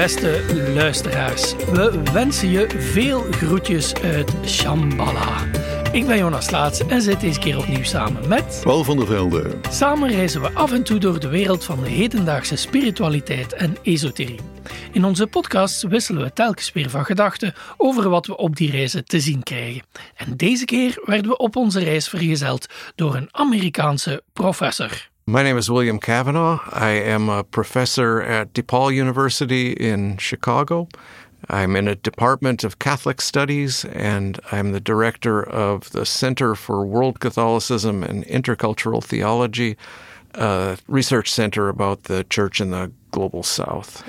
beste 0.00 0.44
luisteraars. 0.74 1.54
We 1.56 2.02
wensen 2.12 2.50
je 2.50 2.68
veel 2.78 3.20
groetjes 3.30 3.94
uit 3.94 4.32
Shambhala. 4.44 5.44
Ik 5.92 6.06
ben 6.06 6.18
Jonas 6.18 6.50
Laats 6.50 6.86
en 6.86 7.02
zit 7.02 7.20
deze 7.20 7.38
keer 7.38 7.58
opnieuw 7.58 7.82
samen 7.82 8.28
met... 8.28 8.60
Paul 8.62 8.84
van 8.84 8.96
der 8.96 9.06
Velde. 9.06 9.50
Samen 9.70 10.10
reizen 10.10 10.40
we 10.40 10.52
af 10.52 10.72
en 10.72 10.82
toe 10.82 10.98
door 10.98 11.20
de 11.20 11.28
wereld 11.28 11.64
van 11.64 11.82
de 11.82 11.88
hedendaagse 11.88 12.56
spiritualiteit 12.56 13.52
en 13.52 13.76
esoterie. 13.82 14.40
In 14.92 15.04
onze 15.04 15.26
podcast 15.26 15.82
wisselen 15.82 16.22
we 16.22 16.32
telkens 16.32 16.72
weer 16.72 16.90
van 16.90 17.04
gedachten 17.04 17.54
over 17.76 18.08
wat 18.08 18.26
we 18.26 18.36
op 18.36 18.56
die 18.56 18.70
reizen 18.70 19.04
te 19.04 19.20
zien 19.20 19.42
krijgen. 19.42 19.82
En 20.16 20.36
deze 20.36 20.64
keer 20.64 21.02
werden 21.04 21.30
we 21.30 21.36
op 21.36 21.56
onze 21.56 21.80
reis 21.80 22.08
vergezeld 22.08 22.66
door 22.94 23.14
een 23.14 23.28
Amerikaanse 23.30 24.22
professor. 24.32 25.09
My 25.26 25.42
name 25.42 25.58
is 25.58 25.70
William 25.70 26.00
Cavanaugh. 26.00 26.60
I 26.72 26.88
am 26.90 27.28
a 27.28 27.44
professor 27.44 28.20
at 28.20 28.52
DePaul 28.52 28.92
University 28.92 29.72
in 29.72 30.16
Chicago. 30.16 30.88
I'm 31.48 31.76
in 31.76 31.86
a 31.86 31.94
Department 31.94 32.64
of 32.64 32.78
Catholic 32.78 33.20
Studies, 33.20 33.84
and 33.84 34.40
I'm 34.50 34.72
the 34.72 34.80
director 34.80 35.42
of 35.42 35.90
the 35.90 36.04
Center 36.04 36.54
for 36.54 36.84
World 36.84 37.20
Catholicism 37.20 38.02
and 38.02 38.24
Intercultural 38.26 39.04
Theology, 39.04 39.76
a 40.34 40.78
research 40.88 41.30
center 41.30 41.68
about 41.68 42.04
the 42.04 42.24
church 42.24 42.60
in 42.60 42.70
the 42.70 42.90
global 43.10 43.42
south. 43.42 44.02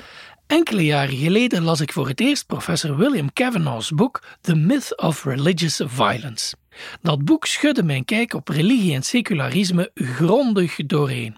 Enkele 0.52 0.84
jaren 0.84 1.16
geleden 1.16 1.62
las 1.62 1.80
ik 1.80 1.92
voor 1.92 2.08
het 2.08 2.20
eerst 2.20 2.46
professor 2.46 2.96
William 2.96 3.32
Kavanaugh's 3.32 3.90
boek 3.90 4.22
The 4.40 4.54
Myth 4.54 4.96
of 4.96 5.24
Religious 5.24 5.80
Violence. 5.84 6.54
Dat 7.02 7.24
boek 7.24 7.46
schudde 7.46 7.82
mijn 7.82 8.04
kijk 8.04 8.34
op 8.34 8.48
religie 8.48 8.94
en 8.94 9.02
secularisme 9.02 9.90
grondig 9.94 10.76
doorheen. 10.76 11.36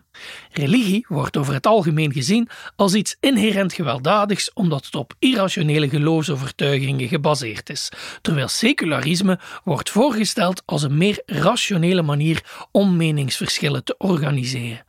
Religie 0.51 1.05
wordt 1.09 1.37
over 1.37 1.55
het 1.55 1.67
algemeen 1.67 2.13
gezien 2.13 2.49
als 2.77 2.95
iets 2.95 3.17
inherent 3.21 3.73
gewelddadigs 3.73 4.53
omdat 4.53 4.85
het 4.85 4.95
op 4.95 5.15
irrationele 5.19 5.89
geloofsovertuigingen 5.89 7.09
gebaseerd 7.09 7.71
is, 7.71 7.89
terwijl 8.21 8.49
secularisme 8.49 9.39
wordt 9.65 9.91
voorgesteld 9.91 10.63
als 10.65 10.83
een 10.83 10.97
meer 10.97 11.23
rationele 11.27 12.03
manier 12.03 12.67
om 12.71 12.97
meningsverschillen 12.97 13.85
te 13.85 13.95
organiseren. 13.99 14.85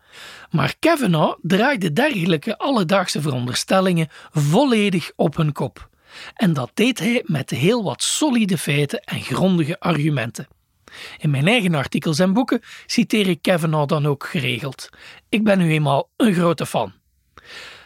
Maar 0.50 0.76
Kavanaugh 0.80 1.38
draaide 1.42 1.94
dergelijke 1.94 2.58
alledaagse 2.58 3.22
veronderstellingen 3.22 4.08
volledig 4.32 5.12
op 5.16 5.36
hun 5.36 5.52
kop. 5.52 5.90
En 6.34 6.54
dat 6.54 6.72
deed 6.74 7.00
hij 7.00 7.22
met 7.26 7.50
heel 7.50 7.84
wat 7.84 8.04
solide 8.04 8.58
feiten 8.58 9.00
en 9.00 9.22
grondige 9.22 9.80
argumenten. 9.80 10.48
In 11.18 11.30
mijn 11.30 11.48
eigen 11.48 11.76
artikels 11.76 12.20
en 12.20 12.34
boeken 12.34 12.62
citeer 12.86 13.28
ik 13.28 13.42
Kavanaugh 13.42 13.88
dan 13.88 14.06
ook 14.06 14.26
geregeld. 14.26 14.90
Ik 15.30 15.44
ben 15.44 15.58
nu 15.58 15.72
eenmaal 15.72 16.10
een 16.18 16.34
grote 16.34 16.66
fan. 16.66 16.94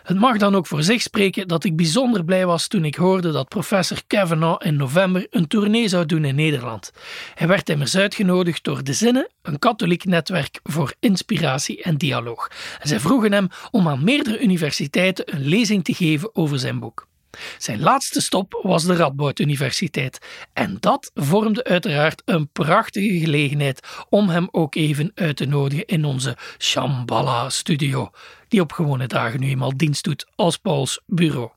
Het 0.03 0.19
mag 0.19 0.38
dan 0.38 0.55
ook 0.55 0.67
voor 0.67 0.83
zich 0.83 1.02
spreken 1.02 1.47
dat 1.47 1.64
ik 1.64 1.75
bijzonder 1.75 2.25
blij 2.25 2.45
was 2.45 2.67
toen 2.67 2.86
ik 2.86 2.95
hoorde 2.95 3.31
dat 3.31 3.47
professor 3.47 4.02
Kavanaugh 4.08 4.66
in 4.66 4.75
november 4.75 5.28
een 5.30 5.47
tournee 5.47 5.88
zou 5.88 6.06
doen 6.06 6.25
in 6.25 6.36
Nederland. 6.36 6.91
Hij 7.36 7.47
werd 7.47 7.69
immers 7.69 7.97
uitgenodigd 7.97 8.64
door 8.64 8.83
De 8.83 8.94
Zinnen, 8.94 9.30
een 9.41 9.59
katholiek 9.59 10.06
netwerk 10.06 10.59
voor 10.64 10.94
inspiratie 11.00 11.83
en 11.83 11.97
dialoog. 11.97 12.52
Zij 12.81 13.00
vroegen 13.00 13.31
hem 13.31 13.47
om 13.72 13.88
aan 13.88 14.03
meerdere 14.03 14.39
universiteiten 14.39 15.36
een 15.36 15.45
lezing 15.45 15.83
te 15.83 15.94
geven 15.94 16.36
over 16.36 16.59
zijn 16.59 16.80
boek. 16.80 17.09
Zijn 17.58 17.80
laatste 17.80 18.22
stop 18.22 18.59
was 18.63 18.83
de 18.83 18.95
Radboud 18.95 19.39
Universiteit. 19.39 20.19
En 20.53 20.77
dat 20.80 21.11
vormde 21.13 21.63
uiteraard 21.63 22.22
een 22.25 22.49
prachtige 22.52 23.19
gelegenheid 23.19 23.88
om 24.09 24.30
hem 24.30 24.47
ook 24.52 24.75
even 24.75 25.11
uit 25.16 25.38
te 25.38 25.45
nodigen 25.45 25.85
in 25.85 26.05
onze 26.05 26.38
Shambhala-studio, 26.57 28.09
die 28.47 28.61
op 28.61 28.72
gewone 28.72 29.07
dagen 29.07 29.39
nu 29.39 29.47
eenmaal 29.47 29.78
dienst 29.78 30.03
doet 30.03 30.28
als 30.35 30.57
Pauls 30.57 31.01
bureau. 31.06 31.50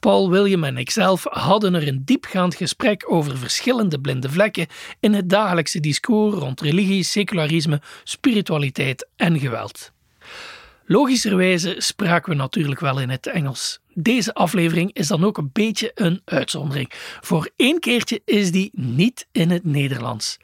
Paul, 0.00 0.30
William 0.30 0.64
en 0.64 0.76
ikzelf 0.76 1.24
hadden 1.30 1.74
er 1.74 1.88
een 1.88 2.04
diepgaand 2.04 2.54
gesprek 2.54 3.12
over 3.12 3.38
verschillende 3.38 4.00
blinde 4.00 4.30
vlekken 4.30 4.66
in 5.00 5.14
het 5.14 5.28
dagelijkse 5.28 5.80
discours 5.80 6.34
rond 6.34 6.60
religie, 6.60 7.02
secularisme, 7.02 7.80
spiritualiteit 8.04 9.08
en 9.16 9.38
geweld. 9.38 9.93
Logischerwijze 10.86 11.74
spraken 11.78 12.30
we 12.30 12.36
natuurlijk 12.36 12.80
wel 12.80 13.00
in 13.00 13.10
het 13.10 13.26
Engels. 13.26 13.80
Deze 13.94 14.34
aflevering 14.34 14.90
is 14.92 15.06
dan 15.06 15.24
ook 15.24 15.38
een 15.38 15.50
beetje 15.52 15.90
een 15.94 16.22
uitzondering. 16.24 16.90
Voor 17.20 17.50
één 17.56 17.80
keertje 17.80 18.20
is 18.24 18.50
die 18.50 18.70
niet 18.72 19.26
in 19.32 19.50
het 19.50 19.64
Nederlands. 19.64 20.38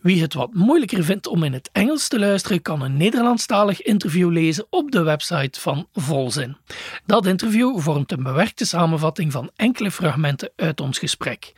Wie 0.00 0.20
het 0.20 0.34
wat 0.34 0.54
moeilijker 0.54 1.04
vindt 1.04 1.26
om 1.26 1.42
in 1.42 1.52
het 1.52 1.70
Engels 1.72 2.08
te 2.08 2.18
luisteren, 2.18 2.62
kan 2.62 2.82
een 2.82 2.96
Nederlandstalig 2.96 3.82
interview 3.82 4.30
lezen 4.30 4.66
op 4.70 4.90
de 4.90 5.02
website 5.02 5.60
van 5.60 5.88
Volzin. 5.92 6.56
Dat 7.06 7.26
interview 7.26 7.78
vormt 7.80 8.12
een 8.12 8.22
bewerkte 8.22 8.64
samenvatting 8.64 9.32
van 9.32 9.50
enkele 9.56 9.90
fragmenten 9.90 10.50
uit 10.56 10.80
ons 10.80 10.98
gesprek. 10.98 11.52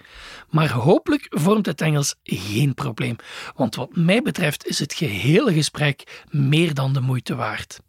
Maar 0.50 0.70
hopelijk 0.70 1.26
vormt 1.28 1.66
het 1.66 1.80
Engels 1.80 2.14
geen 2.22 2.74
probleem, 2.74 3.16
want 3.56 3.74
wat 3.74 3.96
mij 3.96 4.22
betreft 4.22 4.66
is 4.66 4.78
het 4.78 4.94
gehele 4.94 5.52
gesprek 5.52 6.24
meer 6.30 6.74
dan 6.74 6.92
de 6.92 7.00
moeite 7.00 7.34
waard. 7.34 7.80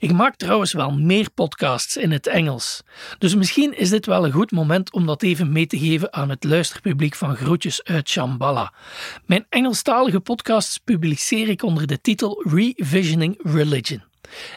Ik 0.00 0.12
maak 0.12 0.36
trouwens 0.36 0.72
wel 0.72 0.90
meer 0.90 1.30
podcasts 1.34 1.96
in 1.96 2.10
het 2.10 2.26
Engels. 2.26 2.82
Dus 3.18 3.34
misschien 3.34 3.78
is 3.78 3.90
dit 3.90 4.06
wel 4.06 4.24
een 4.24 4.32
goed 4.32 4.50
moment 4.50 4.92
om 4.92 5.06
dat 5.06 5.22
even 5.22 5.52
mee 5.52 5.66
te 5.66 5.78
geven 5.78 6.12
aan 6.12 6.28
het 6.28 6.44
luisterpubliek 6.44 7.14
van 7.14 7.36
Groetjes 7.36 7.84
uit 7.84 8.08
Shambhala. 8.08 8.72
Mijn 9.26 9.46
Engelstalige 9.48 10.20
podcasts 10.20 10.78
publiceer 10.78 11.48
ik 11.48 11.62
onder 11.62 11.86
de 11.86 12.00
titel 12.00 12.44
Revisioning 12.48 13.38
Religion. 13.42 14.07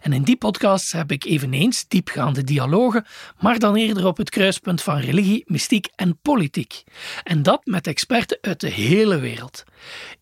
En 0.02 0.14
in 0.14 0.24
die 0.24 0.36
podcasts 0.36 0.92
heb 0.92 1.12
ik 1.12 1.26
eveneens 1.26 1.88
diepgaande 1.88 2.44
dialogen, 2.44 3.06
maar 3.40 3.60
dan 3.60 3.76
eerder 3.76 4.06
op 4.06 4.18
het 4.18 4.30
kruispunt 4.30 4.82
van 4.82 4.98
religie, 4.98 5.44
mystiek 5.46 5.88
en 5.96 6.20
politiek. 6.22 6.84
En 7.24 7.44
dat 7.44 7.66
met 7.66 7.88
experten 7.88 8.38
uit 8.42 8.60
de 8.60 8.70
hele 8.70 9.20
wereld. 9.20 9.64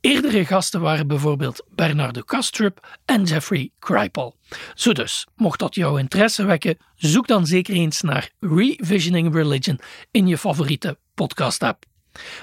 Eerdere 0.01 0.45
gasten 0.45 0.81
waren 0.81 1.07
bijvoorbeeld 1.07 1.65
Bernardo 1.75 2.21
Kastrup 2.21 2.97
en 3.05 3.23
Jeffrey 3.23 3.71
Kripal. 3.79 4.35
Zo 4.73 4.93
dus, 4.93 5.27
mocht 5.35 5.59
dat 5.59 5.75
jouw 5.75 5.97
interesse 5.97 6.45
wekken, 6.45 6.77
zoek 6.95 7.27
dan 7.27 7.45
zeker 7.45 7.73
eens 7.73 8.01
naar 8.01 8.29
Revisioning 8.39 9.33
Religion 9.33 9.79
in 10.11 10.27
je 10.27 10.37
favoriete 10.37 10.97
podcast-app. 11.13 11.85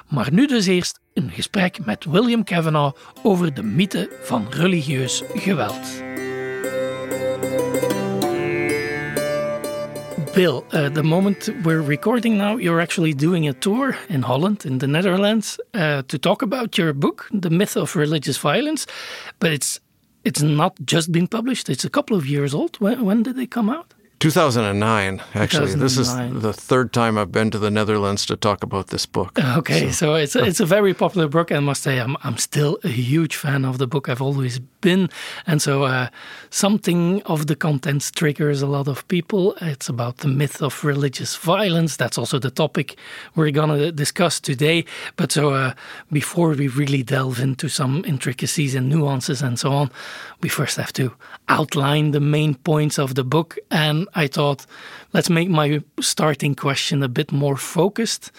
Maar 0.08 0.32
nu 0.32 0.46
dus 0.46 0.66
eerst 0.66 1.00
een 1.14 1.30
gesprek 1.30 1.84
met 1.84 2.04
William 2.04 2.44
Kavanaugh 2.44 2.98
over 3.22 3.54
de 3.54 3.62
mythe 3.62 4.10
van 4.22 4.46
religieus 4.50 5.22
geweld. 5.34 6.14
Bill, 10.36 10.66
uh, 10.72 10.90
the 10.90 11.02
moment 11.02 11.48
we're 11.64 11.80
recording 11.80 12.36
now, 12.36 12.58
you're 12.58 12.78
actually 12.78 13.14
doing 13.14 13.48
a 13.48 13.54
tour 13.54 13.96
in 14.10 14.20
Holland, 14.20 14.66
in 14.66 14.80
the 14.80 14.86
Netherlands, 14.86 15.58
uh, 15.72 16.02
to 16.08 16.18
talk 16.18 16.42
about 16.42 16.76
your 16.76 16.92
book, 16.92 17.26
The 17.32 17.48
Myth 17.48 17.74
of 17.74 17.96
Religious 17.96 18.36
Violence. 18.36 18.86
But 19.38 19.52
it's 19.52 19.80
it's 20.24 20.42
not 20.42 20.76
just 20.84 21.10
been 21.10 21.26
published; 21.26 21.70
it's 21.70 21.86
a 21.86 21.88
couple 21.88 22.18
of 22.18 22.26
years 22.26 22.52
old. 22.52 22.76
When, 22.80 23.02
when 23.06 23.22
did 23.22 23.36
they 23.36 23.46
come 23.46 23.70
out? 23.70 23.94
2009, 24.18 25.22
actually. 25.34 25.72
2009. 25.72 25.78
This 25.78 25.98
is 25.98 26.42
the 26.42 26.52
third 26.52 26.92
time 26.92 27.18
I've 27.18 27.32
been 27.32 27.50
to 27.50 27.58
the 27.58 27.70
Netherlands 27.70 28.24
to 28.26 28.36
talk 28.36 28.62
about 28.62 28.88
this 28.88 29.04
book. 29.06 29.38
Okay, 29.56 29.90
so, 29.90 30.14
it's 30.14 30.34
a, 30.34 30.44
it's 30.44 30.60
a 30.60 30.66
very 30.66 30.94
popular 30.94 31.28
book. 31.28 31.50
and 31.50 31.58
I 31.58 31.60
must 31.60 31.82
say, 31.82 31.98
I'm 31.98 32.16
I'm 32.22 32.38
still 32.38 32.78
a 32.84 32.88
huge 32.88 33.36
fan 33.36 33.64
of 33.64 33.78
the 33.78 33.86
book. 33.86 34.08
I've 34.08 34.22
always 34.22 34.58
been, 34.80 35.08
and 35.46 35.60
so 35.60 35.84
uh, 35.84 36.08
something 36.50 37.22
of 37.22 37.46
the 37.46 37.56
contents 37.56 38.10
triggers 38.10 38.62
a 38.62 38.66
lot 38.66 38.88
of 38.88 39.06
people. 39.08 39.54
It's 39.60 39.88
about 39.88 40.18
the 40.18 40.28
myth 40.28 40.62
of 40.62 40.84
religious 40.84 41.36
violence. 41.36 41.96
That's 41.96 42.18
also 42.18 42.38
the 42.38 42.50
topic 42.50 42.96
we're 43.34 43.50
gonna 43.50 43.92
discuss 43.92 44.40
today. 44.40 44.84
But 45.16 45.32
so 45.32 45.50
uh, 45.50 45.72
before 46.12 46.50
we 46.50 46.68
really 46.68 47.02
delve 47.02 47.40
into 47.40 47.68
some 47.68 48.04
intricacies 48.06 48.74
and 48.74 48.88
nuances 48.88 49.42
and 49.42 49.58
so 49.58 49.72
on, 49.72 49.90
we 50.40 50.48
first 50.48 50.76
have 50.76 50.92
to 50.94 51.12
outline 51.48 52.12
the 52.12 52.20
main 52.20 52.54
points 52.54 52.98
of 52.98 53.14
the 53.14 53.24
book. 53.24 53.58
And 53.70 54.05
I 54.14 54.26
thought, 54.26 54.66
let's 55.12 55.30
make 55.30 55.48
my 55.48 55.82
starting 56.00 56.54
question 56.54 57.02
a 57.02 57.08
bit 57.08 57.32
more 57.32 57.56
focused. 57.56 58.32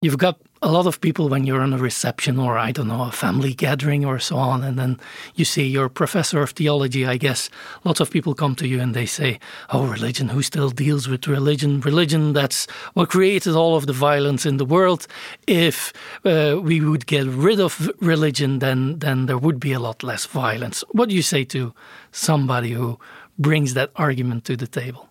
You've 0.00 0.18
got 0.18 0.38
a 0.64 0.72
lot 0.72 0.86
of 0.86 1.00
people 1.00 1.28
when 1.28 1.44
you're 1.44 1.60
on 1.60 1.74
a 1.74 1.78
reception 1.78 2.38
or, 2.38 2.56
I 2.56 2.72
don't 2.72 2.88
know, 2.88 3.02
a 3.02 3.12
family 3.12 3.52
gathering 3.52 4.04
or 4.04 4.18
so 4.18 4.36
on, 4.36 4.64
and 4.64 4.78
then 4.78 4.98
you 5.34 5.44
see 5.44 5.66
your 5.66 5.90
professor 5.90 6.40
of 6.40 6.50
theology, 6.50 7.04
I 7.04 7.18
guess. 7.18 7.50
Lots 7.84 8.00
of 8.00 8.10
people 8.10 8.34
come 8.34 8.54
to 8.56 8.66
you 8.66 8.80
and 8.80 8.94
they 8.94 9.04
say, 9.04 9.38
Oh, 9.70 9.86
religion, 9.86 10.28
who 10.28 10.42
still 10.42 10.70
deals 10.70 11.06
with 11.06 11.26
religion? 11.26 11.80
Religion, 11.80 12.32
that's 12.32 12.66
what 12.94 13.10
created 13.10 13.54
all 13.54 13.76
of 13.76 13.86
the 13.86 13.92
violence 13.92 14.46
in 14.46 14.56
the 14.56 14.64
world. 14.64 15.06
If 15.46 15.92
uh, 16.24 16.58
we 16.62 16.80
would 16.80 17.06
get 17.06 17.26
rid 17.26 17.60
of 17.60 17.90
religion, 18.00 18.60
then, 18.60 18.98
then 19.00 19.26
there 19.26 19.38
would 19.38 19.60
be 19.60 19.72
a 19.72 19.80
lot 19.80 20.02
less 20.02 20.24
violence. 20.24 20.82
What 20.92 21.10
do 21.10 21.14
you 21.14 21.22
say 21.22 21.44
to 21.44 21.74
somebody 22.10 22.70
who 22.70 22.98
brings 23.38 23.74
that 23.74 23.90
argument 23.96 24.44
to 24.46 24.56
the 24.56 24.66
table? 24.66 25.08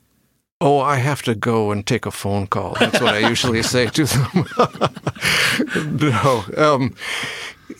Oh, 0.61 0.79
I 0.79 0.95
have 0.95 1.21
to 1.23 1.35
go 1.35 1.71
and 1.71 1.85
take 1.85 2.05
a 2.05 2.11
phone 2.11 2.47
call. 2.47 2.75
That's 2.79 3.01
what 3.01 3.13
I 3.13 3.27
usually 3.27 3.63
say 3.63 3.87
to 3.87 4.05
them. 4.05 4.45
no. 5.99 6.45
Um, 6.55 6.95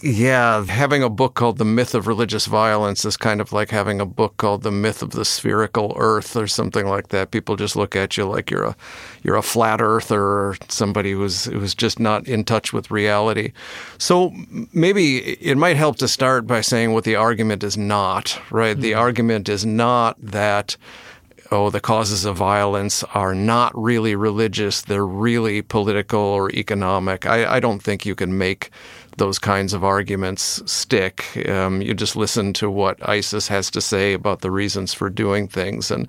Yeah, 0.02 0.66
having 0.66 1.04
a 1.04 1.10
book 1.10 1.34
called 1.34 1.58
The 1.58 1.66
Myth 1.66 1.94
of 1.94 2.08
Religious 2.08 2.46
Violence 2.46 3.06
is 3.06 3.18
kind 3.18 3.42
of 3.42 3.52
like 3.52 3.70
having 3.70 4.00
a 4.00 4.06
book 4.06 4.38
called 4.38 4.64
The 4.64 4.72
Myth 4.72 5.02
of 5.02 5.12
the 5.12 5.26
Spherical 5.26 5.94
Earth 5.98 6.36
or 6.36 6.48
something 6.48 6.88
like 6.88 7.10
that. 7.10 7.32
People 7.32 7.56
just 7.56 7.76
look 7.76 7.96
at 7.96 8.16
you 8.18 8.26
like 8.26 8.50
you're 8.50 8.64
a 8.64 8.76
you're 9.24 9.36
a 9.36 9.42
flat 9.42 9.82
earther 9.82 10.22
or 10.22 10.58
somebody 10.70 11.12
who's 11.12 11.46
who's 11.46 11.76
just 11.76 12.00
not 12.00 12.28
in 12.28 12.44
touch 12.44 12.72
with 12.72 12.92
reality. 12.92 13.52
So 13.98 14.32
maybe 14.74 15.18
it 15.42 15.58
might 15.58 15.78
help 15.78 15.98
to 15.98 16.08
start 16.08 16.48
by 16.48 16.62
saying 16.62 16.94
what 16.94 17.04
the 17.04 17.16
argument 17.16 17.64
is 17.64 17.78
not, 17.78 18.40
right? 18.52 18.74
Mm-hmm. 18.74 18.82
The 18.82 18.94
argument 18.94 19.50
is 19.50 19.66
not 19.66 20.16
that 20.22 20.78
oh, 21.52 21.70
the 21.70 21.80
causes 21.80 22.26
of 22.26 22.36
violence 22.36 23.04
are 23.14 23.36
not 23.36 23.72
really 23.80 24.16
religious, 24.16 24.82
they're 24.82 25.06
really 25.06 25.62
political 25.62 26.20
or 26.20 26.50
economic. 26.52 27.26
I, 27.28 27.58
I 27.58 27.60
don't 27.60 27.82
think 27.82 28.06
you 28.06 28.16
can 28.16 28.38
make 28.38 28.72
those 29.18 29.40
kinds 29.40 29.74
of 29.74 29.84
arguments 29.84 30.62
stick. 30.72 31.48
Um, 31.48 31.82
you 31.82 31.94
just 31.94 32.16
listen 32.16 32.54
to 32.54 32.70
what 32.70 33.08
ISIS 33.08 33.48
has 33.48 33.70
to 33.72 33.82
say 33.82 34.14
about 34.14 34.42
the 34.42 34.52
reasons 34.52 34.94
for 34.94 35.10
doing 35.10 35.48
things, 35.48 35.92
and 35.92 36.08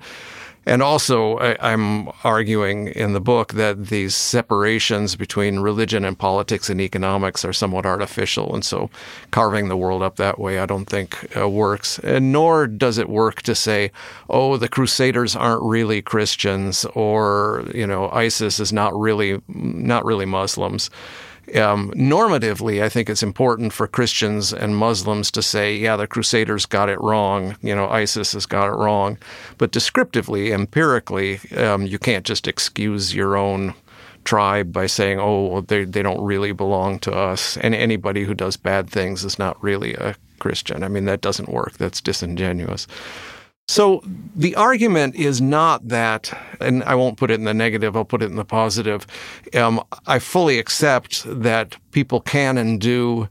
and 0.67 0.81
also 0.81 1.37
I, 1.37 1.73
am 1.73 2.09
arguing 2.23 2.87
in 2.87 3.13
the 3.13 3.21
book 3.21 3.53
that 3.53 3.87
these 3.87 4.15
separations 4.15 5.15
between 5.15 5.59
religion 5.59 6.03
and 6.03 6.17
politics 6.17 6.69
and 6.69 6.81
economics 6.81 7.45
are 7.45 7.53
somewhat 7.53 7.85
artificial, 7.85 8.53
and 8.53 8.65
so 8.65 8.89
carving 9.29 9.67
the 9.67 9.77
world 9.77 10.01
up 10.01 10.15
that 10.15 10.39
way 10.39 10.57
I 10.57 10.65
don't 10.65 10.85
think 10.85 11.37
uh, 11.37 11.47
works. 11.47 11.99
And 11.99 12.31
nor 12.31 12.65
does 12.65 12.97
it 12.97 13.09
work 13.09 13.43
to 13.43 13.53
say, 13.53 13.91
oh, 14.27 14.57
the 14.57 14.67
Crusaders 14.67 15.35
aren't 15.35 15.61
really 15.61 16.01
Christians, 16.01 16.83
or 16.95 17.65
you 17.73 17.85
know, 17.85 18.09
ISIS 18.09 18.59
is 18.59 18.73
not 18.73 18.97
really 18.99 19.41
not 19.47 20.03
really 20.03 20.25
Muslims. 20.25 20.89
Um, 21.55 21.91
normatively, 21.91 22.83
I 22.83 22.89
think 22.89 23.09
it's 23.09 23.23
important 23.23 23.71
for 23.71 23.87
Christians 23.87 24.51
and 24.51 24.75
Muslims 24.75 25.31
to 25.31 25.41
say, 25.41 25.75
yeah, 25.75 25.95
the 25.95 26.07
Crusaders 26.07 26.65
got 26.65 26.89
it 26.89 26.99
wrong. 26.99 27.55
You 27.61 27.75
know, 27.75 27.87
ISIS 27.87 28.33
has 28.33 28.45
got 28.45 28.67
it 28.67 28.75
wrong. 28.75 29.17
But 29.57 29.71
descriptively, 29.71 30.51
empirically, 30.51 31.39
um, 31.55 31.83
you 31.83 31.97
can't 31.97 32.25
just 32.25 32.47
excuse 32.47 33.15
your 33.15 33.37
own 33.37 33.73
tribe 34.25 34.73
by 34.73 34.87
saying, 34.87 35.19
oh, 35.19 35.45
well, 35.47 35.61
they, 35.61 35.85
they 35.85 36.01
don't 36.01 36.23
really 36.23 36.51
belong 36.51 36.99
to 36.99 37.13
us. 37.13 37.57
And 37.57 37.73
anybody 37.73 38.23
who 38.23 38.33
does 38.33 38.57
bad 38.57 38.89
things 38.89 39.23
is 39.23 39.39
not 39.39 39.61
really 39.63 39.93
a 39.93 40.15
Christian. 40.39 40.83
I 40.83 40.89
mean, 40.89 41.05
that 41.05 41.21
doesn't 41.21 41.49
work. 41.49 41.73
That's 41.77 42.01
disingenuous. 42.01 42.87
So 43.67 44.03
the 44.35 44.55
argument 44.55 45.15
is 45.15 45.41
not 45.41 45.87
that, 45.87 46.37
and 46.59 46.83
I 46.83 46.93
won't 46.93 47.17
put 47.17 47.31
it 47.31 47.35
in 47.35 47.45
the 47.45 47.53
negative, 47.53 47.95
I'll 47.95 48.05
put 48.05 48.21
it 48.21 48.29
in 48.29 48.35
the 48.35 48.45
positive. 48.45 49.07
Um, 49.55 49.83
I 50.05 50.19
fully 50.19 50.59
accept 50.59 51.23
that 51.25 51.75
people 51.91 52.21
can 52.21 52.57
and 52.57 52.79
do 52.79 53.27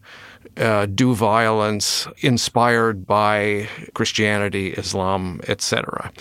uh, 0.56 0.86
do 0.86 1.14
violence 1.14 2.06
inspired 2.18 3.06
by 3.06 3.68
Christianity, 3.94 4.68
Islam, 4.74 5.40
etc. 5.48 6.12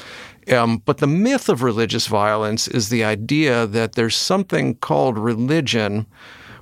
Um, 0.52 0.82
but 0.86 0.98
the 0.98 1.08
myth 1.08 1.50
of 1.50 1.62
religious 1.62 2.08
violence 2.08 2.68
is 2.68 2.90
the 2.90 3.04
idea 3.04 3.68
that 3.68 3.94
there's 3.94 4.16
something 4.16 4.76
called 4.76 5.20
religion 5.20 6.08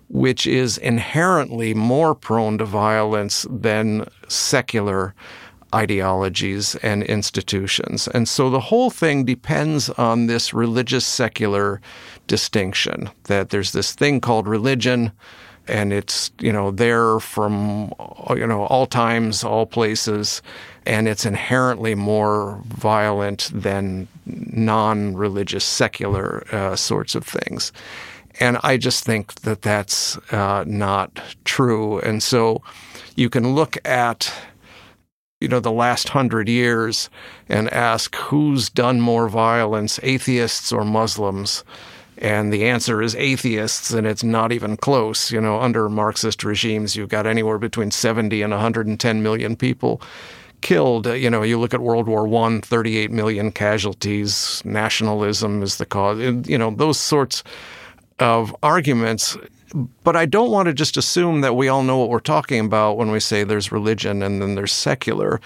which 0.09 0.45
is 0.45 0.77
inherently 0.77 1.73
more 1.73 2.13
prone 2.13 2.57
to 2.57 2.65
violence 2.65 3.45
than 3.49 4.05
secular 4.27 5.15
ideologies 5.73 6.75
and 6.75 7.03
institutions. 7.03 8.07
And 8.09 8.27
so 8.27 8.49
the 8.49 8.59
whole 8.59 8.89
thing 8.89 9.25
depends 9.25 9.89
on 9.91 10.27
this 10.27 10.53
religious 10.53 11.05
secular 11.05 11.81
distinction 12.27 13.09
that 13.23 13.49
there's 13.49 13.71
this 13.71 13.93
thing 13.93 14.21
called 14.21 14.47
religion 14.47 15.11
and 15.67 15.93
it's 15.93 16.31
you 16.39 16.51
know 16.51 16.71
there 16.71 17.19
from 17.19 17.93
you 18.35 18.47
know 18.47 18.63
all 18.65 18.85
times 18.85 19.43
all 19.43 19.65
places 19.65 20.41
and 20.85 21.07
it's 21.07 21.25
inherently 21.25 21.93
more 21.93 22.61
violent 22.65 23.49
than 23.53 24.07
non-religious 24.25 25.63
secular 25.63 26.43
uh, 26.51 26.75
sorts 26.75 27.15
of 27.15 27.23
things 27.23 27.71
and 28.39 28.57
i 28.63 28.75
just 28.75 29.03
think 29.03 29.35
that 29.41 29.61
that's 29.61 30.17
uh, 30.31 30.63
not 30.65 31.19
true 31.45 31.99
and 31.99 32.23
so 32.23 32.61
you 33.15 33.29
can 33.29 33.53
look 33.53 33.77
at 33.85 34.33
you 35.41 35.47
know, 35.47 35.59
the 35.59 35.71
last 35.71 36.09
hundred 36.09 36.47
years 36.47 37.09
and 37.49 37.69
ask 37.73 38.15
who's 38.15 38.69
done 38.69 39.01
more 39.01 39.27
violence, 39.27 39.99
atheists 40.03 40.71
or 40.71 40.85
Muslims? 40.85 41.63
And 42.19 42.53
the 42.53 42.65
answer 42.65 43.01
is 43.01 43.15
atheists, 43.15 43.91
and 43.91 44.05
it's 44.05 44.23
not 44.23 44.51
even 44.51 44.77
close. 44.77 45.31
You 45.31 45.41
know, 45.41 45.59
under 45.59 45.89
Marxist 45.89 46.43
regimes, 46.43 46.95
you've 46.95 47.09
got 47.09 47.25
anywhere 47.25 47.57
between 47.57 47.89
70 47.89 48.43
and 48.43 48.51
110 48.51 49.23
million 49.23 49.55
people 49.55 50.01
killed. 50.61 51.07
You 51.07 51.31
know, 51.31 51.41
you 51.41 51.59
look 51.59 51.73
at 51.73 51.81
World 51.81 52.07
War 52.07 52.27
I, 52.45 52.59
38 52.61 53.09
million 53.11 53.51
casualties, 53.51 54.61
nationalism 54.63 55.63
is 55.63 55.77
the 55.77 55.85
cause. 55.87 56.19
You 56.47 56.57
know, 56.59 56.69
those 56.69 56.99
sorts 56.99 57.43
of 58.19 58.55
arguments 58.61 59.35
but 60.03 60.15
I 60.15 60.25
don't 60.25 60.51
want 60.51 60.67
to 60.67 60.73
just 60.73 60.97
assume 60.97 61.41
that 61.41 61.55
we 61.55 61.67
all 61.67 61.83
know 61.83 61.97
what 61.97 62.09
we're 62.09 62.19
talking 62.19 62.65
about 62.65 62.97
when 62.97 63.11
we 63.11 63.19
say 63.19 63.43
there's 63.43 63.71
religion 63.71 64.21
and 64.21 64.41
then 64.41 64.55
there's 64.55 64.73
secular. 64.73 65.39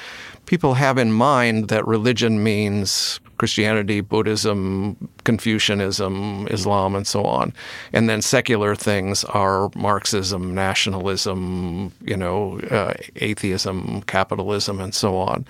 People 0.46 0.76
have 0.76 0.98
in 0.98 1.12
mind 1.12 1.70
that 1.70 1.86
religion 1.88 2.44
means 2.44 3.20
Christianity, 3.38 4.02
Buddhism, 4.02 5.10
Confucianism, 5.24 6.48
Islam, 6.50 6.96
and 6.96 7.06
so 7.06 7.24
on. 7.24 7.54
And 7.92 8.10
then 8.10 8.22
secular 8.22 8.76
things 8.76 9.24
are 9.26 9.70
Marxism, 9.76 10.56
nationalism, 10.56 11.92
you 12.02 12.16
know, 12.16 12.60
uh, 12.72 12.94
atheism, 13.18 14.04
capitalism, 14.04 14.80
and 14.80 14.94
so 14.96 15.18
on. 15.18 15.46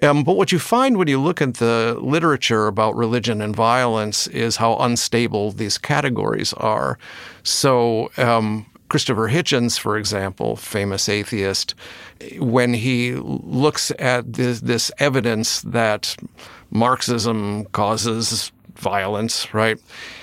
Um, 0.00 0.22
but 0.22 0.36
what 0.36 0.52
you 0.52 0.58
find 0.58 0.96
when 0.96 1.08
you 1.08 1.20
look 1.20 1.42
at 1.42 1.54
the 1.54 1.98
literature 2.00 2.68
about 2.68 2.94
religion 2.94 3.42
and 3.42 3.54
violence 3.54 4.26
is 4.28 4.56
how 4.56 4.76
unstable 4.76 5.50
these 5.50 5.76
categories 5.76 6.52
are. 6.54 6.98
So, 7.42 8.10
um, 8.16 8.66
Christopher 8.88 9.28
Hitchens, 9.28 9.78
for 9.78 9.98
example, 9.98 10.56
famous 10.56 11.08
atheist, 11.08 11.74
when 12.38 12.72
he 12.72 13.16
looks 13.16 13.92
at 13.98 14.32
this, 14.32 14.60
this 14.60 14.90
evidence 14.98 15.60
that 15.62 16.16
Marxism 16.70 17.66
causes 17.66 18.50
violence, 18.76 19.52
right? 19.52 19.78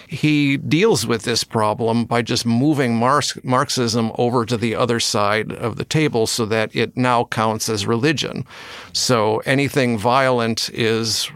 He 0.08 0.58
deals 0.58 1.06
with 1.06 1.24
this 1.24 1.44
problem 1.44 2.06
by 2.06 2.22
just 2.22 2.46
moving 2.46 2.96
Marxism 2.98 4.12
over 4.16 4.46
to 4.46 4.58
the 4.58 4.76
other 4.76 5.00
side 5.00 5.52
of 5.52 5.76
the 5.78 5.86
table 5.86 6.28
so 6.28 6.46
that 6.46 6.76
it 6.76 6.96
now 6.96 7.26
counts 7.26 7.70
as 7.70 7.86
religion. 7.86 8.46
So 8.94 9.40
anything 9.46 9.98
violent 9.98 10.70
is 10.74 11.30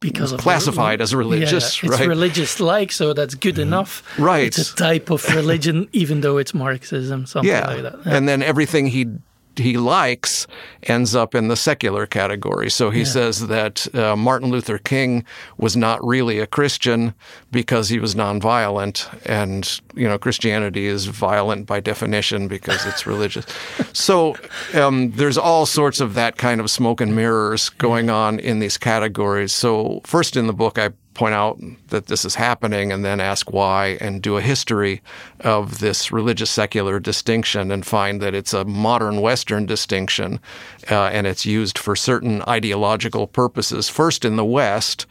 because 0.00 0.32
classified 0.32 1.02
as 1.02 1.14
religious, 1.14 1.82
yeah, 1.82 1.90
it's 1.90 2.00
right? 2.00 2.08
religious 2.08 2.58
like, 2.58 2.90
so 2.90 3.12
that's 3.12 3.34
good 3.34 3.54
mm-hmm. 3.54 3.62
enough. 3.62 4.02
Right. 4.18 4.46
It's 4.46 4.72
a 4.72 4.76
type 4.76 5.10
of 5.10 5.22
religion, 5.34 5.88
even 5.92 6.22
though 6.22 6.38
it's 6.38 6.54
Marxism, 6.54 7.26
something 7.26 7.50
yeah. 7.50 7.66
like 7.66 7.82
that. 7.82 7.98
Yeah. 8.06 8.16
And 8.16 8.26
then 8.26 8.42
everything 8.42 8.86
he 8.86 9.06
he 9.60 9.76
likes 9.76 10.46
ends 10.84 11.14
up 11.14 11.34
in 11.34 11.48
the 11.48 11.56
secular 11.56 12.06
category. 12.06 12.70
So 12.70 12.90
he 12.90 13.00
yeah. 13.00 13.04
says 13.06 13.46
that 13.48 13.94
uh, 13.94 14.16
Martin 14.16 14.50
Luther 14.50 14.78
King 14.78 15.24
was 15.58 15.76
not 15.76 16.04
really 16.04 16.38
a 16.38 16.46
Christian 16.46 17.14
because 17.50 17.88
he 17.88 17.98
was 17.98 18.14
nonviolent, 18.14 19.08
and 19.26 19.80
you 19.94 20.08
know 20.08 20.18
Christianity 20.18 20.86
is 20.86 21.06
violent 21.06 21.66
by 21.66 21.80
definition 21.80 22.48
because 22.48 22.84
it's 22.86 23.06
religious. 23.06 23.46
so 23.92 24.36
um, 24.74 25.10
there's 25.12 25.38
all 25.38 25.66
sorts 25.66 26.00
of 26.00 26.14
that 26.14 26.36
kind 26.36 26.60
of 26.60 26.70
smoke 26.70 27.00
and 27.00 27.14
mirrors 27.14 27.68
going 27.68 28.10
on 28.10 28.38
in 28.38 28.58
these 28.58 28.78
categories. 28.78 29.52
So 29.52 30.00
first 30.04 30.36
in 30.36 30.46
the 30.46 30.52
book, 30.52 30.78
I 30.78 30.90
point 31.20 31.34
out 31.34 31.60
that 31.88 32.06
this 32.06 32.24
is 32.24 32.34
happening 32.34 32.90
and 32.90 33.04
then 33.04 33.20
ask 33.20 33.52
why 33.52 33.98
and 34.00 34.22
do 34.22 34.38
a 34.38 34.40
history 34.40 35.02
of 35.40 35.80
this 35.80 36.10
religious 36.10 36.48
secular 36.48 36.98
distinction 36.98 37.70
and 37.70 37.84
find 37.84 38.22
that 38.22 38.34
it's 38.34 38.54
a 38.54 38.64
modern 38.64 39.20
Western 39.20 39.66
distinction 39.66 40.40
uh, 40.90 41.10
and 41.12 41.26
it's 41.26 41.44
used 41.44 41.76
for 41.76 41.94
certain 41.94 42.40
ideological 42.48 43.26
purposes. 43.26 43.86
First 43.86 44.24
in 44.24 44.36
the 44.36 44.46
West, 44.46 45.04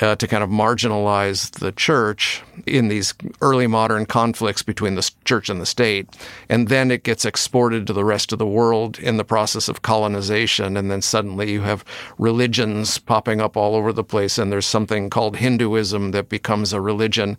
uh, 0.00 0.16
to 0.16 0.26
kind 0.26 0.42
of 0.44 0.50
marginalize 0.50 1.50
the 1.52 1.72
church 1.72 2.42
in 2.66 2.88
these 2.88 3.14
early 3.40 3.66
modern 3.66 4.06
conflicts 4.06 4.62
between 4.62 4.94
the 4.94 5.10
church 5.24 5.48
and 5.48 5.60
the 5.60 5.66
state. 5.66 6.08
And 6.48 6.68
then 6.68 6.90
it 6.90 7.02
gets 7.02 7.24
exported 7.24 7.86
to 7.86 7.92
the 7.92 8.04
rest 8.04 8.32
of 8.32 8.38
the 8.38 8.46
world 8.46 8.98
in 8.98 9.16
the 9.16 9.24
process 9.24 9.68
of 9.68 9.82
colonization. 9.82 10.76
And 10.76 10.90
then 10.90 11.02
suddenly 11.02 11.52
you 11.52 11.62
have 11.62 11.84
religions 12.18 12.98
popping 12.98 13.40
up 13.40 13.56
all 13.56 13.74
over 13.74 13.92
the 13.92 14.04
place. 14.04 14.38
And 14.38 14.52
there's 14.52 14.66
something 14.66 15.10
called 15.10 15.36
Hinduism 15.36 16.10
that 16.12 16.28
becomes 16.28 16.72
a 16.72 16.80
religion 16.80 17.38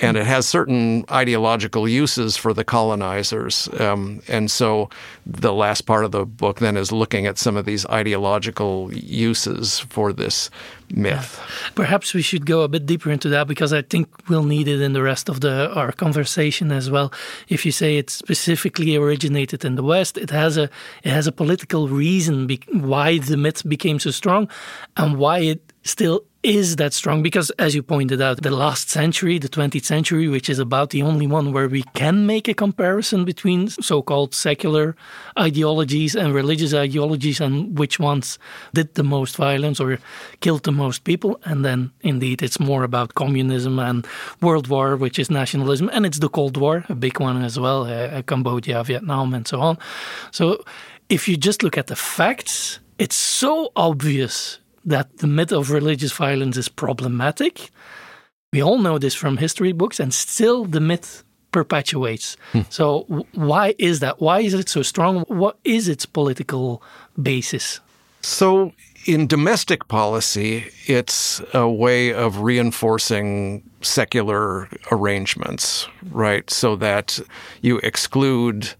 and 0.00 0.16
it 0.16 0.26
has 0.26 0.46
certain 0.46 1.04
ideological 1.10 1.88
uses 1.88 2.36
for 2.36 2.54
the 2.54 2.64
colonizers. 2.64 3.68
Um, 3.78 4.22
and 4.28 4.50
so 4.50 4.88
the 5.26 5.52
last 5.52 5.82
part 5.82 6.04
of 6.04 6.12
the 6.12 6.24
book 6.24 6.60
then 6.60 6.76
is 6.76 6.92
looking 6.92 7.26
at 7.26 7.38
some 7.38 7.56
of 7.56 7.66
these 7.66 7.86
ideological 7.86 8.92
uses 8.92 9.78
for 9.78 10.12
this 10.12 10.50
myth. 10.92 11.40
Perhaps 11.74 12.14
we 12.14 12.22
should 12.22 12.46
go 12.46 12.62
a 12.62 12.68
bit 12.68 12.86
deeper 12.86 13.10
into 13.10 13.28
that 13.30 13.46
because 13.48 13.72
I 13.72 13.82
think 13.82 14.08
we'll 14.28 14.44
need 14.44 14.68
it 14.68 14.80
in 14.80 14.92
the 14.92 15.02
rest 15.02 15.28
of 15.28 15.40
the 15.40 15.72
our 15.74 15.92
conversation 15.92 16.70
as 16.72 16.90
well. 16.90 17.12
If 17.48 17.64
you 17.66 17.72
say 17.72 17.98
it 17.98 18.10
specifically 18.10 18.96
originated 18.96 19.64
in 19.64 19.74
the 19.76 19.82
West, 19.82 20.18
it 20.18 20.30
has 20.30 20.56
a 20.56 20.68
it 21.02 21.10
has 21.10 21.26
a 21.26 21.32
political 21.32 21.88
reason 21.88 22.48
why 22.72 23.18
the 23.18 23.36
myth 23.36 23.66
became 23.68 23.98
so 23.98 24.10
strong, 24.10 24.48
and 24.96 25.16
why 25.16 25.38
it 25.40 25.72
still 25.82 26.24
is 26.42 26.76
that 26.76 26.92
strong 26.92 27.22
because, 27.22 27.50
as 27.52 27.74
you 27.74 27.82
pointed 27.82 28.20
out, 28.20 28.42
the 28.42 28.50
last 28.50 28.90
century, 28.90 29.38
the 29.38 29.48
20th 29.48 29.84
century, 29.84 30.26
which 30.26 30.50
is 30.50 30.58
about 30.58 30.90
the 30.90 31.02
only 31.02 31.26
one 31.26 31.52
where 31.52 31.68
we 31.68 31.84
can 31.94 32.26
make 32.26 32.48
a 32.48 32.54
comparison 32.54 33.24
between 33.24 33.68
so 33.68 34.02
called 34.02 34.34
secular 34.34 34.96
ideologies 35.38 36.16
and 36.16 36.34
religious 36.34 36.74
ideologies 36.74 37.40
and 37.40 37.78
which 37.78 38.00
ones 38.00 38.40
did 38.74 38.92
the 38.94 39.04
most 39.04 39.36
violence 39.36 39.78
or 39.78 39.98
killed 40.40 40.64
the 40.64 40.72
most 40.72 41.04
people. 41.04 41.40
And 41.44 41.64
then, 41.64 41.92
indeed, 42.00 42.42
it's 42.42 42.58
more 42.58 42.82
about 42.82 43.14
communism 43.14 43.78
and 43.78 44.04
World 44.40 44.66
War, 44.66 44.96
which 44.96 45.20
is 45.20 45.30
nationalism, 45.30 45.90
and 45.92 46.04
it's 46.04 46.18
the 46.18 46.28
Cold 46.28 46.56
War, 46.56 46.84
a 46.88 46.94
big 46.96 47.20
one 47.20 47.42
as 47.44 47.58
well, 47.58 47.84
uh, 47.84 48.20
Cambodia, 48.22 48.82
Vietnam, 48.82 49.32
and 49.32 49.46
so 49.46 49.60
on. 49.60 49.78
So, 50.32 50.64
if 51.08 51.28
you 51.28 51.36
just 51.36 51.62
look 51.62 51.78
at 51.78 51.86
the 51.86 51.96
facts, 51.96 52.80
it's 52.98 53.16
so 53.16 53.70
obvious 53.76 54.58
that 54.84 55.18
the 55.18 55.26
myth 55.26 55.52
of 55.52 55.70
religious 55.70 56.12
violence 56.12 56.56
is 56.56 56.68
problematic. 56.68 57.70
We 58.52 58.62
all 58.62 58.78
know 58.78 58.98
this 58.98 59.14
from 59.14 59.36
history 59.36 59.72
books, 59.72 60.00
and 60.00 60.12
still 60.12 60.64
the 60.64 60.80
myth 60.80 61.24
perpetuates. 61.52 62.36
Hmm. 62.52 62.62
So, 62.70 63.26
why 63.34 63.74
is 63.78 64.00
that? 64.00 64.20
Why 64.20 64.40
is 64.40 64.54
it 64.54 64.68
so 64.68 64.82
strong? 64.82 65.20
What 65.28 65.58
is 65.64 65.88
its 65.88 66.06
political 66.06 66.82
basis? 67.20 67.80
So, 68.22 68.72
in 69.06 69.26
domestic 69.26 69.88
policy, 69.88 70.70
it's 70.86 71.40
a 71.52 71.68
way 71.68 72.12
of 72.12 72.38
reinforcing 72.38 73.62
secular 73.80 74.68
arrangements, 74.90 75.88
right? 76.10 76.48
So 76.50 76.76
that 76.76 77.18
you 77.62 77.78
exclude 77.78 78.74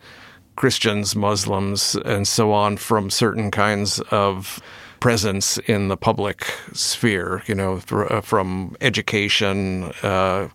Christians, 0.57 1.17
Muslims, 1.17 1.97
and 2.05 2.29
so 2.29 2.53
on 2.53 2.77
from 2.77 3.11
certain 3.11 3.51
kinds 3.51 4.01
of 4.11 4.61
presence 5.03 5.59
in 5.67 5.89
the 5.89 5.97
public 5.97 6.45
sphere, 6.73 7.43
you 7.49 7.57
know, 7.57 7.81
uh, 7.91 8.21
from 8.21 8.77
education 8.81 9.91
uh, 10.05 10.47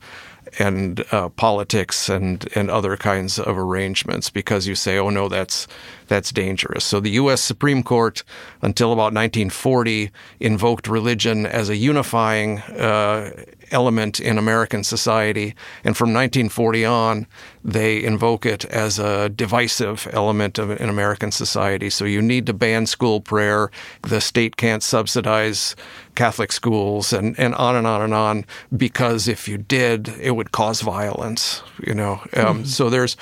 and 0.60 1.04
uh, 1.12 1.30
politics 1.30 2.10
and, 2.10 2.48
and 2.56 2.70
other 2.70 2.98
kinds 2.98 3.40
of 3.40 3.58
arrangements 3.58 4.30
because 4.30 4.68
you 4.68 4.76
say, 4.76 4.98
oh 4.98 5.10
no, 5.10 5.30
that's 5.30 5.68
that's 6.08 6.32
dangerous. 6.32 6.86
So 6.86 7.00
the 7.00 7.12
U.S. 7.12 7.42
Supreme 7.42 7.84
Court, 7.84 8.24
until 8.62 8.94
about 8.94 9.14
1940, 9.14 10.10
invoked 10.40 10.88
religion 10.88 11.46
as 11.46 11.70
a 11.70 11.76
unifying 11.76 12.60
uh, 12.60 13.32
element 13.72 14.20
in 14.20 14.38
American 14.38 14.84
society. 14.84 15.56
And 15.84 15.98
from 15.98 16.14
1940 16.14 16.86
on, 16.86 17.28
they 17.64 18.04
invoke 18.04 18.46
it 18.46 18.64
as 18.66 19.00
a 19.00 19.30
divisive 19.30 20.08
element 20.14 20.58
of, 20.58 20.72
in 20.80 20.90
American 20.90 21.32
society. 21.32 21.90
So 21.90 22.06
you 22.06 22.22
need 22.22 22.46
to 22.46 22.54
ban 22.54 22.86
school 22.86 23.20
prayer. 23.20 23.70
The 24.04 24.22
state 24.22 24.56
can't 24.56 24.84
subsidize 24.84 25.76
Catholic 26.18 26.52
schools 26.52 27.14
and, 27.14 27.40
and 27.40 27.56
on 27.56 27.76
and 27.76 27.88
on 27.88 28.02
and 28.02 28.14
on 28.14 28.46
because 28.76 29.28
if 29.28 29.48
you 29.48 29.58
did, 29.58 30.10
it 30.20 30.32
would 30.32 30.52
cause 30.52 30.82
violence, 30.82 31.62
you 31.86 31.94
know. 31.94 32.14
Um, 32.34 32.58
mm-hmm. 32.58 32.64
So 32.66 32.90
there's 32.90 33.16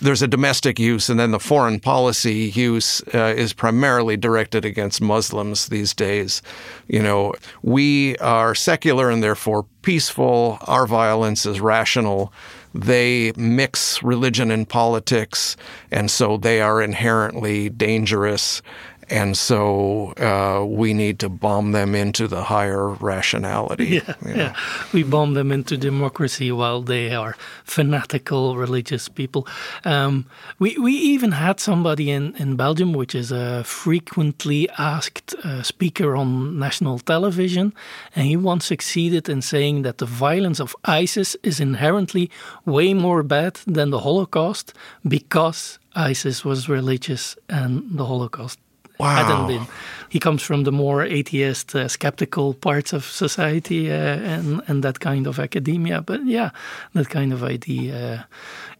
there's 0.00 0.22
a 0.22 0.28
domestic 0.28 0.78
use, 0.78 1.08
and 1.08 1.18
then 1.18 1.30
the 1.30 1.40
foreign 1.40 1.80
policy 1.80 2.52
use 2.54 3.02
uh, 3.14 3.34
is 3.36 3.52
primarily 3.52 4.16
directed 4.16 4.64
against 4.64 5.00
Muslims 5.00 5.68
these 5.68 5.94
days. 5.94 6.42
You 6.86 7.02
know, 7.02 7.34
we 7.62 8.16
are 8.18 8.54
secular 8.54 9.10
and 9.10 9.22
therefore 9.22 9.64
peaceful. 9.82 10.58
Our 10.66 10.86
violence 10.86 11.46
is 11.46 11.60
rational. 11.60 12.32
They 12.74 13.32
mix 13.36 14.02
religion 14.02 14.50
and 14.50 14.68
politics, 14.68 15.56
and 15.90 16.10
so 16.10 16.36
they 16.36 16.60
are 16.60 16.80
inherently 16.80 17.68
dangerous. 17.68 18.62
And 19.10 19.36
so 19.36 20.12
uh, 20.18 20.64
we 20.64 20.94
need 20.94 21.18
to 21.18 21.28
bomb 21.28 21.72
them 21.72 21.96
into 21.96 22.28
the 22.28 22.44
higher 22.44 22.88
rationality. 22.88 23.86
Yeah, 24.00 24.14
you 24.24 24.28
know? 24.28 24.36
yeah. 24.36 24.56
We 24.92 25.02
bomb 25.02 25.34
them 25.34 25.50
into 25.50 25.76
democracy 25.76 26.52
while 26.52 26.80
they 26.80 27.12
are 27.12 27.36
fanatical 27.64 28.56
religious 28.56 29.08
people. 29.08 29.48
Um, 29.84 30.26
we, 30.60 30.78
we 30.78 30.92
even 30.92 31.32
had 31.32 31.58
somebody 31.58 32.10
in, 32.10 32.36
in 32.36 32.54
Belgium, 32.54 32.92
which 32.92 33.14
is 33.14 33.32
a 33.32 33.64
frequently 33.64 34.68
asked 34.78 35.34
uh, 35.44 35.62
speaker 35.62 36.16
on 36.16 36.58
national 36.58 37.00
television, 37.00 37.74
and 38.14 38.26
he 38.26 38.36
once 38.36 38.64
succeeded 38.64 39.28
in 39.28 39.42
saying 39.42 39.82
that 39.82 39.98
the 39.98 40.06
violence 40.06 40.60
of 40.60 40.76
ISIS 40.84 41.36
is 41.42 41.58
inherently 41.58 42.30
way 42.64 42.94
more 42.94 43.24
bad 43.24 43.54
than 43.66 43.90
the 43.90 44.00
Holocaust 44.00 44.72
because 45.06 45.80
ISIS 45.96 46.44
was 46.44 46.68
religious 46.68 47.36
and 47.48 47.82
the 47.90 48.06
Holocaust 48.06 48.58
wow. 49.00 49.16
hadn't 49.16 49.46
been. 49.46 49.66
He 50.08 50.18
comes 50.18 50.42
from 50.42 50.64
the 50.64 50.72
more 50.72 51.04
atheist, 51.04 51.74
uh, 51.74 51.86
skeptical 51.88 52.54
parts 52.54 52.92
of 52.92 53.04
society 53.04 53.90
uh, 53.90 53.94
and 53.94 54.62
and 54.66 54.82
that 54.82 54.98
kind 54.98 55.26
of 55.26 55.38
academia. 55.38 56.02
But 56.02 56.26
yeah, 56.26 56.50
that 56.94 57.08
kind 57.08 57.32
of 57.32 57.42
idea 57.42 57.94
uh, 57.94 58.22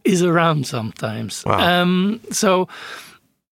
is 0.04 0.22
around 0.22 0.66
sometimes. 0.66 1.44
Wow. 1.44 1.82
Um, 1.82 2.20
so 2.30 2.68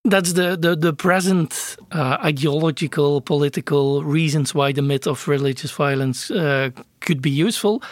that's 0.05 0.33
the 0.33 0.57
the, 0.57 0.77
the 0.77 0.93
present 0.93 1.77
uh, 1.93 2.19
ideological 2.25 3.21
political 3.21 4.03
reasons 4.03 4.55
why 4.55 4.73
the 4.73 4.83
myth 4.83 5.07
of 5.07 5.29
religious 5.29 5.71
violence 5.71 6.31
uh, 6.31 6.71
could 7.01 7.23
be 7.23 7.31
useful 7.31 7.83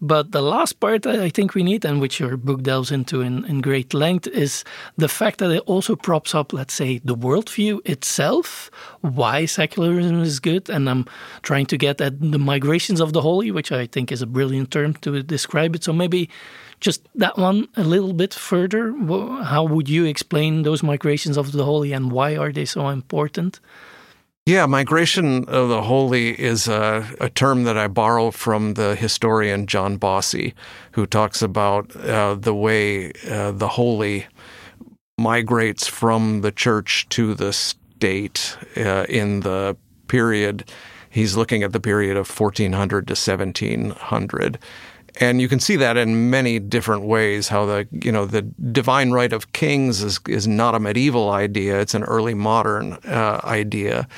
but 0.00 0.32
the 0.32 0.42
last 0.42 0.78
part 0.80 1.06
I 1.06 1.30
think 1.30 1.54
we 1.54 1.62
need, 1.62 1.84
and 1.84 2.00
which 2.00 2.20
your 2.20 2.36
book 2.36 2.62
delves 2.62 2.90
into 2.90 3.22
in, 3.22 3.44
in 3.46 3.60
great 3.60 3.94
length, 3.94 4.26
is 4.26 4.64
the 4.96 5.08
fact 5.08 5.38
that 5.38 5.50
it 5.50 5.62
also 5.66 5.96
props 5.96 6.34
up, 6.34 6.52
let's 6.52 6.74
say, 6.74 7.00
the 7.04 7.16
worldview 7.16 7.80
itself, 7.88 8.70
why 9.00 9.46
secularism 9.46 10.20
is 10.20 10.38
good. 10.38 10.68
And 10.68 10.88
I'm 10.90 11.06
trying 11.42 11.66
to 11.66 11.78
get 11.78 12.00
at 12.00 12.20
the 12.20 12.38
migrations 12.38 13.00
of 13.00 13.12
the 13.12 13.22
holy, 13.22 13.50
which 13.50 13.72
I 13.72 13.86
think 13.86 14.12
is 14.12 14.20
a 14.20 14.26
brilliant 14.26 14.70
term 14.70 14.94
to 14.94 15.22
describe 15.22 15.74
it. 15.74 15.84
So 15.84 15.92
maybe 15.92 16.28
just 16.80 17.08
that 17.14 17.38
one 17.38 17.68
a 17.76 17.84
little 17.84 18.12
bit 18.12 18.34
further. 18.34 18.92
How 19.44 19.64
would 19.64 19.88
you 19.88 20.04
explain 20.04 20.62
those 20.62 20.82
migrations 20.82 21.38
of 21.38 21.52
the 21.52 21.64
holy 21.64 21.92
and 21.92 22.12
why 22.12 22.36
are 22.36 22.52
they 22.52 22.66
so 22.66 22.88
important? 22.88 23.60
Yeah, 24.48 24.66
migration 24.66 25.44
of 25.46 25.68
the 25.68 25.82
holy 25.82 26.40
is 26.40 26.68
a, 26.68 27.04
a, 27.20 27.28
term 27.28 27.64
that 27.64 27.76
I 27.76 27.88
borrow 27.88 28.30
from 28.30 28.74
the 28.74 28.94
historian 28.94 29.66
John 29.66 29.96
Bossy, 29.96 30.54
who 30.92 31.04
talks 31.04 31.42
about 31.42 31.96
uh, 31.96 32.36
the 32.36 32.54
way 32.54 33.10
uh, 33.28 33.50
the 33.50 33.66
holy 33.66 34.26
migrates 35.18 35.88
from 35.88 36.42
the 36.42 36.52
church 36.52 37.08
to 37.08 37.34
the 37.34 37.52
state 37.52 38.56
uh, 38.76 39.06
in 39.08 39.40
the 39.40 39.76
period. 40.06 40.70
He's 41.10 41.36
looking 41.36 41.64
at 41.64 41.72
the 41.72 41.80
period 41.80 42.16
of 42.16 42.28
1400 42.28 43.08
to 43.08 43.14
1700 43.14 44.60
and 45.18 45.40
you 45.40 45.48
can 45.48 45.60
see 45.60 45.76
that 45.76 45.96
in 45.96 46.30
many 46.30 46.58
different 46.58 47.04
ways. 47.04 47.48
How 47.48 47.66
the 47.66 47.88
you 47.90 48.12
know 48.12 48.26
the 48.26 48.42
divine 48.42 49.10
right 49.10 49.32
of 49.32 49.52
kings 49.52 50.02
is 50.02 50.20
is 50.28 50.46
not 50.46 50.74
a 50.74 50.80
medieval 50.80 51.30
idea; 51.30 51.80
it's 51.80 51.94
an 51.94 52.04
early 52.04 52.34
modern 52.34 52.94
uh, 53.04 53.40
idea. 53.44 54.08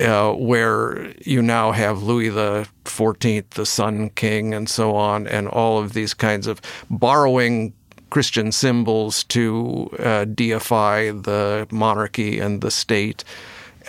Uh, 0.00 0.32
where 0.32 1.10
you 1.24 1.40
now 1.40 1.72
have 1.72 2.02
Louis 2.02 2.28
the 2.28 2.68
Fourteenth, 2.84 3.50
the 3.50 3.64
Sun 3.64 4.10
King, 4.10 4.52
and 4.52 4.68
so 4.68 4.94
on, 4.94 5.26
and 5.26 5.48
all 5.48 5.78
of 5.78 5.94
these 5.94 6.12
kinds 6.12 6.46
of 6.46 6.60
borrowing 6.90 7.72
Christian 8.10 8.52
symbols 8.52 9.24
to 9.24 9.88
uh, 9.98 10.26
deify 10.26 11.12
the 11.12 11.66
monarchy 11.70 12.38
and 12.38 12.60
the 12.60 12.70
state, 12.70 13.24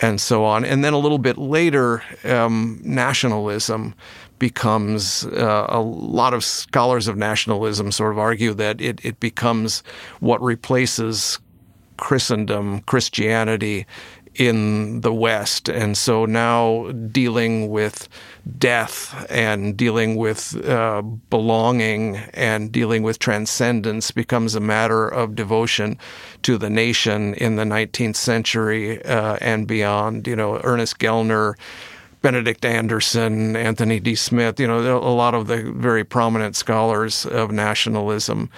and 0.00 0.18
so 0.18 0.44
on. 0.44 0.64
And 0.64 0.82
then 0.82 0.94
a 0.94 0.98
little 0.98 1.18
bit 1.18 1.36
later, 1.36 2.02
um, 2.24 2.80
nationalism 2.82 3.94
becomes 4.38 5.24
uh, 5.26 5.66
a 5.68 5.80
lot 5.80 6.34
of 6.34 6.44
scholars 6.44 7.08
of 7.08 7.16
nationalism 7.16 7.92
sort 7.92 8.12
of 8.12 8.18
argue 8.18 8.54
that 8.54 8.80
it, 8.80 9.04
it 9.04 9.20
becomes 9.20 9.82
what 10.20 10.40
replaces 10.42 11.38
Christendom, 11.96 12.80
Christianity 12.82 13.86
in 14.38 15.00
the 15.00 15.12
West. 15.12 15.68
And 15.68 15.98
so 15.98 16.24
now 16.24 16.90
dealing 16.92 17.70
with 17.70 18.08
death 18.56 19.26
and 19.30 19.76
dealing 19.76 20.16
with 20.16 20.56
uh, 20.64 21.02
belonging 21.02 22.16
and 22.34 22.70
dealing 22.70 23.02
with 23.02 23.18
transcendence 23.18 24.10
becomes 24.12 24.54
a 24.54 24.60
matter 24.60 25.08
of 25.08 25.34
devotion 25.34 25.98
to 26.42 26.56
the 26.56 26.70
nation 26.70 27.34
in 27.34 27.56
the 27.56 27.64
19th 27.64 28.16
century 28.16 29.04
uh, 29.04 29.36
and 29.40 29.66
beyond. 29.66 30.26
You 30.28 30.36
know, 30.36 30.60
Ernest 30.62 30.98
Gellner 30.98 31.54
Benedict 32.22 32.64
Anderson, 32.64 33.56
Anthony 33.56 34.00
D. 34.00 34.14
Smith, 34.14 34.58
you 34.58 34.66
know, 34.66 34.98
a 34.98 35.14
lot 35.14 35.34
of 35.34 35.46
the 35.46 35.72
very 35.72 36.04
prominent 36.04 36.56
scholars 36.56 37.24
of 37.26 37.52
nationalism. 37.52 38.50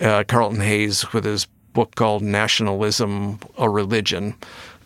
Uh, 0.00 0.24
Carlton 0.28 0.60
Hayes 0.60 1.12
with 1.12 1.24
his 1.24 1.46
book 1.72 1.94
called 1.94 2.22
Nationalism, 2.22 3.38
a 3.58 3.68
Religion. 3.68 4.34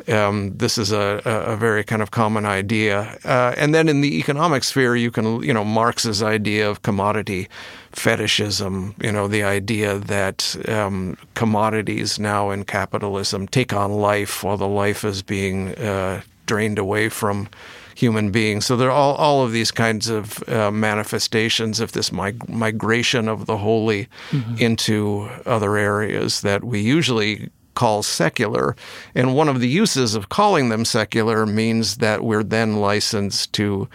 Um, 0.09 0.57
this 0.57 0.77
is 0.77 0.93
a, 0.93 1.23
a, 1.25 1.57
very 1.57 1.85
kind 1.85 2.03
of 2.03 2.11
common 2.11 2.45
idea. 2.45 3.19
Uh, 3.25 3.55
and 3.57 3.73
then 3.75 3.89
in 3.89 4.01
the 4.01 4.19
economic 4.19 4.65
sphere, 4.65 4.97
you 4.97 5.11
can, 5.11 5.43
you 5.43 5.55
know, 5.55 5.65
Marx's 5.65 6.23
idea 6.23 6.69
of 6.69 6.83
commodity 6.83 7.49
fetishism, 7.93 8.95
you 9.01 9.13
know, 9.13 9.29
the 9.29 9.45
idea 9.45 9.99
that 9.99 10.57
um, 10.69 11.17
commodities 11.35 12.19
now 12.19 12.51
in 12.51 12.65
capitalism 12.65 13.47
take 13.47 13.73
on 13.73 13.93
life 13.93 14.43
while 14.43 14.57
the 14.57 14.67
life 14.67 15.05
is 15.05 15.23
being 15.23 15.77
uh, 15.77 16.23
drained 16.47 16.79
away 16.79 17.09
from 17.09 17.49
human 17.95 18.31
beings. 18.31 18.67
So 18.67 18.77
there 18.77 18.89
are 18.89 18.93
all, 18.93 19.15
all 19.15 19.45
of 19.45 19.53
these 19.53 19.71
kinds 19.71 20.09
of 20.09 20.47
uh, 20.49 20.71
manifestations 20.71 21.81
of 21.81 21.93
this 21.93 22.13
mig- 22.13 22.49
migration 22.49 23.29
of 23.29 23.47
the 23.47 23.59
holy 23.59 24.09
mm-hmm. 24.31 24.57
into 24.59 25.29
other 25.47 25.77
areas 25.77 26.41
that 26.43 26.65
we 26.65 26.81
usually 26.81 27.51
call 27.75 28.03
secular. 28.03 28.77
And 29.15 29.35
one 29.35 29.49
of 29.49 29.61
the 29.61 29.69
uses 29.69 30.15
of 30.15 30.29
calling 30.29 30.69
them 30.69 30.85
secular 30.85 31.47
means 31.47 31.97
that 31.97 32.23
we're 32.23 32.43
then 32.43 32.77
licensed 32.77 33.53
to 33.55 33.89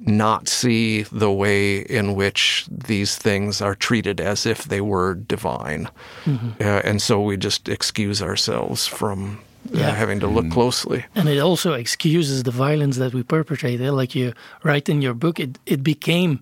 not 0.00 0.48
see 0.48 1.02
the 1.02 1.30
way 1.32 1.78
in 1.78 2.14
which 2.14 2.66
these 2.70 3.16
things 3.16 3.60
are 3.60 3.74
treated 3.74 4.20
as 4.20 4.46
if 4.46 4.64
they 4.64 4.80
were 4.80 5.14
divine. 5.14 5.88
Mm-hmm. 6.24 6.62
Uh, 6.62 6.80
and 6.84 7.02
so 7.02 7.20
we 7.20 7.36
just 7.36 7.68
excuse 7.68 8.22
ourselves 8.22 8.86
from 8.86 9.40
yeah. 9.72 9.90
having 9.90 10.20
to 10.20 10.26
look 10.26 10.46
mm. 10.46 10.52
closely. 10.52 11.04
And 11.14 11.28
it 11.28 11.38
also 11.38 11.72
excuses 11.72 12.42
the 12.42 12.50
violence 12.50 12.96
that 12.96 13.12
we 13.14 13.22
perpetrate. 13.22 13.80
Like 13.80 14.14
you 14.14 14.32
write 14.62 14.88
in 14.88 15.02
your 15.02 15.14
book, 15.14 15.40
it, 15.40 15.58
it 15.66 15.82
became 15.82 16.40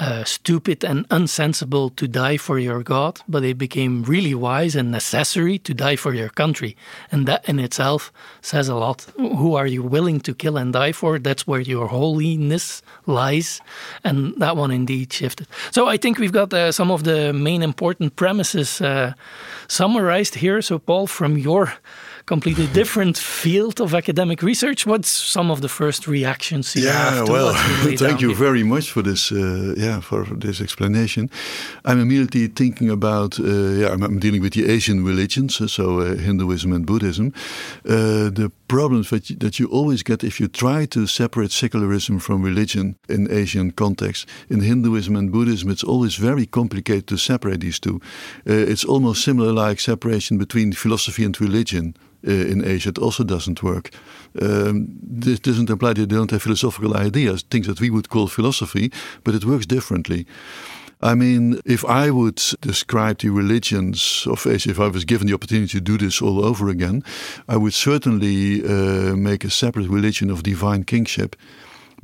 uh, 0.00 0.24
stupid 0.24 0.82
and 0.82 1.06
unsensible 1.10 1.90
to 1.94 2.08
die 2.08 2.38
for 2.38 2.58
your 2.58 2.82
God, 2.82 3.20
but 3.28 3.44
it 3.44 3.58
became 3.58 4.02
really 4.04 4.34
wise 4.34 4.74
and 4.74 4.90
necessary 4.90 5.58
to 5.58 5.74
die 5.74 5.96
for 5.96 6.14
your 6.14 6.30
country. 6.30 6.74
And 7.12 7.26
that 7.26 7.46
in 7.46 7.58
itself 7.58 8.10
says 8.40 8.68
a 8.68 8.74
lot. 8.74 9.02
Who 9.16 9.54
are 9.56 9.66
you 9.66 9.82
willing 9.82 10.20
to 10.20 10.34
kill 10.34 10.56
and 10.56 10.72
die 10.72 10.92
for? 10.92 11.18
That's 11.18 11.46
where 11.46 11.60
your 11.60 11.88
holiness 11.88 12.82
lies. 13.06 13.60
And 14.02 14.34
that 14.38 14.56
one 14.56 14.70
indeed 14.70 15.12
shifted. 15.12 15.46
So 15.70 15.86
I 15.86 15.98
think 15.98 16.18
we've 16.18 16.32
got 16.32 16.52
uh, 16.54 16.72
some 16.72 16.90
of 16.90 17.04
the 17.04 17.32
main 17.34 17.62
important 17.62 18.16
premises 18.16 18.80
uh, 18.80 19.12
summarized 19.68 20.36
here. 20.36 20.62
So, 20.62 20.78
Paul, 20.78 21.08
from 21.08 21.36
your 21.36 21.74
completely 22.30 22.68
different 22.80 23.18
field 23.18 23.80
of 23.80 23.92
academic 23.94 24.40
research. 24.42 24.86
What's 24.86 25.10
some 25.10 25.50
of 25.50 25.58
the 25.60 25.68
first 25.68 26.06
reactions 26.06 26.76
you 26.76 26.84
yeah, 26.84 26.92
have? 26.92 27.26
To 27.26 27.32
well, 27.32 27.52
thank 28.06 28.20
you 28.20 28.28
here? 28.28 28.46
very 28.46 28.62
much 28.62 28.86
for 28.94 29.02
this. 29.02 29.32
Uh, 29.32 29.74
yeah, 29.76 30.00
for 30.00 30.24
this 30.44 30.60
explanation. 30.60 31.28
I'm 31.84 32.00
immediately 32.00 32.46
thinking 32.48 32.90
about. 32.90 33.40
Uh, 33.40 33.80
yeah, 33.80 33.92
I'm, 33.92 34.02
I'm, 34.02 34.18
dealing 34.20 34.42
with 34.42 34.52
the 34.52 34.64
Asian 34.76 35.04
religions, 35.04 35.60
uh, 35.60 35.66
so 35.66 35.84
uh, 36.00 36.04
Hinduism 36.26 36.72
and 36.72 36.84
Buddhism. 36.86 37.26
Uh, 37.84 38.30
the 38.40 38.52
problems 38.68 39.10
that 39.10 39.28
you, 39.28 39.36
that 39.36 39.54
you 39.58 39.66
always 39.78 40.02
get 40.02 40.22
if 40.22 40.38
you 40.40 40.48
try 40.48 40.86
to 40.86 41.06
separate 41.06 41.50
secularism 41.52 42.20
from 42.20 42.42
religion 42.42 42.96
in 43.08 43.28
Asian 43.42 43.72
context. 43.72 44.28
In 44.48 44.60
Hinduism 44.60 45.16
and 45.16 45.32
Buddhism, 45.32 45.70
it's 45.70 45.84
always 45.84 46.14
very 46.20 46.46
complicated 46.46 47.06
to 47.06 47.16
separate 47.16 47.60
these 47.60 47.80
two. 47.80 47.96
Uh, 48.48 48.72
it's 48.72 48.84
almost 48.84 49.24
similar 49.24 49.52
like 49.52 49.80
separation 49.80 50.38
between 50.38 50.72
philosophy 50.72 51.24
and 51.24 51.40
religion 51.40 51.94
in 52.22 52.64
Asia, 52.64 52.90
it 52.90 52.98
also 52.98 53.24
doesn't 53.24 53.62
work. 53.62 53.90
Um, 54.40 54.88
this 55.02 55.40
doesn't 55.40 55.70
imply 55.70 55.92
they 55.92 56.06
don't 56.06 56.30
have 56.30 56.42
philosophical 56.42 56.96
ideas, 56.96 57.42
things 57.50 57.66
that 57.66 57.80
we 57.80 57.90
would 57.90 58.08
call 58.08 58.28
philosophy, 58.28 58.92
but 59.24 59.34
it 59.34 59.44
works 59.44 59.66
differently. 59.66 60.26
I 61.02 61.14
mean, 61.14 61.60
if 61.64 61.82
I 61.86 62.10
would 62.10 62.42
describe 62.60 63.18
the 63.18 63.30
religions 63.30 64.26
of 64.26 64.46
Asia, 64.46 64.70
if 64.70 64.78
I 64.78 64.88
was 64.88 65.06
given 65.06 65.26
the 65.26 65.34
opportunity 65.34 65.78
to 65.78 65.80
do 65.80 65.96
this 65.96 66.20
all 66.20 66.44
over 66.44 66.68
again, 66.68 67.02
I 67.48 67.56
would 67.56 67.72
certainly 67.72 68.62
uh, 68.62 69.16
make 69.16 69.44
a 69.44 69.50
separate 69.50 69.88
religion 69.88 70.30
of 70.30 70.42
divine 70.42 70.84
kingship 70.84 71.36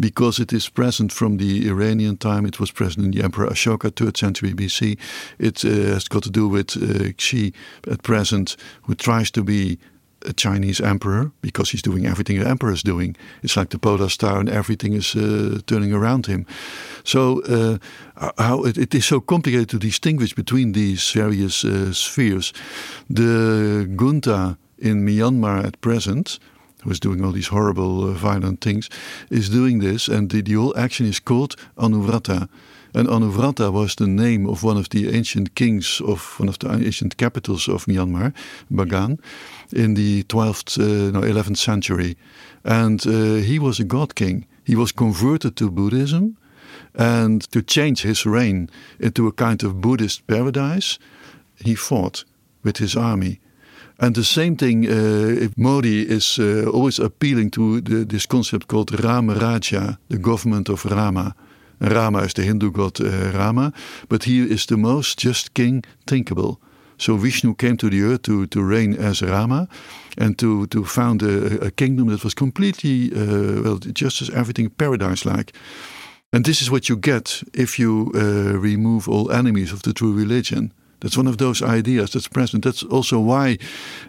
because 0.01 0.39
it 0.39 0.53
is 0.53 0.69
present 0.69 1.13
from 1.13 1.37
the 1.37 1.69
Iranian 1.69 2.17
time. 2.17 2.47
It 2.47 2.59
was 2.59 2.71
present 2.71 3.05
in 3.05 3.11
the 3.11 3.23
Emperor 3.23 3.49
Ashoka, 3.49 3.91
3rd 3.91 4.17
century 4.17 4.53
BC. 4.55 4.99
It 5.39 5.65
uh, 5.65 5.69
has 5.69 6.09
got 6.09 6.23
to 6.23 6.31
do 6.31 6.49
with 6.49 6.77
uh, 6.77 7.13
Xi 7.19 7.53
at 7.91 8.03
present, 8.03 8.57
who 8.83 8.95
tries 8.95 9.31
to 9.33 9.43
be 9.43 9.79
a 10.27 10.33
Chinese 10.33 10.81
emperor 10.81 11.31
because 11.41 11.71
he's 11.71 11.83
doing 11.83 12.07
everything 12.07 12.39
the 12.39 12.49
emperor 12.49 12.73
is 12.73 12.83
doing. 12.83 13.17
It's 13.43 13.57
like 13.57 13.71
the 13.71 13.79
polar 13.79 14.09
star, 14.09 14.39
and 14.41 14.49
everything 14.49 14.93
is 14.93 15.15
uh, 15.15 15.61
turning 15.67 15.93
around 15.93 16.27
him. 16.27 16.47
So, 17.05 17.43
uh, 17.43 17.79
how 18.39 18.65
it, 18.65 18.79
it 18.79 18.95
is 18.95 19.07
so 19.07 19.21
complicated 19.21 19.69
to 19.71 19.79
distinguish 19.79 20.35
between 20.35 20.73
these 20.73 21.13
various 21.13 21.65
uh, 21.65 21.93
spheres. 21.93 22.53
The 23.09 23.87
junta 23.99 24.57
in 24.79 25.07
Myanmar 25.07 25.65
at 25.65 25.81
present, 25.81 26.39
is 26.91 27.01
doing 27.01 27.25
all 27.25 27.33
these 27.33 27.49
horrible, 27.49 28.11
uh, 28.11 28.13
violent 28.13 28.61
things, 28.61 28.89
is 29.31 29.49
doing 29.49 29.81
this, 29.81 30.09
and 30.09 30.31
the, 30.31 30.43
the 30.43 30.55
whole 30.55 30.77
action 30.77 31.07
is 31.07 31.21
called 31.21 31.57
Anawrahta. 31.77 32.49
And 32.95 33.09
Anawrahta 33.09 33.71
was 33.71 33.95
the 33.95 34.07
name 34.07 34.47
of 34.49 34.63
one 34.63 34.79
of 34.79 34.89
the 34.89 35.15
ancient 35.15 35.55
kings 35.55 36.01
of 36.01 36.41
one 36.41 36.49
of 36.49 36.59
the 36.59 36.73
ancient 36.73 37.19
capitals 37.19 37.69
of 37.69 37.85
Myanmar, 37.85 38.33
Bagan, 38.73 39.19
in 39.71 39.95
the 39.95 40.23
12th, 40.25 40.79
uh, 40.79 41.11
no, 41.11 41.21
11th 41.21 41.59
century. 41.59 42.17
And 42.65 43.07
uh, 43.07 43.35
he 43.45 43.59
was 43.59 43.79
a 43.79 43.85
god 43.85 44.15
king. 44.15 44.47
He 44.65 44.75
was 44.75 44.93
converted 44.93 45.57
to 45.57 45.71
Buddhism. 45.71 46.39
And 46.95 47.43
to 47.53 47.61
change 47.61 48.01
his 48.01 48.25
reign 48.25 48.71
into 48.99 49.27
a 49.27 49.33
kind 49.33 49.63
of 49.63 49.83
Buddhist 49.83 50.27
paradise, 50.27 50.99
he 51.63 51.75
fought 51.75 52.25
with 52.63 52.79
his 52.79 52.97
army. 52.97 53.41
And 53.99 54.15
the 54.15 54.25
same 54.25 54.57
thing, 54.57 54.87
uh, 54.87 55.49
Modi 55.57 56.03
is 56.03 56.39
uh, 56.39 56.71
always 56.71 56.99
appealing 56.99 57.51
to 57.53 57.81
the, 57.81 58.05
this 58.05 58.27
concept 58.27 58.69
called 58.69 59.03
Rama 59.03 59.35
Raja, 59.35 59.99
the 60.09 60.19
government 60.19 60.69
of 60.69 60.85
Rama. 60.85 61.35
Rama 61.81 62.19
is 62.21 62.35
the 62.35 62.43
Hindu 62.43 62.71
god 62.71 63.01
uh, 63.01 63.33
Rama, 63.33 63.73
but 64.09 64.25
he 64.25 64.43
is 64.43 64.67
the 64.67 64.77
most 64.77 65.19
just 65.19 65.55
king 65.55 65.85
thinkable. 66.07 66.61
So 66.99 67.17
Vishnu 67.17 67.55
came 67.55 67.77
to 67.77 67.91
the 67.91 68.03
earth 68.03 68.23
to, 68.23 68.47
to 68.47 68.63
reign 68.63 68.95
as 68.95 69.23
Rama 69.23 69.69
and 70.19 70.39
to, 70.39 70.67
to 70.67 70.85
found 70.85 71.23
a, 71.23 71.67
a 71.67 71.71
kingdom 71.71 72.09
that 72.09 72.25
was 72.25 72.35
completely, 72.35 73.13
uh, 73.15 73.63
well, 73.63 73.79
just 73.79 74.23
as 74.23 74.31
everything 74.31 74.71
paradise-like. 74.71 75.53
And 76.33 76.45
this 76.45 76.61
is 76.61 76.71
what 76.71 76.89
you 76.89 76.97
get 76.97 77.43
if 77.53 77.79
you 77.79 78.13
uh, 78.15 78.59
remove 78.59 79.09
all 79.09 79.31
enemies 79.31 79.73
of 79.73 79.83
the 79.83 79.93
true 79.93 80.13
religion. 80.13 80.73
That's 81.01 81.17
one 81.17 81.27
of 81.27 81.37
those 81.37 81.63
ideas 81.63 82.11
that's 82.11 82.29
present. 82.29 82.65
That's 82.65 82.83
also 82.83 83.21
why 83.21 83.59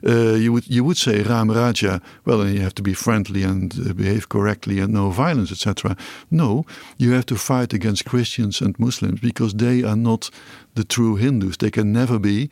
uh, 0.06 0.36
you 0.36 0.54
would 0.54 0.67
you 0.67 0.84
would 0.84 0.97
say 0.97 1.21
Ram 1.21 1.52
Raja. 1.52 2.02
Well, 2.26 2.47
you 2.47 2.62
have 2.62 2.76
to 2.76 2.84
be 2.84 2.93
friendly 2.93 3.43
and 3.43 3.73
uh, 3.73 3.93
behave 3.93 4.30
correctly 4.30 4.80
and 4.80 4.93
no 4.93 5.10
violence, 5.10 5.52
etc. 5.52 5.97
No, 6.30 6.65
you 6.97 7.12
have 7.12 7.26
to 7.26 7.36
fight 7.36 7.73
against 7.73 8.06
Christians 8.06 8.62
and 8.62 8.80
Muslims 8.80 9.19
because 9.19 9.54
they 9.56 9.84
are 9.84 9.97
not 9.97 10.30
the 10.76 10.84
true 10.84 11.17
Hindus. 11.17 11.58
They 11.58 11.71
can 11.71 11.91
never 11.91 12.19
be, 12.19 12.50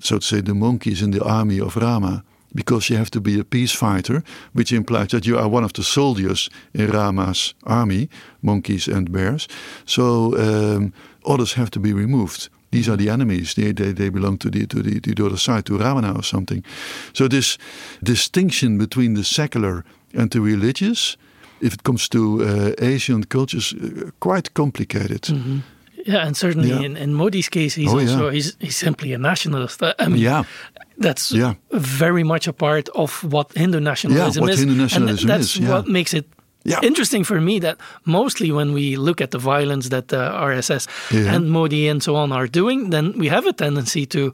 so 0.00 0.18
to 0.18 0.24
say, 0.24 0.40
the 0.40 0.54
monkeys 0.54 1.02
in 1.02 1.10
the 1.10 1.24
army 1.24 1.60
of 1.60 1.76
Rama. 1.76 2.22
Because 2.56 2.88
you 2.88 2.96
have 2.98 3.10
to 3.10 3.20
be 3.20 3.40
a 3.40 3.44
peace 3.44 3.72
fighter, 3.72 4.22
which 4.52 4.72
implies 4.72 5.08
that 5.08 5.26
you 5.26 5.36
are 5.36 5.48
one 5.48 5.64
of 5.64 5.72
the 5.72 5.82
soldiers 5.82 6.48
in 6.72 6.88
Rama's 6.92 7.52
army, 7.64 8.08
monkeys 8.42 8.86
and 8.86 9.10
bears. 9.10 9.48
So 9.84 10.36
um, 10.38 10.92
others 11.24 11.54
have 11.54 11.70
to 11.70 11.80
be 11.80 11.92
removed 11.92 12.48
these 12.74 12.90
are 12.90 12.96
the 12.96 13.08
enemies. 13.08 13.54
They, 13.54 13.72
they, 13.72 13.92
they 13.92 14.10
belong 14.10 14.38
to 14.38 14.50
the, 14.50 14.66
to, 14.66 14.82
the, 14.82 15.00
to 15.00 15.14
the 15.14 15.26
other 15.26 15.38
side, 15.38 15.62
to 15.66 15.78
Ravana 15.78 16.12
or 16.12 16.22
something. 16.22 16.64
So 17.12 17.28
this 17.28 17.58
distinction 18.02 18.78
between 18.78 19.14
the 19.14 19.22
secular 19.22 19.84
and 20.12 20.30
the 20.30 20.40
religious, 20.40 21.16
if 21.60 21.72
it 21.72 21.82
comes 21.82 22.08
to 22.08 22.18
uh, 22.18 22.94
Asian 22.94 23.24
cultures, 23.24 23.74
uh, 23.74 24.10
quite 24.18 24.52
complicated. 24.54 25.22
Mm-hmm. 25.22 25.58
Yeah, 26.06 26.26
and 26.26 26.36
certainly 26.36 26.68
yeah. 26.68 26.82
In, 26.82 26.96
in 26.96 27.14
Modi's 27.14 27.48
case, 27.48 27.80
he's 27.80 27.92
oh, 27.92 28.00
also 28.00 28.26
yeah. 28.26 28.32
he's, 28.32 28.56
he's 28.58 28.76
simply 28.76 29.14
a 29.14 29.18
nationalist. 29.18 29.82
I 29.82 30.08
mean, 30.08 30.18
yeah. 30.18 30.44
that's 30.98 31.32
yeah. 31.32 31.54
very 31.70 32.24
much 32.24 32.48
a 32.48 32.52
part 32.52 32.88
of 32.90 33.24
what 33.32 33.52
Hindu 33.56 33.80
nationalism 33.80 34.34
yeah, 34.34 34.40
what 34.40 34.50
is. 34.50 34.58
Hindu 34.58 34.74
nationalism 34.74 35.30
and 35.30 35.40
that's 35.40 35.56
is, 35.56 35.66
what 35.68 35.86
makes 35.86 36.12
it 36.12 36.26
yeah. 36.64 36.80
interesting 36.82 37.24
for 37.24 37.40
me 37.40 37.60
that 37.60 37.78
mostly 38.04 38.50
when 38.50 38.72
we 38.72 38.96
look 38.96 39.20
at 39.20 39.30
the 39.30 39.38
violence 39.38 39.88
that 39.90 40.12
uh, 40.12 40.16
the 40.16 40.38
RSS 40.46 40.88
yeah. 41.12 41.34
and 41.34 41.50
Modi 41.50 41.88
and 41.88 42.02
so 42.02 42.16
on 42.16 42.32
are 42.32 42.46
doing, 42.46 42.90
then 42.90 43.18
we 43.18 43.28
have 43.28 43.46
a 43.46 43.52
tendency 43.52 44.06
to 44.06 44.32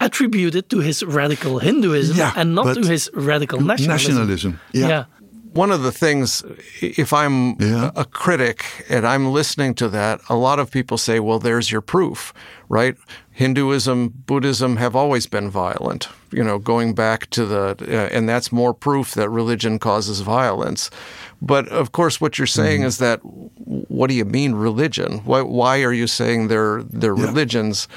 attribute 0.00 0.54
it 0.54 0.68
to 0.68 0.80
his 0.80 1.02
radical 1.02 1.58
Hinduism 1.58 2.16
yeah, 2.16 2.32
and 2.36 2.54
not 2.54 2.74
to 2.74 2.86
his 2.86 3.10
radical 3.14 3.60
nationalism. 3.60 4.14
Nationalism, 4.14 4.60
yeah. 4.72 4.88
yeah. 4.88 5.04
One 5.52 5.70
of 5.70 5.82
the 5.82 5.92
things, 5.92 6.42
if 6.80 7.12
I'm 7.12 7.56
yeah. 7.60 7.90
a 7.94 8.06
critic 8.06 8.64
and 8.88 9.06
I'm 9.06 9.32
listening 9.32 9.74
to 9.74 9.88
that, 9.90 10.20
a 10.30 10.34
lot 10.34 10.58
of 10.58 10.70
people 10.70 10.96
say, 10.96 11.20
well, 11.20 11.38
there's 11.38 11.70
your 11.70 11.82
proof, 11.82 12.32
right? 12.70 12.96
Hinduism, 13.34 14.10
Buddhism 14.26 14.76
have 14.76 14.94
always 14.94 15.26
been 15.26 15.48
violent, 15.48 16.08
you 16.30 16.44
know, 16.44 16.58
going 16.58 16.94
back 16.94 17.30
to 17.30 17.46
the, 17.46 17.76
uh, 17.80 18.14
and 18.14 18.28
that's 18.28 18.52
more 18.52 18.74
proof 18.74 19.14
that 19.14 19.30
religion 19.30 19.78
causes 19.78 20.20
violence. 20.20 20.90
But 21.40 21.66
of 21.68 21.92
course, 21.92 22.20
what 22.20 22.36
you're 22.36 22.46
saying 22.46 22.80
mm-hmm. 22.80 22.88
is 22.88 22.98
that 22.98 23.20
what 23.24 24.08
do 24.08 24.14
you 24.14 24.26
mean 24.26 24.54
religion? 24.54 25.20
Why, 25.24 25.40
why 25.40 25.82
are 25.82 25.94
you 25.94 26.06
saying 26.06 26.48
they're, 26.48 26.82
they're 26.82 27.16
yeah. 27.16 27.24
religions? 27.24 27.88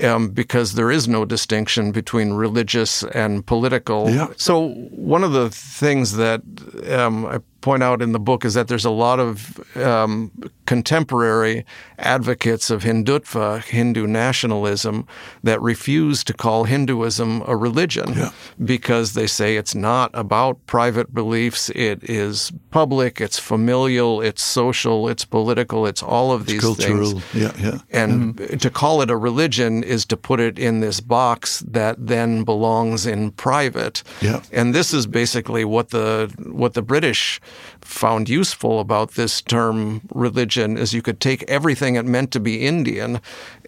Um, 0.00 0.28
because 0.28 0.74
there 0.74 0.92
is 0.92 1.08
no 1.08 1.24
distinction 1.24 1.90
between 1.90 2.32
religious 2.32 3.02
and 3.02 3.44
political. 3.44 4.10
Yeah. 4.10 4.28
So, 4.36 4.68
one 4.90 5.24
of 5.24 5.32
the 5.32 5.50
things 5.50 6.16
that 6.16 6.42
um, 6.88 7.26
I 7.26 7.40
point 7.64 7.82
out 7.82 8.02
in 8.02 8.12
the 8.12 8.20
book 8.20 8.44
is 8.44 8.52
that 8.52 8.68
there's 8.68 8.84
a 8.84 8.90
lot 8.90 9.18
of 9.18 9.58
um, 9.78 10.30
contemporary 10.66 11.64
advocates 11.98 12.68
of 12.68 12.82
Hindutva, 12.82 13.64
Hindu 13.64 14.06
nationalism, 14.06 15.06
that 15.42 15.62
refuse 15.62 16.22
to 16.24 16.34
call 16.34 16.64
Hinduism 16.64 17.42
a 17.46 17.56
religion 17.56 18.12
yeah. 18.12 18.32
because 18.62 19.14
they 19.14 19.26
say 19.26 19.56
it's 19.56 19.74
not 19.74 20.10
about 20.12 20.58
private 20.66 21.14
beliefs. 21.14 21.70
It 21.70 22.04
is 22.04 22.52
public, 22.70 23.18
it's 23.18 23.38
familial, 23.38 24.20
it's 24.20 24.42
social, 24.42 25.08
it's 25.08 25.24
political, 25.24 25.86
it's 25.86 26.02
all 26.02 26.32
of 26.32 26.44
these 26.44 26.56
it's 26.56 26.64
cultural. 26.64 27.20
things. 27.20 27.34
Yeah, 27.34 27.52
yeah. 27.58 27.78
And 27.90 28.36
mm. 28.36 28.60
to 28.60 28.68
call 28.68 29.00
it 29.00 29.10
a 29.10 29.16
religion 29.16 29.82
is 29.82 30.04
to 30.06 30.18
put 30.18 30.38
it 30.38 30.58
in 30.58 30.80
this 30.80 31.00
box 31.00 31.60
that 31.60 31.96
then 31.98 32.44
belongs 32.44 33.06
in 33.06 33.30
private. 33.30 34.02
Yeah. 34.20 34.42
And 34.52 34.74
this 34.74 34.92
is 34.92 35.06
basically 35.06 35.64
what 35.64 35.88
the 35.88 36.30
what 36.52 36.74
the 36.74 36.82
British 36.82 37.40
found 37.80 38.28
useful 38.28 38.80
about 38.80 39.12
this 39.12 39.40
term 39.42 40.02
religion 40.14 40.76
is 40.76 40.94
you 40.94 41.02
could 41.02 41.20
take 41.20 41.42
everything 41.48 41.96
it 41.96 42.04
meant 42.04 42.30
to 42.32 42.40
be 42.40 42.66
Indian 42.66 43.20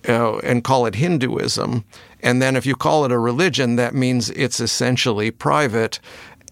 uh, 0.09 0.38
and 0.38 0.64
call 0.64 0.87
it 0.87 0.94
Hinduism. 0.94 1.85
And 2.22 2.40
then 2.40 2.57
if 2.57 2.66
you 2.66 2.75
call 2.75 3.05
it 3.05 3.12
a 3.12 3.18
religion, 3.18 3.77
that 3.77 3.94
means 3.94 4.31
it's 4.31 4.61
essentially 4.61 5.31
private. 5.31 6.01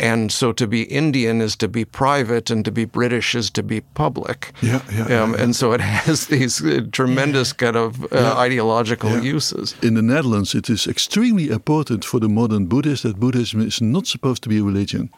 And 0.00 0.32
so 0.32 0.52
to 0.52 0.66
be 0.66 0.82
Indian 0.82 1.40
is 1.40 1.56
to 1.56 1.68
be 1.68 1.84
private, 1.84 2.50
and 2.50 2.64
to 2.64 2.72
be 2.72 2.84
British 2.84 3.34
is 3.34 3.50
to 3.50 3.62
be 3.62 3.80
public. 3.80 4.52
Yeah, 4.60 4.82
yeah. 4.92 5.22
Um, 5.22 5.34
yeah, 5.34 5.42
And 5.42 5.56
so 5.56 5.72
it 5.72 5.80
has 5.80 6.26
these 6.34 6.64
uh, 6.64 6.80
tremendous 6.90 7.50
yeah. 7.50 7.66
kind 7.66 7.76
of 7.76 8.12
uh, 8.12 8.34
ideological 8.36 9.20
uses. 9.20 9.74
In 9.82 9.94
the 9.94 10.02
Netherlands, 10.02 10.54
it 10.54 10.68
is 10.68 10.86
extremely 10.86 11.48
important 11.48 12.04
for 12.04 12.18
the 12.20 12.28
modern 12.28 12.66
Buddhist 12.66 13.04
that 13.04 13.20
Buddhism 13.20 13.60
is 13.60 13.80
not 13.80 14.06
supposed 14.06 14.42
to 14.42 14.48
be 14.48 14.58
a 14.58 14.64
religion. 14.64 15.10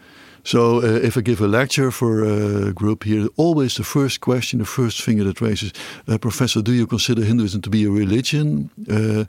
So 0.46 0.76
uh, 0.76 1.00
if 1.02 1.16
I 1.16 1.22
give 1.22 1.40
a 1.40 1.48
lecture 1.48 1.90
for 1.90 2.22
a 2.22 2.72
group 2.72 3.02
here, 3.02 3.26
always 3.36 3.74
the 3.74 3.82
first 3.82 4.20
question, 4.20 4.60
the 4.60 4.64
first 4.64 5.02
finger 5.02 5.24
that 5.24 5.40
raises, 5.40 5.72
uh, 6.06 6.18
Professor, 6.18 6.62
do 6.62 6.72
you 6.72 6.86
consider 6.86 7.24
Hinduism 7.24 7.62
to 7.62 7.70
be 7.70 7.84
a 7.84 7.90
religion? 7.90 8.70
Uh, 8.88 9.24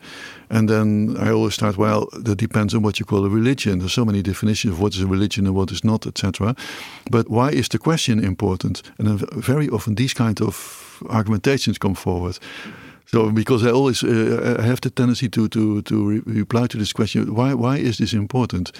and 0.51 0.69
then 0.69 1.17
I 1.19 1.31
always 1.31 1.55
start, 1.55 1.75
well, 1.75 2.07
that 2.13 2.37
depends 2.37 2.75
on 2.75 2.83
what 2.83 2.99
you 2.99 3.05
call 3.05 3.25
a 3.25 3.29
religion. 3.29 3.79
There's 3.79 3.93
so 3.93 4.05
many 4.05 4.21
definitions 4.21 4.73
of 4.75 4.79
what 4.79 4.93
is 4.93 5.01
a 5.01 5.07
religion 5.07 5.47
and 5.47 5.55
what 5.55 5.71
is 5.71 5.83
not, 5.83 6.05
etc. 6.05 6.55
But 7.09 7.27
why 7.31 7.49
is 7.49 7.67
the 7.67 7.79
question 7.79 8.23
important? 8.23 8.83
And 8.99 9.19
very 9.31 9.69
often 9.69 9.95
these 9.95 10.13
kind 10.13 10.39
of 10.39 11.01
argumentations 11.09 11.79
come 11.79 11.95
forward. 11.95 12.37
So 13.07 13.31
because 13.31 13.65
I 13.65 13.71
always 13.71 14.03
uh, 14.03 14.57
I 14.59 14.61
have 14.61 14.81
the 14.81 14.91
tendency 14.91 15.29
to 15.29 15.47
to 15.47 15.81
to 15.81 16.09
re 16.09 16.21
reply 16.25 16.67
to 16.67 16.77
this 16.77 16.93
question, 16.93 17.33
why 17.33 17.55
why 17.55 17.77
is 17.77 17.97
this 17.97 18.13
important? 18.13 18.71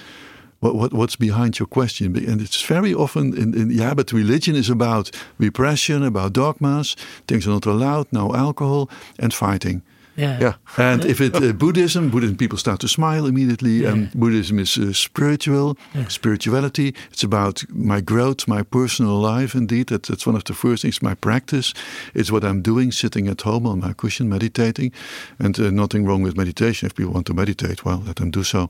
What, 0.60 0.74
what, 0.74 0.92
what's 0.92 1.16
behind 1.16 1.58
your 1.58 1.66
question? 1.66 2.16
And 2.16 2.40
it's 2.40 2.60
very 2.62 2.92
often, 2.94 3.36
in, 3.36 3.54
in, 3.54 3.70
yeah, 3.70 3.94
but 3.94 4.12
religion 4.12 4.56
is 4.56 4.68
about 4.68 5.10
repression, 5.38 6.02
about 6.02 6.32
dogmas, 6.32 6.96
things 7.26 7.46
are 7.46 7.50
not 7.50 7.66
allowed, 7.66 8.08
no 8.12 8.34
alcohol, 8.34 8.90
and 9.18 9.32
fighting. 9.32 9.82
Yeah. 10.18 10.40
yeah. 10.40 10.54
And 10.76 11.04
if 11.04 11.20
it 11.20 11.34
uh, 11.34 11.52
Buddhism, 11.52 12.10
Buddhism 12.10 12.36
people 12.36 12.58
start 12.58 12.80
to 12.80 12.88
smile 12.88 13.26
immediately. 13.26 13.82
Yeah. 13.82 13.92
And 13.92 14.10
Buddhism 14.12 14.58
is 14.58 14.76
uh, 14.76 14.92
spiritual, 14.92 15.76
yeah. 15.94 16.08
spirituality. 16.08 16.94
It's 17.12 17.22
about 17.22 17.64
my 17.68 18.00
growth, 18.00 18.48
my 18.48 18.62
personal 18.62 19.20
life. 19.20 19.54
Indeed, 19.54 19.86
that, 19.86 20.02
that's 20.02 20.26
one 20.26 20.36
of 20.36 20.42
the 20.42 20.54
first 20.54 20.82
things. 20.82 21.00
My 21.02 21.14
practice. 21.14 21.72
It's 22.14 22.30
what 22.30 22.42
I'm 22.42 22.62
doing, 22.62 22.92
sitting 22.92 23.28
at 23.28 23.42
home 23.42 23.66
on 23.66 23.80
my 23.80 23.92
cushion, 23.92 24.28
meditating, 24.28 24.92
and 25.38 25.58
uh, 25.58 25.70
nothing 25.70 26.04
wrong 26.04 26.22
with 26.22 26.36
meditation. 26.36 26.86
If 26.86 26.94
people 26.94 27.12
want 27.12 27.26
to 27.26 27.34
meditate, 27.34 27.84
well, 27.84 28.02
let 28.06 28.16
them 28.16 28.30
do 28.30 28.42
so. 28.42 28.68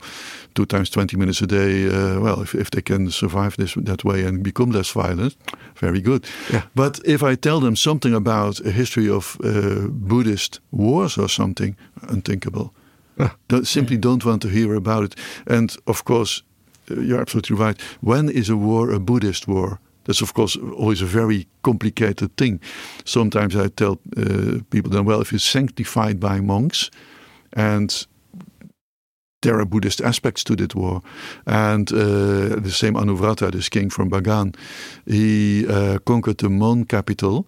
Two 0.53 0.65
times 0.65 0.89
twenty 0.89 1.17
minutes 1.17 1.41
a 1.41 1.47
day. 1.47 1.87
Uh, 1.87 2.19
well, 2.19 2.41
if 2.41 2.53
if 2.53 2.69
they 2.69 2.81
can 2.81 3.11
survive 3.11 3.55
this 3.57 3.73
that 3.73 4.03
way 4.03 4.23
and 4.25 4.43
become 4.43 4.71
less 4.71 4.91
violent, 4.91 5.35
very 5.75 6.01
good. 6.01 6.25
Yeah. 6.53 6.61
But 6.75 6.99
if 7.05 7.23
I 7.23 7.35
tell 7.35 7.59
them 7.59 7.75
something 7.75 8.13
about 8.13 8.59
a 8.65 8.71
history 8.71 9.09
of 9.09 9.37
uh, 9.43 9.87
Buddhist 9.89 10.59
wars 10.71 11.17
or 11.17 11.27
something 11.39 11.75
unthinkable. 12.01 12.67
Ah. 13.17 13.35
Don't, 13.47 13.67
simply 13.67 13.97
don't 13.97 14.23
want 14.25 14.41
to 14.41 14.47
hear 14.47 14.75
about 14.75 15.03
it. 15.03 15.15
And 15.45 15.75
of 15.85 16.03
course, 16.03 16.43
uh, 16.91 17.01
you're 17.01 17.21
absolutely 17.21 17.55
right. 17.65 17.81
When 18.01 18.29
is 18.29 18.49
a 18.49 18.55
war 18.55 18.91
a 18.91 18.99
Buddhist 18.99 19.47
war? 19.47 19.79
That's 20.03 20.21
of 20.21 20.33
course 20.33 20.59
always 20.77 21.01
a 21.01 21.05
very 21.05 21.45
complicated 21.61 22.29
thing. 22.35 22.61
Sometimes 23.05 23.55
I 23.55 23.69
tell 23.69 23.91
uh, 24.17 24.59
people 24.69 24.91
then, 24.91 25.05
well, 25.05 25.21
if 25.21 25.31
you're 25.31 25.39
sanctified 25.39 26.19
by 26.19 26.41
monks, 26.41 26.91
and 27.53 28.07
there 29.41 29.59
are 29.59 29.65
Buddhist 29.65 30.01
aspects 30.01 30.43
to 30.43 30.55
that 30.55 30.75
war. 30.75 31.01
And 31.45 31.91
uh, 31.91 32.61
the 32.61 32.71
same 32.71 32.95
Anawrahta, 32.95 33.51
this 33.51 33.69
king 33.69 33.91
from 33.91 34.09
Bagan, 34.09 34.55
he 35.05 35.65
uh, 35.67 35.99
conquered 35.99 36.37
the 36.37 36.49
Mon 36.49 36.85
capital 36.85 37.45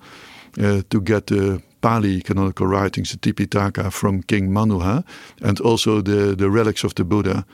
uh, 0.58 0.82
to 0.89 1.01
get 1.01 1.25
the 1.27 1.62
Pali 1.82 2.22
canonical 2.22 2.67
writings, 2.67 3.12
the 3.12 3.17
Tipitaka 3.17 3.91
from 3.91 4.24
King 4.24 4.50
Manuha, 4.50 5.04
and 5.41 5.60
also 5.60 6.02
the, 6.02 6.36
the 6.36 6.50
relics 6.50 6.84
of 6.84 6.96
the 6.96 7.04
Buddha. 7.04 7.46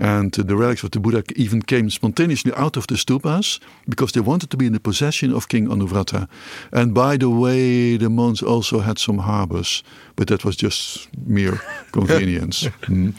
And 0.00 0.32
the 0.32 0.56
relics 0.56 0.82
of 0.82 0.90
the 0.90 1.00
Buddha 1.00 1.22
even 1.36 1.62
came 1.62 1.90
spontaneously 1.90 2.52
out 2.54 2.76
of 2.76 2.86
the 2.86 2.96
stupas 2.96 3.60
because 3.88 4.12
they 4.12 4.20
wanted 4.20 4.50
to 4.50 4.56
be 4.56 4.66
in 4.66 4.72
the 4.72 4.80
possession 4.80 5.32
of 5.32 5.48
King 5.48 5.68
Anawrahta. 5.68 6.28
And 6.72 6.94
by 6.94 7.16
the 7.16 7.30
way, 7.30 7.96
the 7.98 8.08
monks 8.08 8.42
also 8.42 8.80
had 8.80 8.98
some 8.98 9.18
harbors, 9.18 9.84
but 10.16 10.28
that 10.28 10.44
was 10.44 10.56
just 10.56 11.08
mere 11.26 11.60
convenience. 11.92 12.64
mm. 12.82 13.14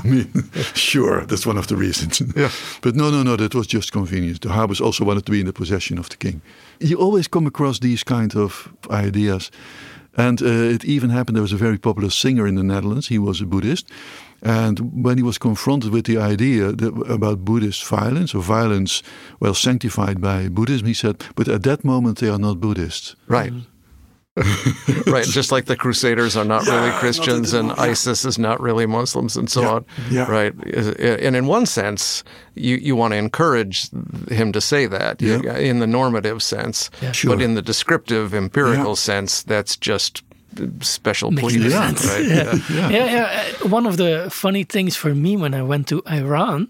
I 0.04 0.08
mean, 0.08 0.50
sure, 0.74 1.26
that's 1.26 1.46
one 1.46 1.58
of 1.58 1.66
the 1.66 1.76
reasons. 1.76 2.22
Yeah. 2.40 2.50
But 2.80 2.94
no, 2.94 3.10
no, 3.10 3.22
no, 3.22 3.36
that 3.36 3.54
was 3.54 3.66
just 3.66 3.92
convenience. 3.92 4.38
The 4.38 4.50
harbors 4.50 4.80
also 4.80 5.04
wanted 5.04 5.26
to 5.26 5.32
be 5.32 5.40
in 5.40 5.46
the 5.46 5.52
possession 5.52 5.98
of 5.98 6.08
the 6.08 6.16
king. 6.16 6.40
You 6.78 6.96
always 6.96 7.28
come 7.28 7.46
across 7.46 7.80
these 7.80 8.02
kind 8.04 8.34
of 8.34 8.72
ideas. 8.88 9.50
And 10.16 10.40
uh, 10.42 10.46
it 10.46 10.84
even 10.84 11.10
happened, 11.10 11.36
there 11.36 11.42
was 11.42 11.52
a 11.52 11.56
very 11.56 11.78
popular 11.78 12.10
singer 12.10 12.46
in 12.46 12.54
the 12.54 12.62
Netherlands, 12.62 13.08
he 13.08 13.18
was 13.18 13.40
a 13.40 13.46
Buddhist. 13.46 13.90
And 14.42 15.04
when 15.04 15.18
he 15.18 15.22
was 15.22 15.38
confronted 15.38 15.92
with 15.92 16.06
the 16.06 16.18
idea 16.18 16.72
that, 16.72 16.94
about 17.08 17.44
Buddhist 17.44 17.84
violence 17.86 18.34
or 18.34 18.42
violence, 18.42 19.02
well, 19.38 19.54
sanctified 19.54 20.20
by 20.20 20.48
Buddhism, 20.48 20.86
he 20.86 20.94
said, 20.94 21.22
but 21.34 21.48
at 21.48 21.62
that 21.64 21.84
moment 21.84 22.18
they 22.18 22.28
are 22.28 22.38
not 22.38 22.60
Buddhists. 22.60 23.16
Right. 23.28 23.52
right, 25.06 25.26
just 25.26 25.50
like 25.50 25.64
the 25.66 25.76
Crusaders 25.76 26.36
are 26.36 26.44
not 26.44 26.64
yeah, 26.66 26.76
really 26.76 26.98
Christians 26.98 27.52
and 27.52 27.68
yeah. 27.68 27.82
ISIS 27.82 28.24
is 28.24 28.38
not 28.38 28.60
really 28.60 28.86
Muslims 28.86 29.36
and 29.36 29.50
so 29.50 29.62
yeah. 30.08 30.22
on. 30.22 30.30
Right, 30.30 30.54
and 30.98 31.36
in 31.36 31.46
one 31.46 31.66
sense, 31.66 32.22
you, 32.54 32.76
you 32.76 32.94
want 32.94 33.12
to 33.12 33.18
encourage 33.18 33.90
him 34.30 34.52
to 34.52 34.60
say 34.60 34.86
that 34.86 35.20
in 35.20 35.80
the 35.80 35.86
normative 35.86 36.42
sense, 36.42 36.90
sure. 37.12 37.34
but 37.34 37.42
in 37.42 37.54
the 37.54 37.62
descriptive, 37.62 38.32
empirical 38.32 38.94
sense, 38.96 39.42
that's 39.42 39.76
just 39.76 40.22
special 40.80 41.30
Makes 41.30 41.54
pleading. 41.54 41.70
Yeah. 41.70 41.86
Right? 41.86 42.24
yeah. 42.24 42.58
Yeah. 42.70 42.88
yeah, 42.88 43.12
yeah. 43.12 43.42
Uh, 43.64 43.68
one 43.68 43.86
of 43.86 43.96
the 43.96 44.28
funny 44.30 44.64
things 44.64 44.96
for 44.96 45.14
me 45.14 45.36
when 45.36 45.54
I 45.54 45.62
went 45.62 45.88
to 45.88 46.02
Iran 46.06 46.68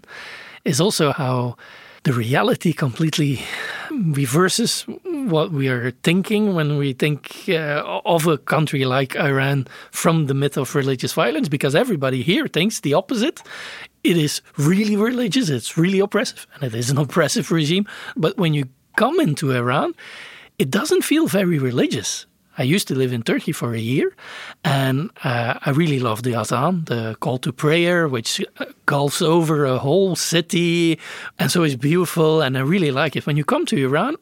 is 0.65 0.79
also 0.79 1.11
how 1.11 1.57
the 2.03 2.13
reality 2.13 2.73
completely 2.73 3.41
reverses 3.91 4.85
what 5.03 5.51
we 5.51 5.67
are 5.67 5.91
thinking 6.03 6.55
when 6.55 6.77
we 6.77 6.93
think 6.93 7.45
uh, 7.49 8.01
of 8.05 8.25
a 8.25 8.37
country 8.37 8.85
like 8.85 9.15
Iran 9.15 9.67
from 9.91 10.25
the 10.25 10.33
myth 10.33 10.57
of 10.57 10.73
religious 10.73 11.13
violence, 11.13 11.47
because 11.47 11.75
everybody 11.75 12.23
here 12.23 12.47
thinks 12.47 12.79
the 12.79 12.95
opposite. 12.95 13.43
It 14.03 14.17
is 14.17 14.41
really 14.57 14.95
religious, 14.95 15.49
it's 15.49 15.77
really 15.77 15.99
oppressive, 15.99 16.47
and 16.55 16.63
it 16.63 16.73
is 16.73 16.89
an 16.89 16.97
oppressive 16.97 17.51
regime. 17.51 17.85
But 18.15 18.37
when 18.37 18.55
you 18.55 18.65
come 18.95 19.19
into 19.19 19.51
Iran, 19.51 19.93
it 20.57 20.71
doesn't 20.71 21.03
feel 21.03 21.27
very 21.27 21.59
religious. 21.59 22.25
I 22.61 22.63
used 22.63 22.87
to 22.89 22.95
live 22.95 23.11
in 23.11 23.23
Turkey 23.23 23.53
for 23.53 23.73
a 23.73 23.79
year, 23.79 24.13
and 24.63 25.09
uh, 25.23 25.55
I 25.65 25.71
really 25.71 25.99
love 25.99 26.21
the 26.21 26.35
Azan, 26.35 26.85
the 26.85 27.15
call 27.19 27.39
to 27.39 27.51
prayer, 27.51 28.07
which 28.07 28.39
uh, 28.59 28.65
gulfs 28.85 29.21
over 29.21 29.65
a 29.65 29.79
whole 29.79 30.15
city, 30.15 30.99
and 31.39 31.49
so 31.49 31.63
it's 31.63 31.75
beautiful, 31.75 32.41
and 32.41 32.55
I 32.55 32.61
really 32.61 32.91
like 32.91 33.15
it. 33.15 33.25
When 33.25 33.35
you 33.35 33.43
come 33.43 33.65
to 33.65 33.75
Iran, 33.75 34.15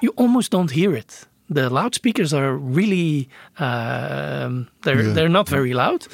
you 0.00 0.14
almost 0.16 0.50
don't 0.50 0.70
hear 0.70 0.96
it. 0.96 1.26
The 1.50 1.68
loudspeakers 1.68 2.32
are 2.32 2.56
really 2.56 3.28
uh, 3.58 4.48
they're 4.84 5.02
yeah. 5.02 5.12
they're 5.12 5.28
not 5.28 5.48
very 5.50 5.74
loud, 5.74 6.06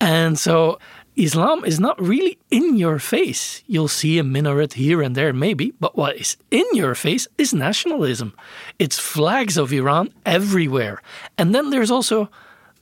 and 0.00 0.38
so 0.38 0.78
Islam 1.18 1.64
is 1.64 1.80
not 1.80 2.00
really 2.00 2.38
in 2.48 2.76
your 2.76 3.00
face. 3.00 3.62
You'll 3.66 3.88
see 3.88 4.18
a 4.18 4.24
minaret 4.24 4.74
here 4.74 5.02
and 5.02 5.16
there, 5.16 5.32
maybe, 5.32 5.72
but 5.80 5.96
what 5.96 6.16
is 6.16 6.36
in 6.52 6.64
your 6.72 6.94
face 6.94 7.26
is 7.36 7.52
nationalism. 7.52 8.32
It's 8.78 9.00
flags 9.00 9.56
of 9.56 9.72
Iran 9.72 10.12
everywhere. 10.24 11.02
And 11.36 11.52
then 11.52 11.70
there's 11.70 11.90
also 11.90 12.30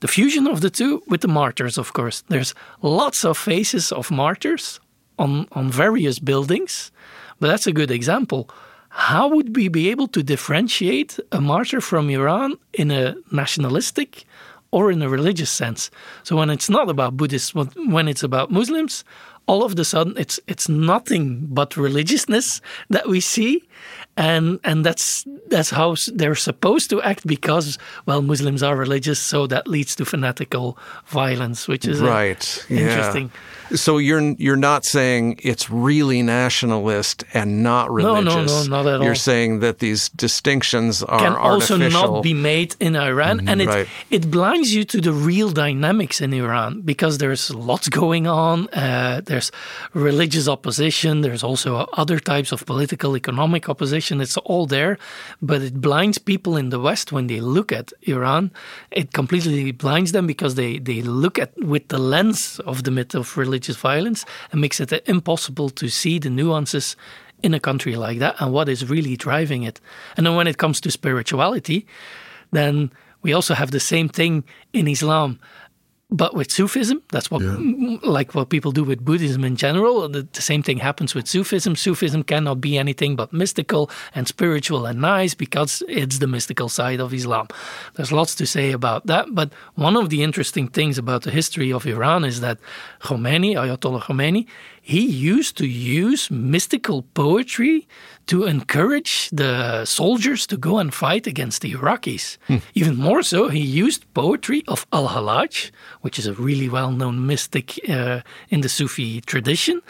the 0.01 0.07
fusion 0.07 0.45
of 0.45 0.61
the 0.61 0.69
two 0.69 1.01
with 1.07 1.21
the 1.21 1.27
martyrs, 1.27 1.79
of 1.79 1.93
course. 1.93 2.23
There's 2.29 2.53
lots 2.83 3.25
of 3.25 3.39
faces 3.39 3.91
of 3.91 4.11
martyrs 4.11 4.79
on, 5.17 5.47
on 5.53 5.71
various 5.71 6.19
buildings, 6.19 6.91
but 7.39 7.47
that's 7.47 7.67
a 7.67 7.73
good 7.73 7.89
example 7.89 8.49
how 8.89 9.27
would 9.27 9.55
we 9.55 9.67
be 9.67 9.89
able 9.91 10.07
to 10.07 10.23
differentiate 10.23 11.19
a 11.31 11.39
martyr 11.39 11.81
from 11.81 12.09
Iran 12.09 12.57
in 12.73 12.89
a 12.89 13.15
nationalistic 13.31 14.25
or 14.71 14.91
in 14.91 15.01
a 15.01 15.09
religious 15.09 15.49
sense? 15.49 15.89
So 16.23 16.35
when 16.35 16.49
it's 16.49 16.69
not 16.69 16.89
about 16.89 17.17
Buddhists, 17.17 17.53
when 17.53 18.07
it's 18.07 18.23
about 18.23 18.51
Muslims, 18.51 19.03
all 19.47 19.63
of 19.63 19.77
a 19.79 19.85
sudden 19.85 20.13
it's 20.17 20.39
it's 20.47 20.69
nothing 20.69 21.47
but 21.49 21.75
religiousness 21.77 22.61
that 22.89 23.07
we 23.07 23.19
see 23.19 23.63
and 24.15 24.59
and 24.63 24.85
that's 24.85 25.25
that's 25.47 25.69
how 25.69 25.95
they're 26.13 26.35
supposed 26.35 26.89
to 26.89 27.01
act 27.01 27.25
because 27.25 27.77
well 28.05 28.21
Muslims 28.21 28.61
are 28.61 28.75
religious 28.75 29.19
so 29.19 29.47
that 29.47 29.67
leads 29.67 29.95
to 29.95 30.05
fanatical 30.05 30.77
violence 31.07 31.67
which 31.67 31.85
is 31.85 32.01
right 32.01 32.65
interesting 32.69 33.31
yeah. 33.33 33.41
So 33.75 33.97
you're 33.97 34.21
you're 34.37 34.55
not 34.55 34.85
saying 34.85 35.39
it's 35.43 35.69
really 35.69 36.21
nationalist 36.21 37.25
and 37.33 37.63
not 37.63 37.91
religious. 37.91 38.33
No, 38.33 38.45
no, 38.45 38.63
no, 38.63 38.67
not 38.69 38.87
at 38.87 38.99
all. 38.99 39.05
You're 39.05 39.15
saying 39.15 39.59
that 39.59 39.79
these 39.79 40.09
distinctions 40.09 41.03
are 41.03 41.19
can 41.19 41.33
also 41.35 41.75
not 41.75 42.23
be 42.23 42.33
made 42.33 42.75
in 42.79 42.95
Iran, 42.95 43.47
and 43.47 43.61
it 43.61 43.67
right. 43.67 43.87
it 44.09 44.31
blinds 44.31 44.73
you 44.73 44.85
to 44.85 45.01
the 45.01 45.11
real 45.11 45.51
dynamics 45.51 46.21
in 46.21 46.33
Iran 46.33 46.81
because 46.81 47.17
there's 47.17 47.53
lots 47.53 47.89
going 47.89 48.25
on. 48.25 48.69
Uh, 48.69 49.21
there's 49.37 49.51
religious 49.93 50.47
opposition. 50.47 51.21
There's 51.21 51.43
also 51.43 51.87
other 51.93 52.19
types 52.19 52.51
of 52.51 52.65
political, 52.65 53.15
economic 53.15 53.69
opposition. 53.69 54.19
It's 54.19 54.37
all 54.37 54.65
there, 54.65 54.97
but 55.41 55.61
it 55.61 55.79
blinds 55.79 56.17
people 56.17 56.57
in 56.57 56.69
the 56.69 56.79
West 56.79 57.11
when 57.11 57.27
they 57.27 57.39
look 57.39 57.71
at 57.71 57.93
Iran. 58.01 58.51
It 58.89 59.13
completely 59.13 59.71
blinds 59.71 60.11
them 60.11 60.25
because 60.25 60.55
they 60.55 60.79
they 60.79 61.01
look 61.03 61.37
at 61.37 61.51
with 61.57 61.87
the 61.89 61.99
lens 61.99 62.59
of 62.65 62.83
the 62.83 62.91
myth 62.91 63.13
of 63.15 63.37
religious 63.37 63.77
violence 63.77 64.25
and 64.51 64.59
makes 64.59 64.79
it 64.79 64.91
impossible 65.05 65.69
to 65.69 65.87
see 65.87 66.19
the 66.19 66.29
nuances 66.29 66.95
in 67.43 67.53
a 67.53 67.59
country 67.59 67.95
like 67.95 68.17
that 68.17 68.35
and 68.39 68.51
what 68.51 68.67
is 68.67 68.89
really 68.89 69.15
driving 69.15 69.61
it. 69.63 69.79
And 70.15 70.25
then 70.25 70.35
when 70.35 70.47
it 70.47 70.57
comes 70.57 70.81
to 70.81 70.89
spirituality, 70.89 71.85
then 72.51 72.89
we 73.21 73.33
also 73.33 73.53
have 73.53 73.69
the 73.69 73.79
same 73.79 74.09
thing 74.09 74.43
in 74.73 74.87
Islam. 74.87 75.39
But 76.09 76.33
with 76.33 76.49
Sufism, 76.49 77.03
that's 77.11 77.29
what 77.29 77.41
yeah. 77.41 77.57
like 78.01 78.33
what 78.33 78.47
people 78.47 78.71
do 78.71 78.85
with 78.85 79.03
Buddhism 79.03 79.43
in 79.43 79.57
general. 79.57 80.03
Uh, 80.03 80.07
the, 80.07 80.21
the, 80.31 80.41
same 80.41 80.63
thing 80.63 80.77
happens 80.77 81.13
with 81.13 81.27
Sufism. 81.27 81.75
Sufism 81.75 82.23
cannot 82.23 82.61
be 82.61 82.77
anything 82.77 83.17
but 83.17 83.33
mystical 83.33 83.91
and 84.15 84.25
spiritual 84.25 84.85
and 84.85 85.01
nice 85.01 85.33
because 85.33 85.83
it's 85.89 86.19
the 86.19 86.27
mystical 86.27 86.69
side 86.69 87.01
of 87.01 87.13
Islam. 87.13 87.47
There's 87.95 88.13
lots 88.13 88.35
to 88.35 88.45
say 88.45 88.71
about 88.71 89.05
that. 89.07 89.35
But 89.35 89.51
one 89.75 89.97
of 89.97 90.09
the 90.09 90.23
interesting 90.23 90.69
things 90.69 90.97
about 90.97 91.23
the 91.23 91.31
history 91.31 91.73
of 91.73 91.85
Iran 91.85 92.23
is 92.23 92.39
that 92.39 92.57
Khomeini, 93.01 93.55
Ayatollah 93.55 94.03
Khomeini, 94.03 94.47
he 94.87 95.05
used 95.05 95.57
to 95.57 95.67
use 95.67 96.31
mystical 96.31 97.01
poetry 97.13 97.85
to 98.27 98.45
encourage 98.45 99.29
the 99.31 99.83
soldiers 99.83 100.47
to 100.47 100.55
go 100.55 100.79
and 100.79 100.93
fight 100.93 101.27
against 101.27 101.61
the 101.61 101.73
Iraqis. 101.73 102.37
Hmm. 102.47 102.57
Even 102.73 102.95
more 102.95 103.21
so, 103.21 103.49
he 103.49 103.59
used 103.59 104.05
poetry 104.13 104.63
of 104.65 104.87
Al 104.93 105.09
Hallaj, 105.09 105.71
which 106.01 106.17
is 106.17 106.25
a 106.25 106.33
really 106.33 106.69
well 106.69 106.91
known 106.91 107.27
mystic 107.27 107.77
uh, 107.89 108.21
in 108.49 108.61
the 108.61 108.69
Sufi 108.69 109.19
tradition. 109.19 109.81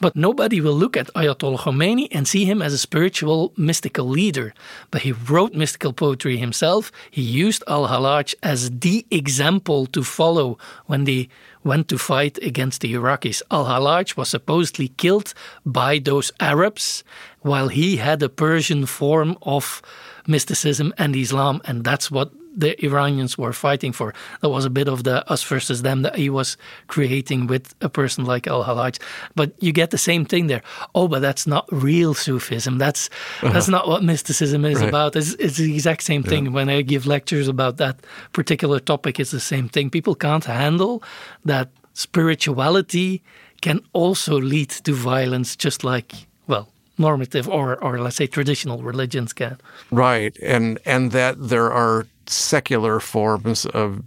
But 0.00 0.14
nobody 0.14 0.60
will 0.60 0.78
look 0.82 0.96
at 0.96 1.12
Ayatollah 1.14 1.58
Khomeini 1.58 2.06
and 2.12 2.28
see 2.28 2.44
him 2.44 2.62
as 2.62 2.72
a 2.72 2.78
spiritual, 2.78 3.52
mystical 3.56 4.06
leader. 4.06 4.54
But 4.92 5.02
he 5.02 5.10
wrote 5.10 5.54
mystical 5.54 5.92
poetry 5.92 6.36
himself. 6.36 6.92
He 7.10 7.22
used 7.22 7.64
Al 7.66 7.88
Hallaj 7.88 8.36
as 8.40 8.70
the 8.70 9.04
example 9.10 9.86
to 9.86 10.04
follow 10.04 10.58
when 10.86 11.04
they 11.04 11.28
went 11.64 11.88
to 11.88 11.98
fight 11.98 12.38
against 12.42 12.80
the 12.80 12.94
Iraqis. 12.94 13.42
Al 13.50 13.64
Hallaj 13.64 14.16
was 14.16 14.28
supposedly 14.28 14.88
killed 14.88 15.34
by 15.64 15.98
those 15.98 16.30
Arabs 16.38 17.02
while 17.40 17.68
he 17.68 17.96
had 17.96 18.22
a 18.22 18.28
Persian 18.28 18.86
form 18.86 19.36
of 19.42 19.82
mysticism 20.26 20.92
and 20.98 21.16
Islam, 21.16 21.60
and 21.64 21.84
that's 21.84 22.10
what 22.10 22.32
the 22.56 22.82
Iranians 22.84 23.36
were 23.36 23.52
fighting 23.52 23.92
for. 23.92 24.14
That 24.40 24.50
was 24.50 24.64
a 24.64 24.70
bit 24.70 24.88
of 24.88 25.04
the 25.04 25.28
us 25.30 25.42
versus 25.42 25.82
them 25.82 26.02
that 26.02 26.16
he 26.16 26.30
was 26.30 26.56
creating 26.86 27.46
with 27.46 27.74
a 27.80 27.88
person 27.88 28.24
like 28.24 28.46
Al 28.46 28.64
Hallaj. 28.64 29.00
But 29.34 29.52
you 29.62 29.72
get 29.72 29.90
the 29.90 29.98
same 29.98 30.24
thing 30.24 30.46
there. 30.46 30.62
Oh, 30.94 31.08
but 31.08 31.20
that's 31.20 31.46
not 31.46 31.66
real 31.70 32.14
Sufism. 32.14 32.78
That's 32.78 33.10
uh-huh. 33.42 33.52
that's 33.52 33.68
not 33.68 33.88
what 33.88 34.02
mysticism 34.02 34.64
is 34.64 34.80
right. 34.80 34.88
about. 34.88 35.16
It's, 35.16 35.34
it's, 35.34 35.56
the 35.56 35.74
exact 35.74 36.02
same 36.02 36.22
thing. 36.22 36.46
Yeah. 36.46 36.52
When 36.52 36.68
I 36.68 36.82
give 36.82 37.06
lectures 37.06 37.48
about 37.48 37.76
that 37.78 37.96
particular 38.32 38.80
topic, 38.80 39.18
it's 39.18 39.30
the 39.30 39.40
same 39.40 39.68
thing. 39.68 39.90
People 39.90 40.14
can't 40.14 40.44
handle 40.44 41.02
that 41.44 41.68
spirituality 41.94 43.22
can 43.60 43.80
also 43.92 44.38
lead 44.38 44.70
to 44.70 44.92
violence, 44.92 45.56
just 45.56 45.84
like 45.84 46.12
well 46.46 46.68
normative 46.98 47.48
or 47.48 47.82
or 47.82 47.98
let's 47.98 48.16
say 48.16 48.26
traditional 48.26 48.82
religions 48.82 49.32
can. 49.32 49.58
Right, 49.90 50.36
and 50.42 50.78
and 50.84 51.12
that 51.12 51.48
there 51.48 51.72
are 51.72 52.06
secular 52.28 53.00
forms 53.00 53.66
of 53.66 54.02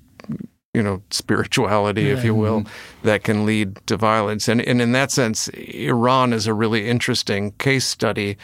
you 0.73 0.83
know 0.83 1.01
spirituality 1.09 2.03
yeah. 2.03 2.13
if 2.13 2.23
you 2.23 2.35
will 2.35 2.63
that 3.03 3.23
can 3.23 3.45
lead 3.45 3.75
to 3.87 3.97
violence 3.97 4.47
and 4.47 4.61
and 4.61 4.81
in 4.81 4.91
that 4.91 5.11
sense 5.11 5.47
Iran 5.49 6.33
is 6.33 6.45
a 6.45 6.53
really 6.53 6.87
interesting 6.87 7.51
case 7.53 7.85
study 7.85 8.37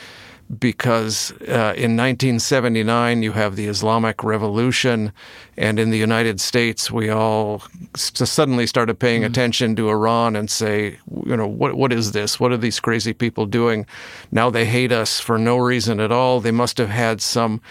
because 0.60 1.32
uh, 1.42 1.74
in 1.76 1.96
1979 1.98 3.24
you 3.24 3.32
have 3.32 3.56
the 3.56 3.68
Islamic 3.68 4.24
Revolution, 4.24 5.12
and 5.58 5.80
in 5.80 5.90
the 5.90 5.98
United 5.98 6.40
States 6.40 6.92
we 6.92 7.10
all 7.10 7.64
suddenly 7.96 8.68
started 8.68 9.00
paying 9.00 9.22
mm-hmm. 9.22 9.32
attention 9.32 9.76
to 9.76 9.90
Iran 9.90 10.36
and 10.36 10.50
say, 10.50 11.00
you 11.26 11.38
know, 11.38 11.48
what 11.48 11.76
what 11.76 11.94
is 11.94 12.12
this? 12.12 12.40
What 12.40 12.52
are 12.52 12.58
these 12.58 12.80
crazy 12.80 13.14
people 13.14 13.46
doing? 13.46 13.86
Now 14.32 14.50
they 14.50 14.66
hate 14.66 14.92
us 14.92 15.20
for 15.20 15.38
no 15.38 15.58
reason 15.58 16.00
at 16.00 16.12
all. 16.12 16.40
They 16.40 16.52
must 16.52 16.78
have 16.78 16.90
had 16.90 17.22
some 17.22 17.62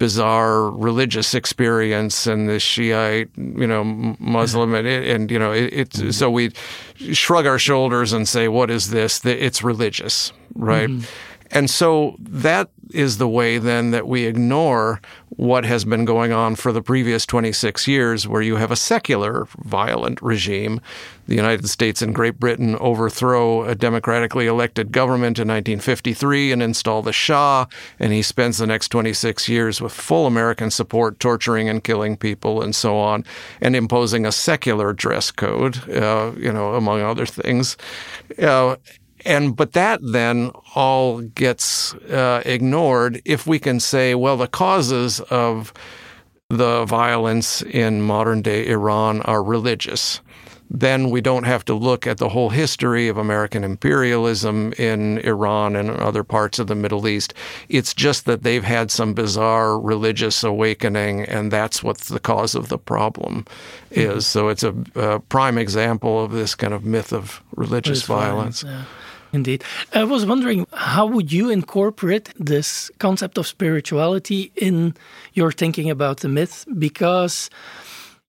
bizarre 0.00 0.70
religious 0.70 1.34
experience 1.34 2.26
and 2.26 2.48
the 2.48 2.58
Shiite, 2.58 3.28
you 3.36 3.66
know, 3.66 3.84
Muslim, 4.18 4.74
and, 4.74 4.88
and 4.88 5.30
you 5.30 5.38
know, 5.38 5.52
it, 5.52 5.72
it's 5.72 5.98
mm-hmm. 6.00 6.10
so 6.10 6.30
we 6.30 6.50
shrug 7.12 7.46
our 7.46 7.58
shoulders 7.58 8.12
and 8.12 8.26
say, 8.26 8.48
"What 8.48 8.70
is 8.70 8.90
this? 8.90 9.24
It's 9.24 9.62
religious, 9.62 10.32
right?" 10.54 10.88
Mm-hmm. 10.88 11.04
And 11.52 11.68
so 11.68 12.16
that 12.18 12.70
is 12.94 13.18
the 13.18 13.28
way 13.28 13.58
then 13.58 13.90
that 13.90 14.06
we 14.06 14.24
ignore 14.24 15.00
what 15.30 15.64
has 15.64 15.84
been 15.84 16.04
going 16.04 16.32
on 16.32 16.54
for 16.54 16.72
the 16.72 16.82
previous 16.82 17.24
26 17.24 17.88
years, 17.88 18.28
where 18.28 18.42
you 18.42 18.56
have 18.56 18.70
a 18.70 18.76
secular 18.76 19.46
violent 19.58 20.20
regime. 20.20 20.80
The 21.26 21.36
United 21.36 21.68
States 21.68 22.02
and 22.02 22.14
Great 22.14 22.40
Britain 22.40 22.76
overthrow 22.76 23.64
a 23.64 23.74
democratically 23.74 24.46
elected 24.46 24.90
government 24.90 25.38
in 25.38 25.48
1953 25.48 26.52
and 26.52 26.62
install 26.62 27.02
the 27.02 27.12
Shah, 27.12 27.66
and 27.98 28.12
he 28.12 28.22
spends 28.22 28.58
the 28.58 28.66
next 28.66 28.88
26 28.88 29.48
years 29.48 29.80
with 29.80 29.92
full 29.92 30.26
American 30.26 30.70
support, 30.70 31.20
torturing 31.20 31.68
and 31.68 31.84
killing 31.84 32.16
people 32.16 32.60
and 32.60 32.74
so 32.74 32.98
on, 32.98 33.24
and 33.60 33.76
imposing 33.76 34.26
a 34.26 34.32
secular 34.32 34.92
dress 34.92 35.30
code, 35.30 35.88
uh, 35.88 36.32
you 36.36 36.52
know, 36.52 36.74
among 36.74 37.00
other 37.00 37.26
things. 37.26 37.76
Uh, 38.38 38.76
and 39.24 39.56
but 39.56 39.72
that 39.72 40.00
then 40.02 40.50
all 40.74 41.20
gets 41.20 41.94
uh, 41.94 42.42
ignored 42.44 43.20
if 43.24 43.46
we 43.46 43.58
can 43.58 43.80
say, 43.80 44.14
well, 44.14 44.36
the 44.36 44.48
causes 44.48 45.20
of 45.20 45.72
the 46.48 46.84
violence 46.84 47.62
in 47.62 48.02
modern 48.02 48.42
day 48.42 48.66
Iran 48.66 49.22
are 49.22 49.42
religious. 49.42 50.20
Then 50.72 51.10
we 51.10 51.20
don't 51.20 51.44
have 51.44 51.64
to 51.64 51.74
look 51.74 52.06
at 52.06 52.18
the 52.18 52.28
whole 52.28 52.50
history 52.50 53.08
of 53.08 53.16
American 53.16 53.64
imperialism 53.64 54.72
in 54.74 55.18
Iran 55.18 55.74
and 55.74 55.90
other 55.90 56.22
parts 56.22 56.60
of 56.60 56.68
the 56.68 56.76
Middle 56.76 57.08
East. 57.08 57.34
It's 57.68 57.92
just 57.92 58.24
that 58.26 58.44
they've 58.44 58.62
had 58.62 58.92
some 58.92 59.12
bizarre 59.12 59.80
religious 59.80 60.44
awakening, 60.44 61.24
and 61.24 61.50
that's 61.50 61.82
what 61.82 61.98
the 61.98 62.20
cause 62.20 62.54
of 62.54 62.68
the 62.68 62.78
problem 62.78 63.46
is. 63.90 64.08
Mm-hmm. 64.08 64.20
So 64.20 64.48
it's 64.48 64.62
a, 64.62 64.74
a, 64.94 65.18
prime 65.18 65.58
example 65.58 66.22
of 66.22 66.30
this 66.30 66.54
kind 66.54 66.72
of 66.72 66.84
myth 66.84 67.12
of 67.12 67.42
religious 67.56 68.02
violence. 68.02 68.62
violence 68.62 68.86
yeah. 68.88 68.94
Indeed. 69.32 69.64
I 69.94 70.04
was 70.04 70.26
wondering 70.26 70.66
how 70.72 71.06
would 71.06 71.32
you 71.32 71.50
incorporate 71.50 72.32
this 72.38 72.90
concept 72.98 73.38
of 73.38 73.46
spirituality 73.46 74.50
in 74.56 74.94
your 75.34 75.52
thinking 75.52 75.88
about 75.88 76.18
the 76.18 76.28
myth 76.28 76.66
because 76.78 77.48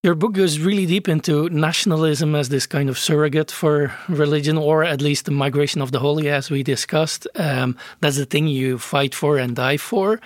your 0.04 0.16
book 0.16 0.34
goes 0.34 0.58
really 0.58 0.88
deep 0.88 1.08
into 1.08 1.48
nationalism 1.50 2.34
as 2.34 2.50
this 2.50 2.66
kind 2.66 2.90
of 2.90 2.98
surrogate 2.98 3.52
for 3.52 3.94
religion, 4.10 4.58
or 4.58 4.84
at 4.84 5.00
least 5.00 5.26
the 5.26 5.32
migration 5.32 5.80
of 5.80 5.92
the 5.92 6.00
holy, 6.00 6.28
as 6.28 6.50
we 6.50 6.64
discussed. 6.64 7.28
Um, 7.36 7.78
that's 8.00 8.18
the 8.18 8.26
thing 8.26 8.48
you 8.48 8.80
fight 8.80 9.14
for 9.14 9.38
and 9.38 9.56
die 9.56 9.78
for. 9.78 10.20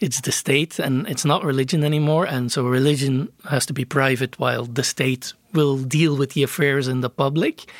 It's 0.00 0.20
the 0.20 0.32
state, 0.32 0.80
and 0.80 1.08
it's 1.08 1.24
not 1.24 1.44
religion 1.44 1.84
anymore. 1.84 2.24
And 2.24 2.50
so 2.50 2.64
religion 2.64 3.28
has 3.48 3.66
to 3.66 3.72
be 3.72 3.84
private, 3.84 4.36
while 4.40 4.64
the 4.64 4.82
state 4.82 5.32
will 5.52 5.78
deal 5.78 6.16
with 6.16 6.32
the 6.32 6.42
affairs 6.42 6.88
in 6.88 7.00
the 7.00 7.10
public 7.10 7.70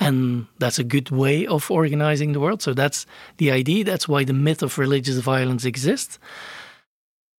and 0.00 0.46
that's 0.58 0.78
a 0.78 0.84
good 0.84 1.10
way 1.10 1.46
of 1.46 1.70
organizing 1.70 2.32
the 2.32 2.40
world. 2.40 2.62
So 2.62 2.72
that's 2.72 3.06
the 3.38 3.50
idea. 3.50 3.84
That's 3.84 4.08
why 4.08 4.24
the 4.24 4.32
myth 4.32 4.62
of 4.62 4.78
religious 4.78 5.18
violence 5.18 5.64
exists. 5.64 6.18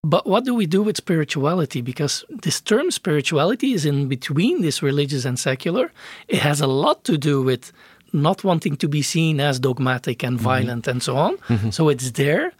But 0.04 0.26
what 0.26 0.44
do 0.44 0.54
we 0.54 0.66
do 0.66 0.82
with 0.82 0.96
spirituality? 0.96 1.80
Because 1.80 2.24
this 2.30 2.60
term 2.60 2.90
spirituality 2.90 3.72
is 3.72 3.84
in 3.84 4.08
between 4.08 4.62
this 4.62 4.82
religious 4.82 5.24
and 5.24 5.38
secular. 5.38 5.92
It 6.28 6.38
has 6.40 6.60
a 6.60 6.66
lot 6.66 7.04
to 7.04 7.18
do 7.18 7.42
with 7.42 7.72
not 8.12 8.42
wanting 8.44 8.76
to 8.76 8.88
be 8.88 9.02
seen 9.02 9.40
as 9.40 9.60
dogmatic 9.60 10.22
and 10.22 10.36
mm-hmm. 10.36 10.44
violent 10.44 10.82
mm-hmm. 10.82 10.90
and 10.90 11.02
so 11.02 11.16
on. 11.16 11.36
Mm-hmm. 11.48 11.70
So 11.70 11.88
it's 11.88 12.12
there. 12.12 12.52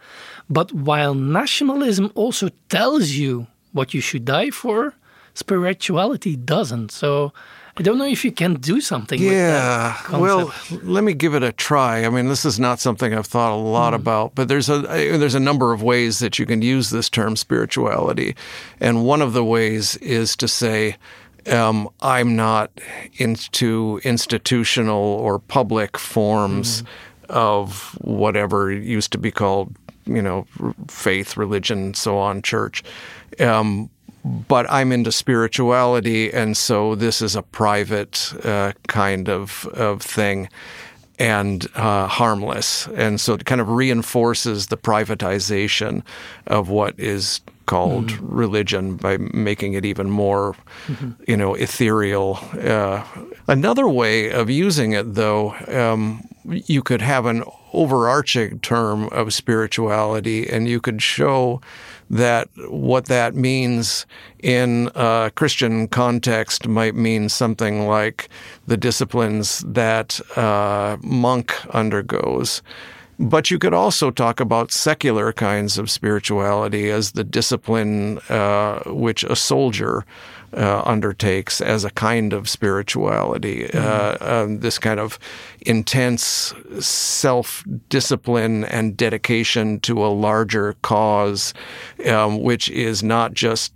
But 0.49 0.73
while 0.73 1.13
nationalism 1.13 2.11
also 2.15 2.49
tells 2.69 3.11
you 3.11 3.47
what 3.71 3.93
you 3.93 4.01
should 4.01 4.25
die 4.25 4.49
for, 4.49 4.93
spirituality 5.33 6.35
doesn't. 6.35 6.91
So 6.91 7.33
I 7.79 7.81
don't 7.81 7.97
know 7.97 8.05
if 8.05 8.25
you 8.25 8.33
can 8.33 8.55
do 8.55 8.81
something. 8.81 9.21
Yeah. 9.21 9.95
Well, 10.11 10.53
let 10.83 11.05
me 11.05 11.13
give 11.13 11.33
it 11.33 11.43
a 11.43 11.53
try. 11.53 12.03
I 12.03 12.09
mean, 12.09 12.27
this 12.27 12.43
is 12.43 12.59
not 12.59 12.81
something 12.81 13.13
I've 13.13 13.25
thought 13.25 13.53
a 13.53 13.55
lot 13.55 13.93
mm. 13.93 13.95
about, 13.95 14.35
but 14.35 14.49
there's 14.49 14.69
a 14.69 14.81
there's 14.81 15.33
a 15.33 15.39
number 15.39 15.71
of 15.71 15.81
ways 15.81 16.19
that 16.19 16.37
you 16.37 16.45
can 16.45 16.61
use 16.61 16.89
this 16.89 17.09
term 17.09 17.37
spirituality, 17.37 18.35
and 18.81 19.05
one 19.05 19.21
of 19.21 19.31
the 19.31 19.43
ways 19.43 19.95
is 19.97 20.35
to 20.37 20.47
say. 20.47 20.97
Um, 21.47 21.89
I'm 22.01 22.35
not 22.35 22.69
into 23.13 24.01
institutional 24.03 25.01
or 25.01 25.39
public 25.39 25.97
forms 25.97 26.83
mm. 26.83 26.87
of 27.29 27.97
whatever 28.01 28.71
used 28.71 29.13
to 29.13 29.17
be 29.17 29.31
called, 29.31 29.73
you 30.05 30.21
know, 30.21 30.45
faith, 30.89 31.37
religion, 31.37 31.93
so 31.93 32.17
on, 32.17 32.41
church. 32.41 32.83
Um, 33.39 33.89
but 34.23 34.69
I'm 34.69 34.91
into 34.91 35.11
spirituality, 35.11 36.31
and 36.31 36.55
so 36.57 36.95
this 36.95 37.21
is 37.21 37.35
a 37.35 37.41
private 37.41 38.33
uh, 38.43 38.73
kind 38.87 39.29
of 39.29 39.65
of 39.73 40.01
thing 40.01 40.49
and 41.17 41.67
uh, 41.75 42.07
harmless, 42.07 42.87
and 42.87 43.19
so 43.19 43.33
it 43.33 43.45
kind 43.45 43.61
of 43.61 43.69
reinforces 43.69 44.67
the 44.67 44.77
privatization 44.77 46.03
of 46.47 46.69
what 46.69 46.97
is 46.97 47.41
called 47.69 48.07
mm-hmm. 48.07 48.35
religion 48.35 48.95
by 48.95 49.17
making 49.17 49.73
it 49.73 49.85
even 49.85 50.09
more, 50.09 50.55
mm-hmm. 50.87 51.11
you 51.27 51.37
know, 51.37 51.53
ethereal. 51.53 52.39
Uh, 52.59 53.03
another 53.47 53.87
way 53.87 54.31
of 54.31 54.49
using 54.49 54.93
it, 54.93 55.13
though, 55.13 55.53
um, 55.67 56.27
you 56.45 56.81
could 56.81 57.01
have 57.01 57.27
an 57.27 57.43
overarching 57.73 58.59
term 58.59 59.07
of 59.09 59.33
spirituality, 59.33 60.49
and 60.49 60.67
you 60.67 60.79
could 60.79 61.01
show 61.01 61.61
that 62.09 62.49
what 62.69 63.05
that 63.05 63.35
means 63.35 64.05
in 64.39 64.89
a 64.95 65.31
Christian 65.35 65.87
context 65.87 66.67
might 66.67 66.95
mean 66.95 67.29
something 67.29 67.87
like 67.87 68.29
the 68.65 68.77
disciplines 68.77 69.59
that 69.67 70.19
a 70.35 70.97
monk 71.03 71.53
undergoes. 71.75 72.61
But 73.19 73.51
you 73.51 73.59
could 73.59 73.73
also 73.73 74.11
talk 74.11 74.39
about 74.39 74.71
secular 74.71 75.33
kinds 75.33 75.77
of 75.77 75.91
spirituality 75.91 76.89
as 76.89 77.11
the 77.11 77.25
discipline 77.25 78.19
uh, 78.29 78.79
which 78.85 79.25
a 79.25 79.35
soldier 79.35 80.05
uh, 80.53 80.81
undertakes 80.85 81.61
as 81.61 81.83
a 81.83 81.89
kind 81.91 82.33
of 82.33 82.49
spirituality. 82.49 83.67
Mm-hmm. 83.67 83.77
Uh, 83.77 84.43
um, 84.43 84.59
this 84.59 84.79
kind 84.79 84.99
of 84.99 85.19
intense 85.61 86.53
self 86.79 87.63
discipline 87.89 88.65
and 88.65 88.95
dedication 88.97 89.79
to 89.81 90.05
a 90.05 90.07
larger 90.07 90.73
cause, 90.81 91.53
um, 92.07 92.41
which 92.41 92.69
is 92.69 93.03
not 93.03 93.33
just 93.33 93.73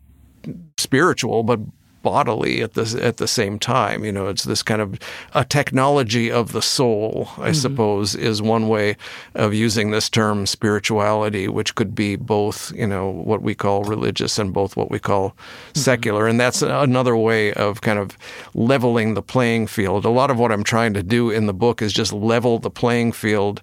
spiritual, 0.78 1.44
but 1.44 1.60
bodily 2.04 2.62
at 2.62 2.74
the 2.74 3.00
at 3.02 3.18
the 3.18 3.28
same 3.28 3.58
time. 3.58 4.06
You 4.06 4.12
know, 4.12 4.28
it's 4.28 4.44
this 4.44 4.62
kind 4.62 4.82
of 4.82 5.00
a 5.34 5.44
technology 5.44 6.32
of 6.32 6.52
the 6.52 6.62
soul, 6.62 7.30
I 7.38 7.50
mm-hmm. 7.50 7.54
suppose, 7.54 8.14
is 8.14 8.42
one 8.42 8.68
way 8.68 8.98
of 9.34 9.54
using 9.54 9.90
this 9.90 10.10
term 10.10 10.46
spirituality, 10.46 11.48
which 11.48 11.74
could 11.74 11.96
be 11.96 12.16
both, 12.16 12.72
you 12.76 12.86
know, 12.86 13.10
what 13.10 13.42
we 13.42 13.56
call 13.56 13.84
religious 13.84 14.38
and 14.38 14.54
both 14.54 14.76
what 14.76 14.92
we 14.92 15.00
call 15.00 15.30
mm-hmm. 15.30 15.80
secular. 15.80 16.28
And 16.28 16.40
that's 16.40 16.62
another 16.62 17.18
way 17.18 17.54
of 17.54 17.82
kind 17.82 17.98
of 17.98 18.18
leveling 18.54 19.14
the 19.14 19.24
playing 19.24 19.68
field. 19.68 20.06
A 20.06 20.10
lot 20.10 20.30
of 20.30 20.38
what 20.38 20.52
I'm 20.52 20.64
trying 20.64 20.94
to 20.94 21.04
do 21.04 21.30
in 21.30 21.48
the 21.48 21.54
book 21.54 21.82
is 21.82 21.94
just 21.94 22.12
level 22.12 22.60
the 22.60 22.70
playing 22.70 23.14
field 23.14 23.62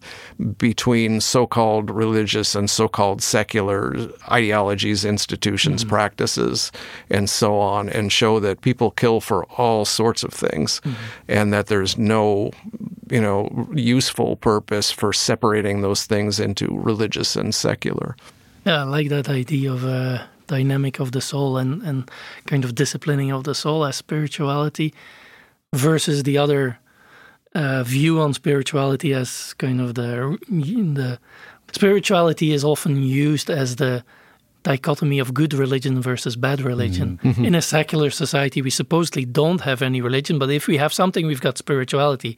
between 0.57 1.21
so-called 1.21 1.91
religious 1.91 2.55
and 2.55 2.71
so-called 2.71 3.23
secular 3.23 3.95
ideologies, 4.31 5.05
institutions, 5.05 5.83
mm-hmm. 5.83 5.91
practices, 5.91 6.73
and 7.11 7.29
so 7.29 7.59
on, 7.59 7.91
and 7.91 8.11
show 8.11 8.30
show 8.31 8.41
that 8.41 8.61
people 8.61 8.91
kill 8.91 9.21
for 9.21 9.45
all 9.59 9.85
sorts 9.85 10.25
of 10.25 10.33
things 10.33 10.81
mm-hmm. 10.81 10.95
and 11.29 11.53
that 11.53 11.67
there's 11.67 11.97
no 11.97 12.51
you 13.11 13.21
know 13.21 13.49
useful 13.75 14.37
purpose 14.37 14.95
for 14.95 15.13
separating 15.13 15.83
those 15.83 16.07
things 16.07 16.41
into 16.41 16.67
religious 16.85 17.37
and 17.37 17.55
secular 17.55 18.15
yeah 18.65 18.81
i 18.81 18.85
like 18.85 19.09
that 19.09 19.29
idea 19.29 19.73
of 19.73 19.85
a 19.85 19.89
uh, 19.89 20.23
dynamic 20.47 21.01
of 21.01 21.11
the 21.11 21.21
soul 21.21 21.59
and 21.59 21.83
and 21.83 22.11
kind 22.47 22.65
of 22.65 22.75
disciplining 22.75 23.33
of 23.33 23.43
the 23.45 23.55
soul 23.55 23.85
as 23.85 23.97
spirituality 23.97 24.93
versus 25.75 26.23
the 26.23 26.39
other 26.39 26.79
uh, 27.55 27.83
view 27.83 28.21
on 28.21 28.35
spirituality 28.35 29.13
as 29.15 29.55
kind 29.59 29.81
of 29.81 29.95
the 29.95 30.39
the 30.95 31.19
spirituality 31.73 32.53
is 32.53 32.65
often 32.65 33.03
used 33.03 33.51
as 33.51 33.77
the 33.77 34.03
dichotomy 34.63 35.19
of 35.19 35.33
good 35.33 35.55
religion 35.55 36.01
versus 36.03 36.37
bad 36.37 36.61
religion. 36.61 37.19
Mm-hmm. 37.19 37.29
mm-hmm. 37.31 37.45
In 37.45 37.55
a 37.55 37.63
secular 37.63 38.11
society, 38.11 38.63
we 38.63 38.71
supposedly 38.71 39.25
don't 39.25 39.63
have 39.63 39.83
any 39.83 40.01
religion, 40.01 40.39
but 40.39 40.51
if 40.51 40.67
we 40.67 40.77
have 40.77 40.93
something, 40.93 41.27
we've 41.27 41.41
got 41.41 41.59
spirituality. 41.59 42.37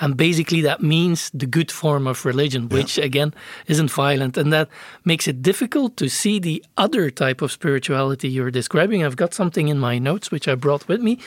And 0.00 0.16
basically, 0.16 0.62
that 0.62 0.82
means 0.82 1.30
the 1.32 1.46
good 1.46 1.70
form 1.70 2.06
of 2.06 2.24
religion, 2.24 2.68
which 2.68 2.98
yeah. 2.98 3.04
again 3.04 3.34
isn't 3.66 3.90
violent. 3.90 4.36
And 4.36 4.52
that 4.52 4.68
makes 5.04 5.28
it 5.28 5.42
difficult 5.42 5.96
to 5.98 6.08
see 6.08 6.38
the 6.38 6.64
other 6.76 7.10
type 7.10 7.42
of 7.42 7.52
spirituality 7.52 8.28
you're 8.28 8.50
describing. 8.50 9.04
I've 9.04 9.16
got 9.16 9.34
something 9.34 9.68
in 9.68 9.78
my 9.78 9.98
notes 9.98 10.30
which 10.30 10.48
I 10.48 10.54
brought 10.54 10.88
with 10.88 11.00
me. 11.02 11.18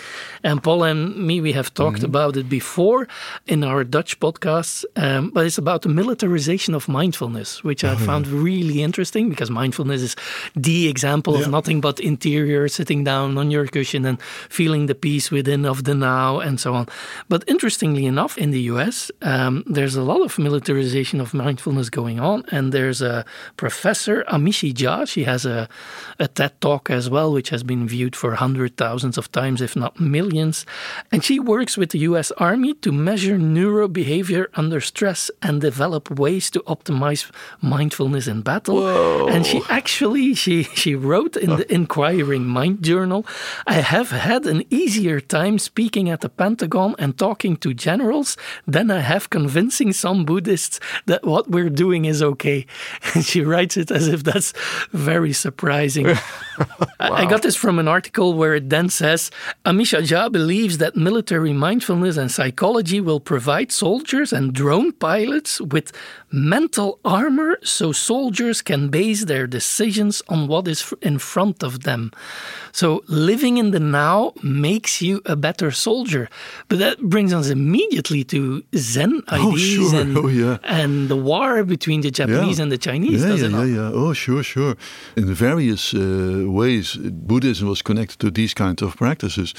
And 0.44 0.64
Paul 0.64 0.84
and 0.84 1.16
me, 1.16 1.40
we 1.40 1.54
have 1.54 1.74
talked 1.74 1.98
mm-hmm. 1.98 2.06
about 2.06 2.36
it 2.36 2.50
before 2.50 3.08
in 3.46 3.64
our 3.64 3.84
Dutch 3.84 4.20
podcasts. 4.20 4.86
Um, 4.96 5.30
but 5.30 5.46
it's 5.46 5.60
about 5.60 5.84
the 5.84 5.90
militarization 5.90 6.74
of 6.74 6.88
mindfulness, 6.88 7.64
which 7.64 7.84
I 7.84 7.94
mm-hmm. 7.94 8.06
found 8.06 8.28
really 8.28 8.82
interesting 8.82 9.30
because 9.30 9.52
mindfulness 9.52 10.02
is 10.02 10.16
the 10.56 10.88
example 10.88 11.36
yeah. 11.36 11.46
of 11.46 11.52
nothing 11.52 11.80
but 11.80 12.00
interior, 12.00 12.68
sitting 12.68 13.04
down 13.04 13.38
on 13.38 13.52
your 13.52 13.68
cushion 13.68 14.06
and 14.06 14.20
feeling 14.50 14.88
the 14.88 14.96
peace 14.96 15.30
within 15.30 15.66
of 15.66 15.84
the 15.84 15.94
now 15.94 16.40
and 16.40 16.60
so 16.60 16.74
on. 16.74 16.88
But 17.30 17.44
interestingly 17.48 18.06
enough, 18.08 18.38
in 18.38 18.52
the 18.52 18.63
US, 18.72 19.12
um, 19.22 19.64
there's 19.68 19.96
a 19.96 20.04
lot 20.04 20.22
of 20.22 20.38
militarization 20.40 21.20
of 21.22 21.34
mindfulness 21.34 21.90
going 21.90 22.20
on. 22.20 22.44
And 22.52 22.72
there's 22.72 23.02
a 23.02 23.26
professor, 23.58 24.24
Amishi 24.28 24.74
Jha, 24.74 25.08
she 25.08 25.24
has 25.24 25.46
a, 25.46 25.68
a 26.20 26.28
TED 26.28 26.60
talk 26.62 26.90
as 26.90 27.10
well, 27.10 27.32
which 27.32 27.50
has 27.50 27.64
been 27.64 27.88
viewed 27.88 28.16
for 28.16 28.36
hundred 28.36 28.78
thousands 28.78 29.18
of 29.18 29.32
times, 29.32 29.62
if 29.62 29.76
not 29.76 30.00
millions. 30.00 30.66
And 31.12 31.24
she 31.24 31.40
works 31.40 31.78
with 31.78 31.92
the 31.92 32.00
US 32.00 32.32
Army 32.38 32.74
to 32.76 32.92
measure 32.92 33.38
neurobehavior 33.38 34.48
under 34.56 34.80
stress 34.82 35.32
and 35.42 35.62
develop 35.62 36.10
ways 36.10 36.50
to 36.52 36.60
optimize 36.62 37.30
mindfulness 37.62 38.28
in 38.28 38.42
battle. 38.42 38.76
Whoa. 38.76 39.28
And 39.28 39.46
she 39.46 39.62
actually 39.70 40.34
she 40.36 40.64
she 40.64 40.96
wrote 40.96 41.36
in 41.36 41.52
the 41.58 41.74
Inquiring 41.74 42.46
Mind 42.46 42.84
journal, 42.84 43.26
I 43.68 43.76
have 43.76 44.10
had 44.12 44.46
an 44.46 44.64
easier 44.70 45.20
time 45.20 45.60
speaking 45.60 46.10
at 46.10 46.22
the 46.22 46.30
Pentagon 46.30 46.96
and 47.00 47.18
talking 47.18 47.58
to 47.58 47.74
generals 47.74 48.38
then 48.68 48.92
I 48.92 49.00
have 49.00 49.30
convincing 49.30 49.94
some 49.94 50.26
Buddhists 50.26 50.80
that 51.06 51.24
what 51.26 51.50
we're 51.50 51.70
doing 51.70 52.06
is 52.06 52.22
okay. 52.22 52.66
And 53.14 53.24
she 53.24 53.42
writes 53.42 53.78
it 53.78 53.92
as 53.92 54.08
if 54.08 54.24
that's 54.24 54.54
very 54.92 55.34
surprising. 55.34 56.08
wow. 56.08 56.18
I 57.00 57.26
got 57.26 57.42
this 57.42 57.56
from 57.56 57.80
an 57.80 57.88
article 57.88 58.34
where 58.34 58.56
it 58.56 58.70
then 58.70 58.90
says 58.90 59.30
Amishi 59.66 60.02
Jha 60.02 60.32
believes 60.32 60.78
that 60.80 60.96
military 60.96 61.54
mindfulness 61.54 62.18
and 62.18 62.32
psychology 62.32 63.00
will 63.00 63.20
provide 63.20 63.72
soldiers 63.72 64.34
and 64.34 64.54
drone 64.54 64.92
pilots 64.94 65.62
with 65.62 65.92
mental 66.32 67.00
armor 67.06 67.60
so 67.64 67.92
soldiers 67.92 68.62
can 68.62 68.90
base 68.90 69.26
their 69.26 69.46
decisions 69.46 70.22
on 70.30 70.48
what 70.48 70.68
is 70.68 70.94
in 71.02 71.20
front 71.20 71.64
of 71.64 71.84
them. 71.84 72.12
So 72.72 73.04
living 73.08 73.58
in 73.58 73.72
the 73.72 73.80
now 73.80 74.34
makes 74.42 75.02
you 75.02 75.22
a 75.26 75.36
better 75.36 75.70
soldier. 75.72 76.30
But 76.68 76.80
that 76.80 77.02
brings 77.02 77.34
us 77.34 77.50
immediately 77.50 78.24
to 78.34 78.64
Zen 78.76 79.22
ideas 79.30 79.88
oh, 79.88 79.92
sure. 79.92 80.02
and, 80.02 80.18
oh, 80.18 80.28
yeah. 80.28 80.58
and 80.64 81.08
the 81.08 81.16
war 81.16 81.64
between 81.64 82.02
the 82.02 82.10
Japanese 82.10 82.58
yeah. 82.58 82.64
and 82.64 82.72
the 82.72 82.78
Chinese. 82.78 83.22
Yeah, 83.22 83.36
yeah, 83.36 83.48
yeah, 83.48 83.76
yeah. 83.78 84.02
Oh, 84.02 84.14
sure, 84.14 84.44
sure. 84.44 84.76
In 85.16 85.34
various 85.34 85.94
uh, 85.94 86.46
ways, 86.48 86.98
Buddhism 87.30 87.68
was 87.68 87.82
connected 87.84 88.20
to 88.20 88.32
these 88.32 88.54
kinds 88.56 88.82
of 88.82 88.96
practices: 88.96 89.54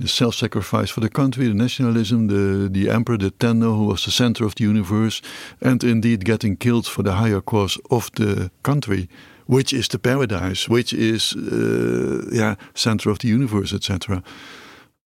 the 0.00 0.08
self-sacrifice 0.08 0.90
for 0.90 1.00
the 1.00 1.08
country, 1.08 1.48
the 1.48 1.54
nationalism, 1.54 2.28
the 2.28 2.68
the 2.68 2.90
emperor, 2.90 3.18
the 3.18 3.30
Tenno, 3.30 3.70
who 3.78 3.86
was 3.86 4.04
the 4.04 4.10
center 4.10 4.44
of 4.44 4.54
the 4.54 4.64
universe, 4.64 5.22
and 5.60 5.82
indeed 5.82 6.24
getting 6.24 6.56
killed 6.56 6.86
for 6.86 7.02
the 7.02 7.12
higher 7.12 7.40
cause 7.40 7.80
of 7.90 8.10
the 8.12 8.50
country 8.62 9.08
which 9.48 9.72
is 9.72 9.88
the 9.88 9.98
paradise, 9.98 10.68
which 10.68 10.92
is 10.92 11.34
uh, 11.34 12.28
yeah 12.30 12.54
center 12.74 13.10
of 13.10 13.18
the 13.18 13.28
universe, 13.28 13.76
etc. 13.76 14.22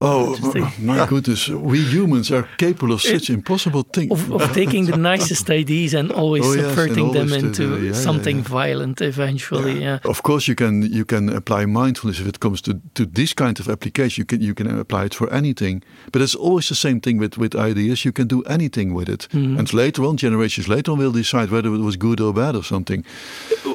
Oh 0.05 0.37
my 0.81 1.07
goodness! 1.07 1.49
We 1.49 1.81
humans 1.81 2.33
are 2.33 2.49
capable 2.59 2.93
of 2.93 3.03
such 3.03 3.31
impossible 3.31 3.85
things. 3.85 4.11
Of, 4.11 4.33
of 4.33 4.53
taking 4.53 4.87
the 4.87 4.97
nicest 4.97 5.49
ideas 5.61 5.95
and 5.95 6.11
always 6.11 6.45
oh, 6.45 6.55
yes, 6.55 6.65
subverting 6.65 7.17
and 7.17 7.31
them 7.31 7.33
into 7.33 7.81
yeah, 7.81 7.93
something 7.93 8.39
yeah, 8.39 8.43
yeah. 8.43 8.49
violent 8.49 9.01
eventually. 9.01 9.81
Yeah. 9.81 10.01
Of 10.05 10.25
course, 10.25 10.49
you 10.49 10.57
can 10.57 10.83
you 10.83 11.05
can 11.05 11.29
apply 11.29 11.67
mindfulness 11.67 12.19
if 12.19 12.27
it 12.27 12.41
comes 12.41 12.61
to, 12.63 12.81
to 12.95 13.07
this 13.07 13.33
kind 13.33 13.61
of 13.61 13.69
application. 13.69 14.23
You 14.23 14.27
can 14.27 14.41
you 14.41 14.55
can 14.55 14.79
apply 14.81 15.05
it 15.05 15.15
for 15.15 15.33
anything. 15.33 15.85
But 16.11 16.23
it's 16.23 16.35
always 16.35 16.69
the 16.69 16.75
same 16.75 17.01
thing 17.01 17.19
with 17.19 17.39
with 17.39 17.55
ideas. 17.55 18.05
You 18.05 18.13
can 18.13 18.27
do 18.27 18.43
anything 18.43 18.95
with 18.95 19.09
it, 19.09 19.29
mm 19.33 19.45
-hmm. 19.45 19.59
and 19.59 19.73
later 19.73 20.05
on, 20.05 20.17
generations 20.17 20.67
later 20.67 20.93
on, 20.93 20.99
will 20.99 21.13
decide 21.13 21.47
whether 21.47 21.75
it 21.75 21.81
was 21.81 21.97
good 21.97 22.21
or 22.21 22.33
bad 22.33 22.55
or 22.55 22.65
something. 22.65 23.05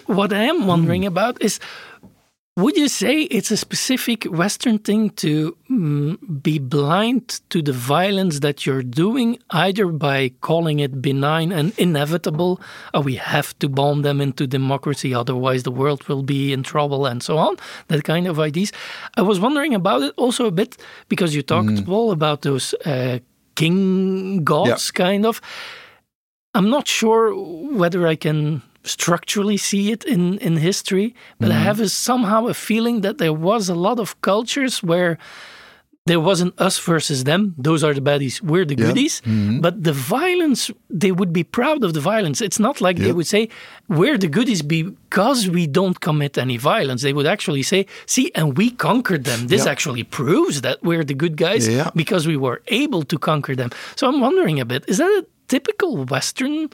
What 0.06 0.32
I 0.32 0.50
am 0.50 0.66
wondering 0.66 1.04
mm. 1.04 1.08
about 1.08 1.42
is 1.42 1.60
would 2.58 2.76
you 2.76 2.88
say 2.88 3.22
it's 3.22 3.52
a 3.52 3.56
specific 3.56 4.24
Western 4.24 4.80
thing 4.80 5.12
to 5.12 5.56
mm, 5.70 6.18
be 6.42 6.58
blind 6.58 7.40
to 7.52 7.62
the 7.62 7.72
violence 7.72 8.40
that 8.40 8.66
you're 8.66 8.82
doing, 8.82 9.38
either 9.52 9.86
by 9.90 10.32
calling 10.42 10.80
it 10.80 11.00
benign 11.00 11.52
and 11.52 11.72
inevitable, 11.78 12.60
or 12.96 13.02
we 13.02 13.14
have 13.16 13.58
to 13.60 13.70
bomb 13.70 14.02
them 14.02 14.20
into 14.20 14.48
democracy, 14.48 15.14
otherwise 15.14 15.62
the 15.62 15.72
world 15.72 16.08
will 16.08 16.24
be 16.24 16.52
in 16.52 16.64
trouble, 16.64 17.06
and 17.06 17.22
so 17.22 17.38
on? 17.38 17.58
That 17.90 18.04
kind 18.04 18.26
of 18.26 18.40
ideas. 18.40 18.72
I 19.16 19.22
was 19.22 19.40
wondering 19.40 19.76
about 19.76 20.02
it 20.02 20.16
also 20.18 20.48
a 20.48 20.52
bit 20.52 20.78
because 21.10 21.36
you 21.36 21.44
talked, 21.44 21.70
mm. 21.70 21.86
Paul, 21.86 22.12
about 22.12 22.42
those 22.42 22.74
uh, 22.86 23.20
king 23.54 24.44
gods, 24.44 24.92
yeah. 24.92 25.06
kind 25.06 25.28
of. 25.28 25.42
I'm 26.56 26.72
not 26.72 26.88
sure 26.88 27.36
whether 27.36 28.08
I 28.08 28.16
can 28.16 28.64
structurally 28.88 29.58
see 29.58 29.92
it 29.92 30.04
in, 30.06 30.38
in 30.40 30.58
history, 30.58 31.14
but 31.40 31.50
mm-hmm. 31.50 31.60
I 31.60 31.62
have 31.62 31.80
a, 31.80 31.90
somehow 31.90 32.48
a 32.48 32.54
feeling 32.54 33.02
that 33.02 33.18
there 33.18 33.34
was 33.34 33.70
a 33.70 33.76
lot 33.76 34.00
of 34.00 34.20
cultures 34.22 34.82
where 34.82 35.18
there 36.08 36.20
wasn't 36.22 36.60
us 36.60 36.80
versus 36.80 37.26
them. 37.26 37.54
Those 37.58 37.84
are 37.84 37.94
the 37.94 38.02
baddies. 38.02 38.42
We're 38.42 38.64
the 38.64 38.76
goodies. 38.76 39.22
Mm-hmm. 39.22 39.60
But 39.60 39.84
the 39.84 39.92
violence, 39.92 40.72
they 40.90 41.12
would 41.12 41.34
be 41.34 41.44
proud 41.44 41.84
of 41.84 41.94
the 41.94 42.00
violence. 42.00 42.40
It's 42.40 42.60
not 42.60 42.80
like 42.80 42.96
they 42.98 43.12
would 43.12 43.28
say, 43.28 43.50
we're 43.90 44.18
the 44.18 44.30
goodies 44.30 44.62
because 44.62 45.50
we 45.50 45.68
don't 45.68 46.00
commit 46.00 46.38
any 46.38 46.56
violence. 46.56 47.02
They 47.02 47.12
would 47.12 47.28
actually 47.28 47.64
say, 47.64 47.88
see, 48.06 48.32
and 48.36 48.58
we 48.58 48.72
conquered 48.72 49.26
them. 49.26 49.48
This 49.48 49.66
actually 49.66 50.04
proves 50.04 50.62
that 50.62 50.82
we're 50.82 51.04
the 51.04 51.14
good 51.14 51.36
guys 51.36 51.68
because 51.94 52.26
we 52.26 52.38
were 52.38 52.62
able 52.68 53.04
to 53.04 53.18
conquer 53.20 53.54
them. 53.54 53.72
So 53.98 54.08
I'm 54.08 54.22
wondering 54.22 54.62
a 54.62 54.66
bit, 54.66 54.86
is 54.88 55.00
that 55.00 55.12
a 55.12 55.26
typical 55.50 56.06
Western 56.06 56.70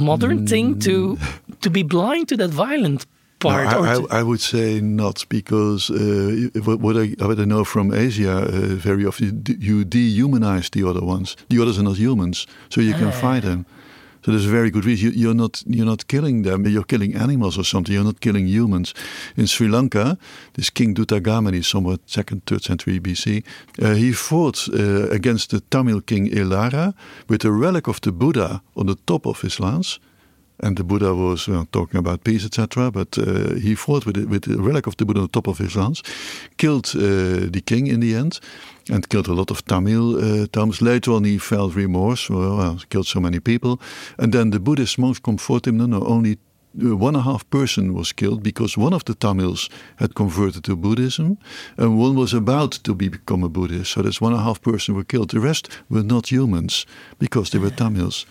modern 0.00 0.46
thing 0.46 0.78
to 0.80 1.16
mm. 1.16 1.60
to 1.60 1.70
be 1.70 1.82
blind 1.82 2.28
to 2.28 2.36
that 2.36 2.50
violent 2.50 3.06
part? 3.38 3.70
No, 3.70 3.84
I, 3.84 3.94
I, 3.94 4.20
I, 4.20 4.22
would 4.22 4.40
say 4.40 4.80
not, 4.80 5.24
because 5.28 5.90
uh, 5.90 6.48
what, 6.64 6.96
I, 6.96 7.14
what 7.18 7.38
I 7.38 7.44
know 7.44 7.64
from 7.64 7.92
Asia, 7.92 8.32
uh, 8.32 8.50
very 8.76 9.04
often 9.04 9.44
you 9.58 9.84
dehumanize 9.84 10.70
the 10.70 10.88
other 10.88 11.04
ones. 11.04 11.36
The 11.48 11.60
others 11.60 11.78
are 11.78 11.82
not 11.82 11.96
humans, 11.96 12.46
so 12.68 12.80
you 12.80 12.94
can 12.94 13.08
ah. 13.08 13.20
fight 13.22 13.42
them. 13.42 13.66
So 14.26 14.32
there's 14.32 14.46
a 14.46 14.50
very 14.50 14.72
good 14.72 14.84
reason. 14.84 15.12
You, 15.14 15.30
are 15.30 15.34
not 15.34 15.62
you're 15.68 15.86
not 15.86 16.08
killing 16.08 16.42
them. 16.42 16.66
You're 16.66 16.82
killing 16.82 17.14
animals 17.14 17.56
or 17.56 17.62
something. 17.62 17.94
You're 17.94 18.02
not 18.02 18.18
killing 18.18 18.48
humans. 18.48 18.92
In 19.36 19.46
Sri 19.46 19.68
Lanka, 19.68 20.18
this 20.54 20.68
King 20.68 20.96
Dutthagamani, 20.96 21.64
somewhat 21.64 22.00
second, 22.06 22.44
third 22.44 22.64
century 22.64 22.98
BC, 22.98 23.44
uh, 23.80 23.94
he 23.94 24.10
fought 24.10 24.68
uh, 24.74 25.08
against 25.10 25.50
the 25.50 25.60
Tamil 25.70 26.00
king 26.00 26.28
Elara 26.28 26.92
with 27.28 27.44
a 27.44 27.52
relic 27.52 27.86
of 27.86 28.00
the 28.00 28.10
Buddha 28.10 28.62
on 28.74 28.86
the 28.86 28.96
top 29.06 29.26
of 29.26 29.42
his 29.42 29.60
lance. 29.60 30.00
And 30.58 30.76
the 30.76 30.82
Buddha 30.82 31.14
was 31.14 31.48
talking 31.70 31.98
about 31.98 32.24
peace, 32.24 32.44
etc. 32.44 32.90
But 32.90 33.16
uh, 33.18 33.54
he 33.54 33.76
fought 33.76 34.06
with 34.06 34.16
it, 34.16 34.28
with 34.28 34.42
the 34.42 34.60
relic 34.60 34.88
of 34.88 34.96
the 34.96 35.04
Buddha 35.04 35.20
on 35.20 35.26
the 35.26 35.32
top 35.32 35.46
of 35.46 35.58
his 35.58 35.76
lance, 35.76 36.02
killed 36.56 36.90
uh, 36.96 37.46
the 37.52 37.62
king 37.64 37.86
in 37.86 38.00
the 38.00 38.16
end, 38.16 38.40
and 38.90 39.08
killed 39.08 39.28
a 39.28 39.34
lot 39.34 39.50
of 39.50 39.64
Tamil 39.64 40.16
uh, 40.16 40.46
Tamils. 40.46 40.80
Later 40.80 41.12
on, 41.12 41.24
he 41.24 41.38
felt 41.38 41.74
remorse. 41.74 42.30
Well, 42.30 42.56
well, 42.56 42.80
killed 42.88 43.06
so 43.06 43.20
many 43.20 43.40
people. 43.40 43.80
And 44.18 44.32
then 44.32 44.50
the 44.50 44.60
Buddhist 44.60 44.98
monks 44.98 45.18
comfort 45.18 45.66
him. 45.66 45.76
No, 45.76 45.86
no, 45.86 46.02
only 46.06 46.38
uh, 46.82 46.96
one 46.96 47.16
and 47.16 47.26
a 47.26 47.30
half 47.30 47.48
person 47.50 47.94
was 47.94 48.12
killed 48.12 48.42
because 48.42 48.76
one 48.76 48.92
of 48.92 49.04
the 49.04 49.14
Tamils 49.14 49.70
had 49.96 50.14
converted 50.14 50.64
to 50.64 50.76
Buddhism 50.76 51.38
and 51.76 51.98
one 51.98 52.14
was 52.14 52.34
about 52.34 52.72
to 52.84 52.94
become 52.94 53.42
a 53.42 53.48
Buddhist. 53.48 53.92
So 53.92 54.02
that's 54.02 54.20
one 54.20 54.32
and 54.32 54.40
a 54.40 54.44
half 54.44 54.60
person 54.60 54.94
were 54.94 55.04
killed. 55.04 55.30
The 55.30 55.40
rest 55.40 55.68
were 55.88 56.02
not 56.02 56.30
humans 56.30 56.86
because 57.18 57.50
they 57.50 57.58
were 57.58 57.70
Tamils. 57.70 58.26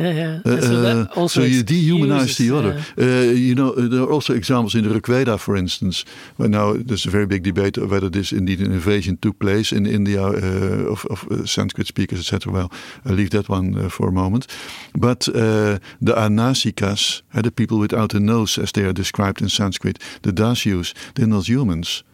Yeah, 0.00 0.12
yeah. 0.12 0.40
Uh, 0.46 0.60
so, 0.60 1.22
uh, 1.24 1.28
so, 1.28 1.42
you 1.42 1.62
dehumanize 1.62 2.38
the 2.38 2.56
other. 2.56 2.82
Uh, 2.98 3.32
you 3.32 3.54
know, 3.54 3.72
there 3.72 4.00
are 4.00 4.10
also 4.10 4.34
examples 4.34 4.74
in 4.74 4.88
the 4.88 4.98
Rigveda, 4.98 5.38
for 5.38 5.56
instance, 5.56 6.06
where 6.36 6.48
now 6.48 6.72
there's 6.72 7.06
a 7.06 7.10
very 7.10 7.26
big 7.26 7.42
debate 7.42 7.76
whether 7.76 8.08
this 8.08 8.32
indeed 8.32 8.60
an 8.60 8.72
invasion 8.72 9.18
took 9.18 9.38
place 9.38 9.72
in 9.72 9.86
India 9.86 10.22
uh, 10.22 10.90
of, 10.90 11.04
of 11.10 11.28
uh, 11.30 11.44
Sanskrit 11.44 11.86
speakers, 11.86 12.18
etc. 12.20 12.50
Well, 12.50 12.72
I'll 13.04 13.14
leave 13.14 13.30
that 13.30 13.50
one 13.50 13.76
uh, 13.76 13.88
for 13.90 14.08
a 14.08 14.12
moment. 14.12 14.46
But 14.94 15.20
the 15.20 15.80
Anasikas, 16.00 17.22
the 17.34 17.50
people 17.50 17.78
without 17.78 18.14
a 18.14 18.20
nose, 18.20 18.58
as 18.58 18.72
they 18.72 18.84
are 18.84 18.94
described 18.94 19.42
in 19.42 19.50
Sanskrit, 19.50 19.98
the 20.22 20.32
Dasyus, 20.32 20.94
they're 21.14 21.26
not 21.26 21.46
humans. 21.48 22.04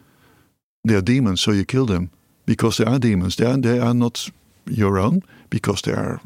They 0.85 0.95
are 0.95 1.03
demons, 1.03 1.41
so 1.41 1.53
you 1.53 1.65
kill 1.65 1.87
them 1.87 2.11
because 2.47 2.77
they 2.77 2.91
are 2.91 2.99
demons. 2.99 3.37
They 3.37 3.47
are, 3.47 3.57
they 3.57 3.79
are 3.79 3.95
not 3.95 4.31
your 4.67 4.99
own 4.99 5.23
because 5.51 5.83
they 5.83 5.93
are 5.93 6.21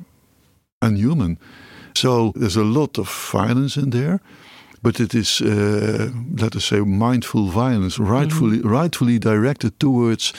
unhuman. 0.81 1.39
So 1.95 2.33
there's 2.35 2.57
a 2.57 2.64
lot 2.64 2.99
of 2.99 3.09
violence 3.33 3.76
in 3.76 3.91
there, 3.91 4.20
but 4.83 4.99
it 5.01 5.14
is, 5.14 5.41
uh, 5.41 6.11
let 6.41 6.55
us 6.57 6.64
say, 6.64 6.81
mindful 6.81 7.49
violence, 7.49 7.99
rightfully, 7.99 8.57
mm 8.57 8.62
-hmm. 8.62 8.83
rightfully 8.83 9.18
directed 9.18 9.72
towards 9.78 10.33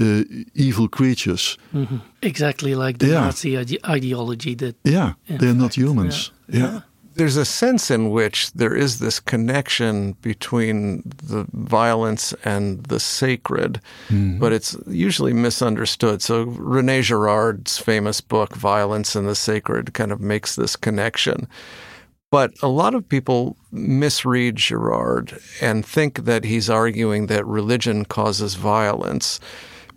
uh, 0.00 0.22
evil 0.52 0.88
creatures. 0.88 1.58
Mm 1.70 1.86
-hmm. 1.86 2.00
Exactly 2.20 2.74
like 2.74 2.98
the 2.98 3.06
yeah. 3.06 3.24
Nazi 3.24 3.48
ide 3.48 3.80
ideology. 3.96 4.54
That 4.54 4.74
yeah, 4.82 5.12
they're 5.26 5.56
not 5.56 5.74
humans. 5.74 6.32
yeah. 6.46 6.60
yeah. 6.60 6.72
yeah 6.72 6.82
there's 7.14 7.36
a 7.36 7.44
sense 7.44 7.90
in 7.90 8.10
which 8.10 8.52
there 8.52 8.74
is 8.74 8.98
this 8.98 9.20
connection 9.20 10.12
between 10.22 11.02
the 11.22 11.46
violence 11.52 12.32
and 12.44 12.84
the 12.84 13.00
sacred, 13.00 13.80
mm-hmm. 14.08 14.38
but 14.38 14.52
it's 14.52 14.76
usually 14.86 15.32
misunderstood. 15.32 16.22
So 16.22 16.42
Rene 16.42 17.02
Girard's 17.02 17.78
famous 17.78 18.20
book, 18.20 18.54
Violence 18.56 19.14
and 19.14 19.28
the 19.28 19.34
Sacred, 19.34 19.94
kind 19.94 20.12
of 20.12 20.20
makes 20.20 20.56
this 20.56 20.76
connection. 20.76 21.46
But 22.30 22.52
a 22.62 22.68
lot 22.68 22.94
of 22.94 23.08
people 23.08 23.56
misread 23.70 24.56
Girard 24.56 25.38
and 25.60 25.86
think 25.86 26.24
that 26.24 26.44
he's 26.44 26.68
arguing 26.68 27.28
that 27.28 27.46
religion 27.46 28.04
causes 28.04 28.56
violence. 28.56 29.38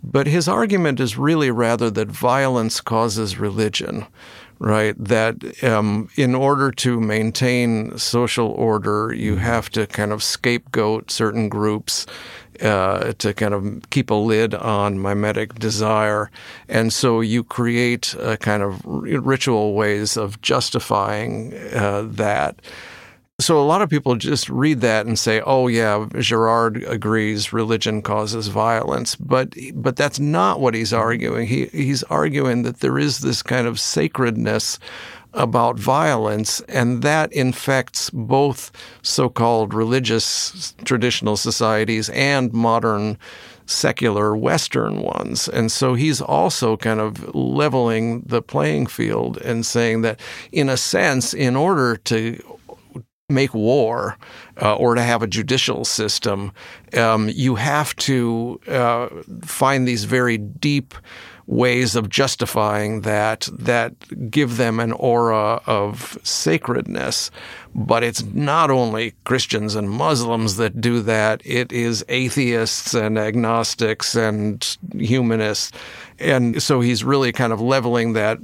But 0.04 0.28
his 0.28 0.46
argument 0.46 1.00
is 1.00 1.18
really 1.18 1.50
rather 1.50 1.90
that 1.90 2.08
violence 2.08 2.80
causes 2.80 3.40
religion 3.40 4.06
right? 4.58 4.94
That 4.98 5.62
um, 5.62 6.08
in 6.16 6.34
order 6.34 6.70
to 6.72 7.00
maintain 7.00 7.96
social 7.98 8.48
order, 8.48 9.12
you 9.14 9.34
mm-hmm. 9.34 9.42
have 9.42 9.70
to 9.70 9.86
kind 9.86 10.12
of 10.12 10.22
scapegoat 10.22 11.10
certain 11.10 11.48
groups 11.48 12.06
uh, 12.60 13.12
to 13.18 13.32
kind 13.34 13.54
of 13.54 13.90
keep 13.90 14.10
a 14.10 14.14
lid 14.14 14.54
on 14.54 14.98
mimetic 14.98 15.54
desire. 15.56 16.30
And 16.68 16.92
so 16.92 17.20
you 17.20 17.44
create 17.44 18.14
a 18.18 18.36
kind 18.36 18.62
of 18.62 18.80
ritual 18.84 19.74
ways 19.74 20.16
of 20.16 20.40
justifying 20.42 21.54
uh, 21.72 22.06
that. 22.10 22.60
So 23.40 23.60
a 23.60 23.62
lot 23.62 23.82
of 23.82 23.88
people 23.88 24.16
just 24.16 24.48
read 24.50 24.80
that 24.80 25.06
and 25.06 25.16
say, 25.16 25.40
"Oh 25.46 25.68
yeah, 25.68 26.06
Girard 26.18 26.82
agrees 26.82 27.52
religion 27.52 28.02
causes 28.02 28.48
violence," 28.48 29.14
but 29.14 29.54
but 29.74 29.94
that's 29.94 30.18
not 30.18 30.58
what 30.60 30.74
he's 30.74 30.92
arguing. 30.92 31.46
He 31.46 31.66
he's 31.66 32.02
arguing 32.04 32.64
that 32.64 32.80
there 32.80 32.98
is 32.98 33.20
this 33.20 33.42
kind 33.42 33.68
of 33.68 33.78
sacredness 33.78 34.80
about 35.34 35.78
violence, 35.78 36.62
and 36.68 37.02
that 37.02 37.32
infects 37.32 38.10
both 38.10 38.72
so-called 39.02 39.72
religious 39.72 40.74
traditional 40.84 41.36
societies 41.36 42.08
and 42.08 42.52
modern 42.52 43.16
secular 43.66 44.34
Western 44.36 45.00
ones. 45.00 45.46
And 45.48 45.70
so 45.70 45.94
he's 45.94 46.20
also 46.20 46.76
kind 46.76 46.98
of 46.98 47.32
leveling 47.36 48.22
the 48.22 48.42
playing 48.42 48.86
field 48.86 49.36
and 49.42 49.64
saying 49.64 50.02
that, 50.02 50.18
in 50.50 50.68
a 50.68 50.76
sense, 50.76 51.34
in 51.34 51.54
order 51.54 51.96
to 51.96 52.42
make 53.28 53.52
war 53.52 54.16
uh, 54.62 54.74
or 54.76 54.94
to 54.94 55.02
have 55.02 55.22
a 55.22 55.26
judicial 55.26 55.84
system, 55.84 56.50
um, 56.96 57.28
you 57.28 57.56
have 57.56 57.94
to 57.96 58.58
uh, 58.66 59.08
find 59.42 59.86
these 59.86 60.04
very 60.04 60.38
deep 60.38 60.94
ways 61.46 61.94
of 61.94 62.08
justifying 62.08 63.02
that 63.02 63.48
that 63.52 64.30
give 64.30 64.56
them 64.56 64.80
an 64.80 64.92
aura 64.92 65.60
of 65.66 66.18
sacredness. 66.22 67.30
But 67.74 68.02
it's 68.02 68.22
not 68.22 68.70
only 68.70 69.12
Christians 69.24 69.74
and 69.74 69.90
Muslims 69.90 70.56
that 70.56 70.80
do 70.80 71.02
that, 71.02 71.42
it 71.44 71.70
is 71.70 72.04
atheists 72.08 72.94
and 72.94 73.18
agnostics 73.18 74.14
and 74.14 74.78
humanists. 74.94 75.72
And 76.18 76.62
so 76.62 76.80
he's 76.80 77.04
really 77.04 77.32
kind 77.32 77.52
of 77.52 77.60
leveling 77.60 78.14
that 78.14 78.38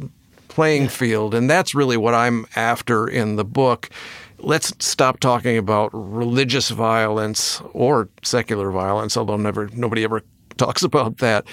playing 0.49 0.89
field. 0.89 1.35
And 1.35 1.49
that's 1.49 1.75
really 1.75 1.97
what 1.97 2.15
I'm 2.15 2.47
after 2.55 3.09
in 3.09 3.37
the 3.37 3.45
book 3.45 3.91
let's 4.39 4.73
stop 4.85 5.21
talking 5.21 5.57
about 5.57 5.91
religious 5.93 6.71
violence 6.71 7.61
or 7.73 8.09
secular 8.23 8.71
violence, 8.71 9.17
although 9.17 9.37
never 9.37 9.69
nobody 9.73 10.05
ever 10.05 10.23
talks 10.57 10.85
about 10.85 11.19
that. 11.19 11.45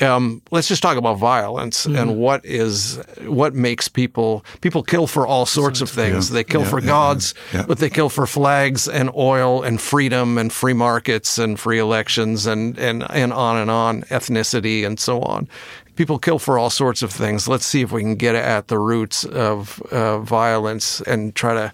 Um, 0.00 0.42
let's 0.50 0.68
just 0.68 0.82
talk 0.82 0.98
about 0.98 1.14
violence 1.14 1.86
mm-hmm. 1.86 1.96
and 1.96 2.16
what 2.18 2.44
is 2.44 3.02
what 3.22 3.54
makes 3.54 3.88
people 3.88 4.44
people 4.60 4.82
kill 4.82 5.06
for 5.06 5.26
all 5.26 5.46
sorts 5.46 5.80
of 5.80 5.88
things. 5.88 6.28
Yeah. 6.28 6.34
They 6.34 6.44
kill 6.44 6.62
yeah, 6.62 6.68
for 6.68 6.80
yeah, 6.80 6.86
gods, 6.86 7.34
but 7.52 7.78
they 7.78 7.88
kill 7.88 8.08
for 8.08 8.26
flags 8.26 8.86
and 8.86 9.10
oil 9.14 9.62
and 9.62 9.80
freedom 9.80 10.36
and 10.36 10.52
free 10.52 10.74
markets 10.74 11.38
and 11.38 11.58
free 11.58 11.78
elections 11.78 12.46
and 12.46 12.78
and 12.78 13.10
and 13.10 13.32
on 13.32 13.56
and 13.56 13.70
on, 13.70 14.02
ethnicity 14.02 14.84
and 14.84 14.98
so 15.00 15.22
on 15.22 15.48
people 15.96 16.18
kill 16.18 16.38
for 16.38 16.56
all 16.56 16.70
sorts 16.70 17.02
of 17.02 17.12
things. 17.12 17.46
Let's 17.46 17.66
see 17.66 17.82
if 17.82 17.92
we 17.92 18.00
can 18.00 18.14
get 18.14 18.34
at 18.34 18.68
the 18.68 18.78
roots 18.78 19.24
of 19.24 19.82
uh, 19.92 20.20
violence 20.20 21.02
and 21.02 21.34
try 21.34 21.52
to 21.52 21.72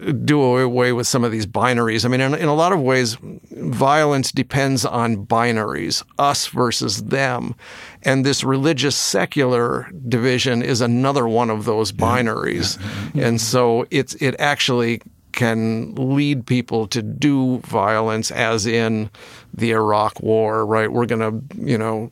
do 0.00 0.42
away 0.42 0.92
with 0.92 1.06
some 1.06 1.24
of 1.24 1.32
these 1.32 1.46
binaries. 1.46 2.04
I 2.04 2.08
mean, 2.08 2.20
in, 2.20 2.34
in, 2.34 2.48
a 2.48 2.54
lot 2.54 2.72
of 2.72 2.80
ways, 2.80 3.16
violence 3.50 4.32
depends 4.32 4.84
on 4.84 5.26
binaries, 5.26 6.02
us 6.18 6.46
versus 6.46 7.04
them. 7.04 7.54
And 8.02 8.24
this 8.24 8.42
religious 8.42 8.96
secular 8.96 9.90
division 10.08 10.62
is 10.62 10.80
another 10.80 11.28
one 11.28 11.50
of 11.50 11.64
those 11.64 11.92
binaries. 11.92 12.78
Yeah. 13.14 13.28
And 13.28 13.40
so 13.40 13.86
it's, 13.90 14.14
it 14.14 14.36
actually 14.38 15.02
can 15.32 15.94
lead 15.94 16.46
people 16.46 16.86
to 16.88 17.02
do 17.02 17.58
violence, 17.58 18.30
as 18.30 18.66
in 18.66 19.10
the 19.54 19.72
Iraq 19.72 20.20
War, 20.20 20.64
right? 20.66 20.90
We're 20.90 21.06
going 21.06 21.20
to, 21.20 21.56
you 21.56 21.78
know, 21.78 22.10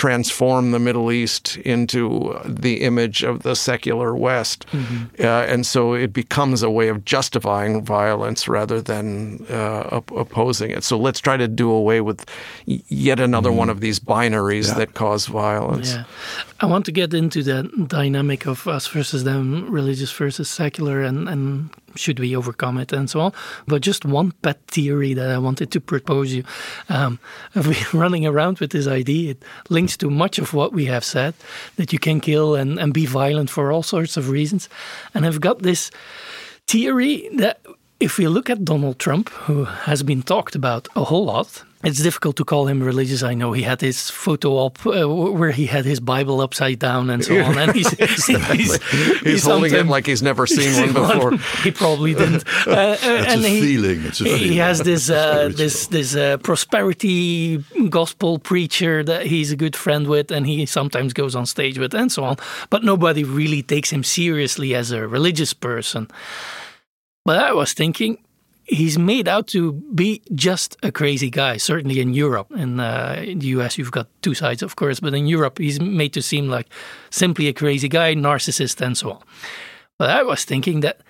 transform 0.00 0.70
the 0.70 0.78
Middle 0.78 1.12
East 1.12 1.58
into 1.58 2.34
the 2.46 2.80
image 2.80 3.22
of 3.22 3.42
the 3.42 3.54
secular 3.54 4.16
West. 4.16 4.64
Mm-hmm. 4.72 5.22
Uh, 5.22 5.52
and 5.52 5.66
so 5.66 5.92
it 5.92 6.10
becomes 6.14 6.62
a 6.62 6.70
way 6.70 6.88
of 6.88 7.04
justifying 7.04 7.84
violence 7.84 8.48
rather 8.48 8.80
than 8.80 9.44
uh, 9.50 9.88
op- 9.92 10.10
opposing 10.12 10.70
it. 10.70 10.84
So 10.84 10.96
let's 10.98 11.20
try 11.20 11.36
to 11.36 11.46
do 11.46 11.70
away 11.70 12.00
with 12.00 12.24
yet 12.64 13.20
another 13.20 13.50
mm-hmm. 13.50 13.58
one 13.58 13.68
of 13.68 13.80
these 13.80 14.00
binaries 14.00 14.68
yeah. 14.68 14.78
that 14.78 14.94
cause 14.94 15.26
violence. 15.26 15.92
Yeah. 15.92 16.04
I 16.60 16.66
want 16.66 16.86
to 16.86 16.92
get 16.92 17.12
into 17.12 17.42
the 17.42 17.64
dynamic 17.86 18.46
of 18.46 18.66
us 18.66 18.86
versus 18.86 19.24
them, 19.24 19.70
religious 19.70 20.12
versus 20.12 20.48
secular, 20.48 21.02
and, 21.02 21.28
and 21.28 21.68
should 21.96 22.18
we 22.18 22.36
overcome 22.36 22.78
it 22.78 22.92
and 22.92 23.08
so 23.08 23.20
on. 23.20 23.32
But 23.66 23.82
just 23.82 24.04
one 24.04 24.32
pet 24.42 24.58
theory 24.66 25.14
that 25.14 25.30
I 25.30 25.38
wanted 25.38 25.70
to 25.72 25.80
propose 25.80 26.32
you. 26.32 26.44
Um, 26.88 27.18
running 27.92 28.26
around 28.26 28.58
with 28.58 28.70
this 28.70 28.86
idea. 28.86 29.32
It 29.32 29.44
links 29.68 29.96
to 29.98 30.10
much 30.10 30.38
of 30.38 30.54
what 30.54 30.72
we 30.72 30.86
have 30.86 31.04
said 31.04 31.34
that 31.76 31.92
you 31.92 31.98
can 31.98 32.20
kill 32.20 32.54
and, 32.54 32.78
and 32.78 32.92
be 32.92 33.06
violent 33.06 33.50
for 33.50 33.72
all 33.72 33.82
sorts 33.82 34.16
of 34.16 34.30
reasons. 34.30 34.68
And 35.14 35.26
I've 35.26 35.40
got 35.40 35.62
this 35.62 35.90
theory 36.66 37.28
that 37.36 37.60
if 37.98 38.16
we 38.16 38.28
look 38.28 38.48
at 38.48 38.64
Donald 38.64 38.98
Trump, 38.98 39.28
who 39.30 39.64
has 39.64 40.02
been 40.02 40.22
talked 40.22 40.54
about 40.54 40.88
a 40.96 41.04
whole 41.04 41.26
lot, 41.26 41.64
it's 41.82 42.02
difficult 42.02 42.36
to 42.36 42.44
call 42.44 42.66
him 42.66 42.82
religious. 42.82 43.22
I 43.22 43.32
know 43.32 43.52
he 43.52 43.62
had 43.62 43.80
his 43.80 44.10
photo 44.10 44.66
up 44.66 44.84
uh, 44.84 45.08
where 45.08 45.50
he 45.50 45.64
had 45.64 45.86
his 45.86 45.98
Bible 45.98 46.42
upside 46.42 46.78
down 46.78 47.08
and 47.08 47.24
so 47.24 47.40
on, 47.40 47.56
and 47.56 47.72
he's 47.72 47.88
he's, 47.98 48.26
he's, 48.26 48.78
he's 49.20 49.44
holding 49.44 49.74
it 49.74 49.86
like 49.86 50.06
he's 50.06 50.22
never 50.22 50.46
seen 50.46 50.92
one 50.92 50.92
before. 50.92 51.36
he 51.62 51.70
probably 51.70 52.14
didn't. 52.14 52.44
Uh, 52.66 52.96
uh 53.02 53.24
and 53.28 53.44
a 53.44 53.48
he, 53.48 53.60
feeling. 53.60 54.04
It's 54.04 54.20
a 54.20 54.24
feeling. 54.24 54.40
He 54.40 54.56
has 54.58 54.80
this 54.80 55.08
uh, 55.08 55.50
this 55.54 55.86
this 55.86 56.14
uh, 56.14 56.36
prosperity 56.38 57.64
gospel 57.88 58.38
preacher 58.38 59.02
that 59.02 59.26
he's 59.26 59.50
a 59.50 59.56
good 59.56 59.74
friend 59.74 60.06
with, 60.06 60.30
and 60.30 60.46
he 60.46 60.66
sometimes 60.66 61.14
goes 61.14 61.34
on 61.34 61.46
stage 61.46 61.78
with, 61.78 61.94
and 61.94 62.12
so 62.12 62.24
on. 62.24 62.36
But 62.68 62.84
nobody 62.84 63.24
really 63.24 63.62
takes 63.62 63.90
him 63.90 64.04
seriously 64.04 64.74
as 64.74 64.90
a 64.90 65.08
religious 65.08 65.54
person. 65.54 66.08
But 67.24 67.38
I 67.38 67.52
was 67.52 67.72
thinking 67.72 68.18
he's 68.70 68.98
made 68.98 69.26
out 69.26 69.48
to 69.48 69.72
be 69.94 70.22
just 70.34 70.76
a 70.82 70.92
crazy 70.92 71.28
guy. 71.28 71.56
Certainly 71.56 72.00
in 72.00 72.14
Europe, 72.14 72.50
in, 72.52 72.78
uh, 72.78 73.22
in, 73.26 73.40
the 73.40 73.48
US, 73.48 73.76
you've 73.76 73.90
got 73.90 74.06
two 74.22 74.34
sides, 74.34 74.62
of 74.62 74.76
course, 74.76 75.00
but 75.00 75.12
in 75.12 75.26
Europe, 75.26 75.58
he's 75.58 75.80
made 75.80 76.12
to 76.14 76.22
seem 76.22 76.48
like 76.48 76.68
simply 77.10 77.48
a 77.48 77.52
crazy 77.52 77.88
guy, 77.88 78.14
narcissist, 78.14 78.80
and 78.80 78.96
so 78.96 79.12
on. 79.12 79.22
But 79.98 80.10
I 80.10 80.22
was 80.22 80.44
thinking 80.44 80.80
that, 80.80 81.00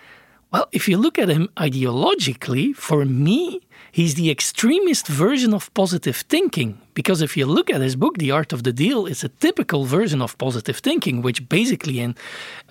well, 0.53 0.69
if 0.73 0.89
you 0.89 0.97
look 0.97 1.19
at 1.19 1.29
him 1.29 1.49
ideologically, 1.57 2.75
for 2.75 3.05
me, 3.05 3.61
he's 3.93 4.17
the 4.17 4.31
extremist 4.31 5.07
version 5.07 5.55
of 5.55 5.73
positive 5.75 6.17
thinking. 6.17 6.81
Because 6.93 7.23
if 7.23 7.37
you 7.37 7.47
look 7.47 7.71
at 7.71 7.81
his 7.81 7.95
book, 7.95 8.19
The 8.19 8.33
Art 8.33 8.53
of 8.53 8.65
the 8.65 8.73
Deal, 8.73 9.07
it's 9.07 9.23
a 9.23 9.29
typical 9.29 9.85
version 9.85 10.21
of 10.21 10.37
positive 10.39 10.79
thinking, 10.79 11.23
which 11.23 11.49
basically, 11.49 12.01
in, 12.01 12.17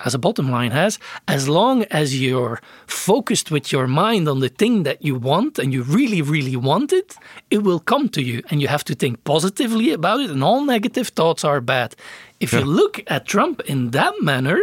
as 0.04 0.14
a 0.14 0.20
bottom 0.20 0.52
line, 0.52 0.72
has 0.72 1.00
as 1.28 1.48
long 1.48 1.84
as 1.86 2.20
you're 2.20 2.62
focused 2.86 3.50
with 3.50 3.72
your 3.72 3.88
mind 3.88 4.28
on 4.28 4.42
the 4.42 4.50
thing 4.50 4.84
that 4.84 5.02
you 5.02 5.16
want 5.16 5.58
and 5.58 5.72
you 5.72 5.84
really, 5.84 6.22
really 6.22 6.58
want 6.58 6.92
it, 6.92 7.16
it 7.50 7.64
will 7.64 7.80
come 7.80 8.10
to 8.10 8.22
you. 8.22 8.44
And 8.50 8.62
you 8.62 8.68
have 8.68 8.84
to 8.86 8.94
think 8.94 9.24
positively 9.24 9.92
about 9.92 10.20
it, 10.20 10.30
and 10.30 10.44
all 10.44 10.66
negative 10.66 11.08
thoughts 11.08 11.46
are 11.46 11.62
bad. 11.62 11.96
If 12.42 12.52
yeah. 12.52 12.60
you 12.60 12.66
look 12.66 13.02
at 13.08 13.26
Trump 13.26 13.62
in 13.62 13.92
that 13.92 14.16
manner, 14.22 14.60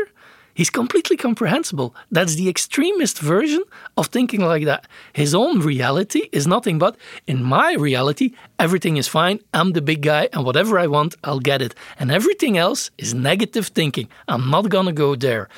He's 0.56 0.70
completely 0.70 1.18
comprehensible. 1.18 1.94
That's 2.10 2.36
the 2.36 2.48
extremist 2.48 3.18
version 3.18 3.62
of 3.98 4.06
thinking 4.06 4.40
like 4.40 4.64
that. 4.64 4.86
His 5.12 5.34
own 5.34 5.60
reality 5.60 6.30
is 6.32 6.46
nothing 6.46 6.78
but, 6.78 6.96
in 7.26 7.44
my 7.44 7.74
reality, 7.74 8.32
everything 8.58 8.96
is 8.96 9.06
fine. 9.06 9.40
I'm 9.52 9.72
the 9.72 9.82
big 9.82 10.00
guy, 10.00 10.30
and 10.32 10.46
whatever 10.46 10.78
I 10.78 10.86
want, 10.86 11.14
I'll 11.22 11.40
get 11.40 11.60
it. 11.60 11.74
And 11.98 12.10
everything 12.10 12.56
else 12.56 12.90
is 12.96 13.12
negative 13.12 13.66
thinking. 13.66 14.08
I'm 14.28 14.48
not 14.50 14.70
gonna 14.70 14.94
go 14.94 15.14
there. 15.14 15.50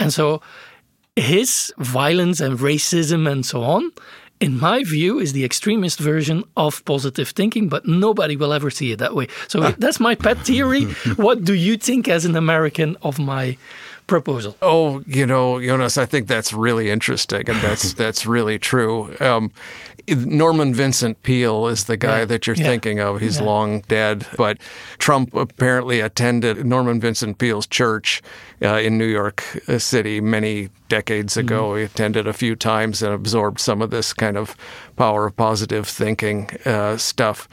And 0.00 0.10
so, 0.10 0.40
his 1.16 1.70
violence 1.76 2.40
and 2.40 2.58
racism 2.58 3.30
and 3.30 3.44
so 3.44 3.62
on 3.62 3.92
in 4.38 4.58
my 4.58 4.84
view, 4.84 5.18
is 5.18 5.32
the 5.32 5.44
extremist 5.44 5.98
version 5.98 6.44
of 6.56 6.84
positive 6.84 7.30
thinking, 7.30 7.68
but 7.70 7.86
nobody 7.86 8.36
will 8.36 8.52
ever 8.52 8.70
see 8.70 8.92
it 8.92 8.98
that 8.98 9.14
way. 9.14 9.28
So 9.48 9.70
that's 9.78 9.98
my 9.98 10.14
pet 10.14 10.38
theory. 10.44 10.84
what 11.16 11.44
do 11.44 11.54
you 11.54 11.78
think, 11.78 12.06
as 12.06 12.26
an 12.26 12.36
American, 12.36 12.96
of 13.00 13.18
my 13.18 13.56
proposal. 14.06 14.56
Oh, 14.62 15.02
you 15.06 15.26
know, 15.26 15.60
Jonas, 15.60 15.98
I 15.98 16.06
think 16.06 16.28
that's 16.28 16.52
really 16.52 16.90
interesting, 16.90 17.48
and 17.48 17.60
that's 17.60 17.92
that's 17.94 18.26
really 18.26 18.58
true. 18.58 19.14
Um, 19.20 19.52
Norman 20.08 20.72
Vincent 20.72 21.22
Peale 21.22 21.66
is 21.66 21.84
the 21.84 21.96
guy 21.96 22.20
yeah. 22.20 22.24
that 22.26 22.46
you're 22.46 22.56
yeah. 22.56 22.64
thinking 22.64 23.00
of. 23.00 23.20
He's 23.20 23.38
yeah. 23.38 23.46
long 23.46 23.80
dead, 23.82 24.26
but 24.36 24.58
Trump 24.98 25.34
apparently 25.34 26.00
attended 26.00 26.64
Norman 26.64 27.00
Vincent 27.00 27.38
Peale's 27.38 27.66
church 27.66 28.22
uh, 28.62 28.76
in 28.76 28.98
New 28.98 29.06
York 29.06 29.40
City 29.78 30.20
many 30.20 30.68
decades 30.88 31.32
mm-hmm. 31.34 31.46
ago. 31.46 31.70
Mm-hmm. 31.70 31.78
He 31.78 31.84
attended 31.84 32.28
a 32.28 32.32
few 32.32 32.54
times 32.54 33.02
and 33.02 33.12
absorbed 33.12 33.58
some 33.58 33.82
of 33.82 33.90
this 33.90 34.12
kind 34.12 34.36
of 34.36 34.56
power 34.96 35.26
of 35.26 35.36
positive 35.36 35.88
thinking 35.88 36.50
uh, 36.64 36.96
stuff 36.96 37.48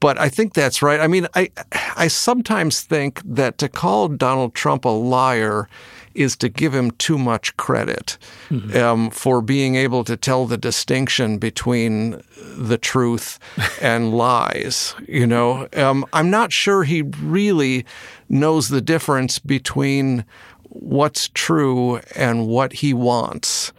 but 0.00 0.18
I 0.18 0.28
think 0.28 0.54
that's 0.54 0.82
right. 0.82 1.00
I 1.00 1.06
mean, 1.06 1.26
I 1.34 1.50
I 1.96 2.08
sometimes 2.08 2.82
think 2.82 3.20
that 3.24 3.58
to 3.58 3.68
call 3.68 4.08
Donald 4.08 4.54
Trump 4.54 4.84
a 4.84 4.88
liar 4.88 5.68
is 6.14 6.36
to 6.36 6.48
give 6.48 6.74
him 6.74 6.90
too 6.92 7.16
much 7.16 7.56
credit 7.56 8.18
mm-hmm. 8.50 8.76
um, 8.76 9.10
for 9.10 9.40
being 9.40 9.76
able 9.76 10.04
to 10.04 10.16
tell 10.16 10.46
the 10.46 10.56
distinction 10.56 11.38
between 11.38 12.22
the 12.56 12.76
truth 12.76 13.38
and 13.82 14.12
lies. 14.12 14.94
You 15.06 15.26
know, 15.26 15.68
um, 15.74 16.04
I'm 16.12 16.30
not 16.30 16.52
sure 16.52 16.84
he 16.84 17.02
really 17.02 17.86
knows 18.28 18.68
the 18.68 18.80
difference 18.80 19.38
between 19.38 20.24
what's 20.64 21.28
true 21.28 21.98
and 22.14 22.46
what 22.46 22.74
he 22.74 22.92
wants. 22.92 23.72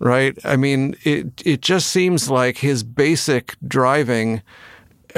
Right? 0.00 0.38
I 0.44 0.56
mean, 0.56 0.94
it 1.02 1.42
it 1.44 1.60
just 1.60 1.88
seems 1.88 2.30
like 2.30 2.58
his 2.58 2.84
basic 2.84 3.56
driving 3.66 4.42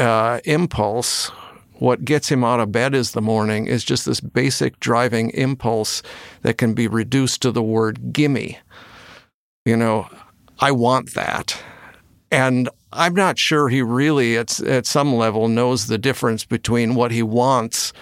uh, 0.01 0.41
impulse, 0.45 1.29
what 1.75 2.05
gets 2.05 2.29
him 2.31 2.43
out 2.43 2.61
of 2.61 2.73
bed 2.73 2.95
is 2.95 3.13
the 3.13 3.23
morning, 3.23 3.67
is 3.67 3.85
just 3.85 4.07
this 4.07 4.21
basic 4.21 4.81
driving 4.81 5.31
impulse 5.31 6.03
that 6.43 6.59
can 6.59 6.75
be 6.75 6.89
reduced 6.89 7.43
to 7.43 7.53
the 7.53 7.63
word 7.63 8.13
gimme. 8.13 8.59
You 9.65 9.77
know, 9.77 10.09
I 10.59 10.73
want 10.73 11.15
that. 11.15 11.63
And 12.31 12.69
I'm 12.93 13.15
not 13.15 13.39
sure 13.39 13.69
he 13.69 13.83
really, 13.83 14.37
at, 14.37 14.61
at 14.61 14.87
some 14.87 15.15
level, 15.15 15.49
knows 15.49 15.87
the 15.87 15.99
difference 15.99 16.45
between 16.45 16.95
what 16.95 17.13
he 17.13 17.23
wants 17.23 17.93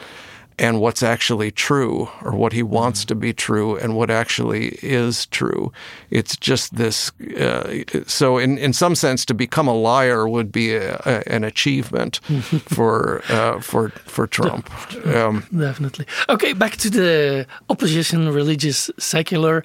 and 0.58 0.80
what's 0.80 1.02
actually 1.02 1.50
true 1.50 2.08
or 2.22 2.34
what 2.34 2.52
he 2.52 2.62
wants 2.62 3.04
to 3.04 3.14
be 3.14 3.32
true 3.32 3.76
and 3.76 3.96
what 3.96 4.10
actually 4.10 4.78
is 4.82 5.26
true. 5.26 5.72
It's 6.10 6.36
just 6.36 6.76
this. 6.76 7.12
Uh, 7.20 7.84
so, 8.06 8.38
in, 8.38 8.58
in 8.58 8.72
some 8.72 8.94
sense, 8.94 9.24
to 9.26 9.34
become 9.34 9.68
a 9.68 9.74
liar 9.74 10.28
would 10.28 10.50
be 10.50 10.74
a, 10.74 11.00
a, 11.04 11.32
an 11.32 11.44
achievement 11.44 12.16
for 12.66 13.22
uh, 13.28 13.60
for 13.60 13.90
for 13.90 14.26
Trump. 14.26 14.70
Um, 15.06 15.46
Definitely. 15.56 16.06
Okay, 16.28 16.52
back 16.52 16.76
to 16.78 16.90
the 16.90 17.46
opposition, 17.70 18.28
religious, 18.28 18.90
secular 18.98 19.64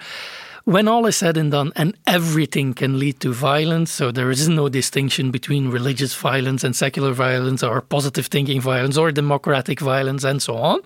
when 0.65 0.87
all 0.87 1.05
is 1.05 1.17
said 1.17 1.35
and 1.35 1.51
done, 1.51 1.73
and 1.75 1.97
everything 2.07 2.73
can 2.73 2.97
lead 2.97 3.19
to 3.19 3.33
violence, 3.33 3.91
so 3.91 4.11
there 4.11 4.31
is 4.31 4.47
no 4.47 4.69
distinction 4.69 5.29
between 5.29 5.69
religious 5.69 6.13
violence 6.13 6.63
and 6.63 6.75
secular 6.75 7.11
violence, 7.11 7.61
or 7.61 7.81
positive 7.81 8.27
thinking 8.27 8.61
violence, 8.61 8.97
or 8.97 9.11
democratic 9.11 9.81
violence, 9.81 10.23
and 10.23 10.41
so 10.41 10.55
on. 10.55 10.79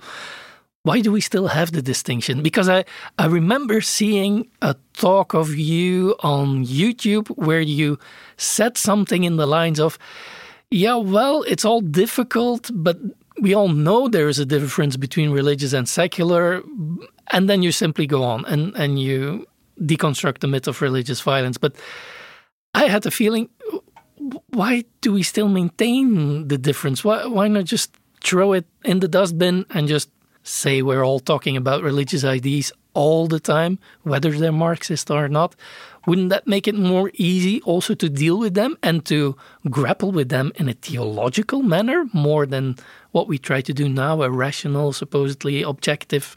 Why 0.82 1.02
do 1.02 1.12
we 1.12 1.22
still 1.22 1.48
have 1.48 1.74
the 1.74 1.82
distinction? 1.82 2.42
Because 2.42 2.70
I, 2.70 2.86
I 3.20 3.26
remember 3.28 3.82
seeing 3.82 4.50
a 4.62 4.76
talk 4.94 5.36
of 5.36 5.54
you 5.54 6.16
on 6.22 6.66
YouTube 6.66 7.28
where 7.38 7.62
you 7.62 8.00
said 8.38 8.78
something 8.78 9.26
in 9.26 9.36
the 9.36 9.46
lines 9.46 9.80
of, 9.80 10.00
Yeah, 10.72 10.96
well, 10.96 11.44
it's 11.44 11.66
all 11.66 11.82
difficult, 11.82 12.72
but 12.74 12.98
we 13.42 13.54
all 13.54 13.68
know 13.68 14.08
there 14.08 14.30
is 14.30 14.40
a 14.40 14.46
difference 14.46 14.98
between 14.98 15.30
religious 15.30 15.74
and 15.74 15.88
secular, 15.88 16.64
and 17.32 17.48
then 17.48 17.62
you 17.62 17.72
simply 17.72 18.08
go 18.08 18.24
on 18.24 18.46
and, 18.46 18.74
and 18.76 19.00
you 19.00 19.46
deconstruct 19.82 20.40
the 20.40 20.48
myth 20.48 20.68
of 20.68 20.82
religious 20.82 21.22
violence. 21.22 21.58
But 21.58 21.76
I 22.74 22.88
had 22.88 23.04
the 23.04 23.12
feeling 23.12 23.50
why 24.50 24.84
do 25.02 25.14
we 25.14 25.24
still 25.24 25.48
maintain 25.48 26.48
the 26.48 26.58
difference? 26.58 27.04
Why, 27.04 27.26
why 27.26 27.48
not 27.48 27.66
just 27.66 27.96
throw 28.24 28.54
it 28.54 28.66
in 28.84 29.00
the 29.00 29.08
dustbin 29.08 29.66
and 29.70 29.88
just 29.88 30.10
say 30.44 30.82
we're 30.82 31.06
all 31.06 31.20
talking 31.20 31.56
about 31.58 31.84
religious 31.84 32.24
ideas 32.24 32.72
all 32.94 33.28
the 33.28 33.40
time, 33.40 33.80
whether 34.04 34.32
they're 34.32 34.52
Marxist 34.52 35.12
or 35.12 35.28
not? 35.28 35.56
Wouldn't 36.08 36.30
that 36.30 36.48
make 36.48 36.70
it 36.70 36.76
more 36.76 37.12
easy 37.16 37.62
also 37.64 37.94
to 37.94 38.08
deal 38.08 38.40
with 38.40 38.54
them 38.54 38.78
and 38.82 39.06
to 39.06 39.36
grapple 39.70 40.14
with 40.14 40.30
them 40.30 40.54
in 40.56 40.70
a 40.70 40.74
theological 40.74 41.62
manner 41.62 42.06
more 42.14 42.46
than 42.46 42.78
what 43.12 43.28
we 43.28 43.38
try 43.38 43.60
to 43.60 43.74
do 43.74 43.90
now, 43.90 44.22
a 44.22 44.30
rational, 44.30 44.94
supposedly 44.94 45.64
objective, 45.64 46.34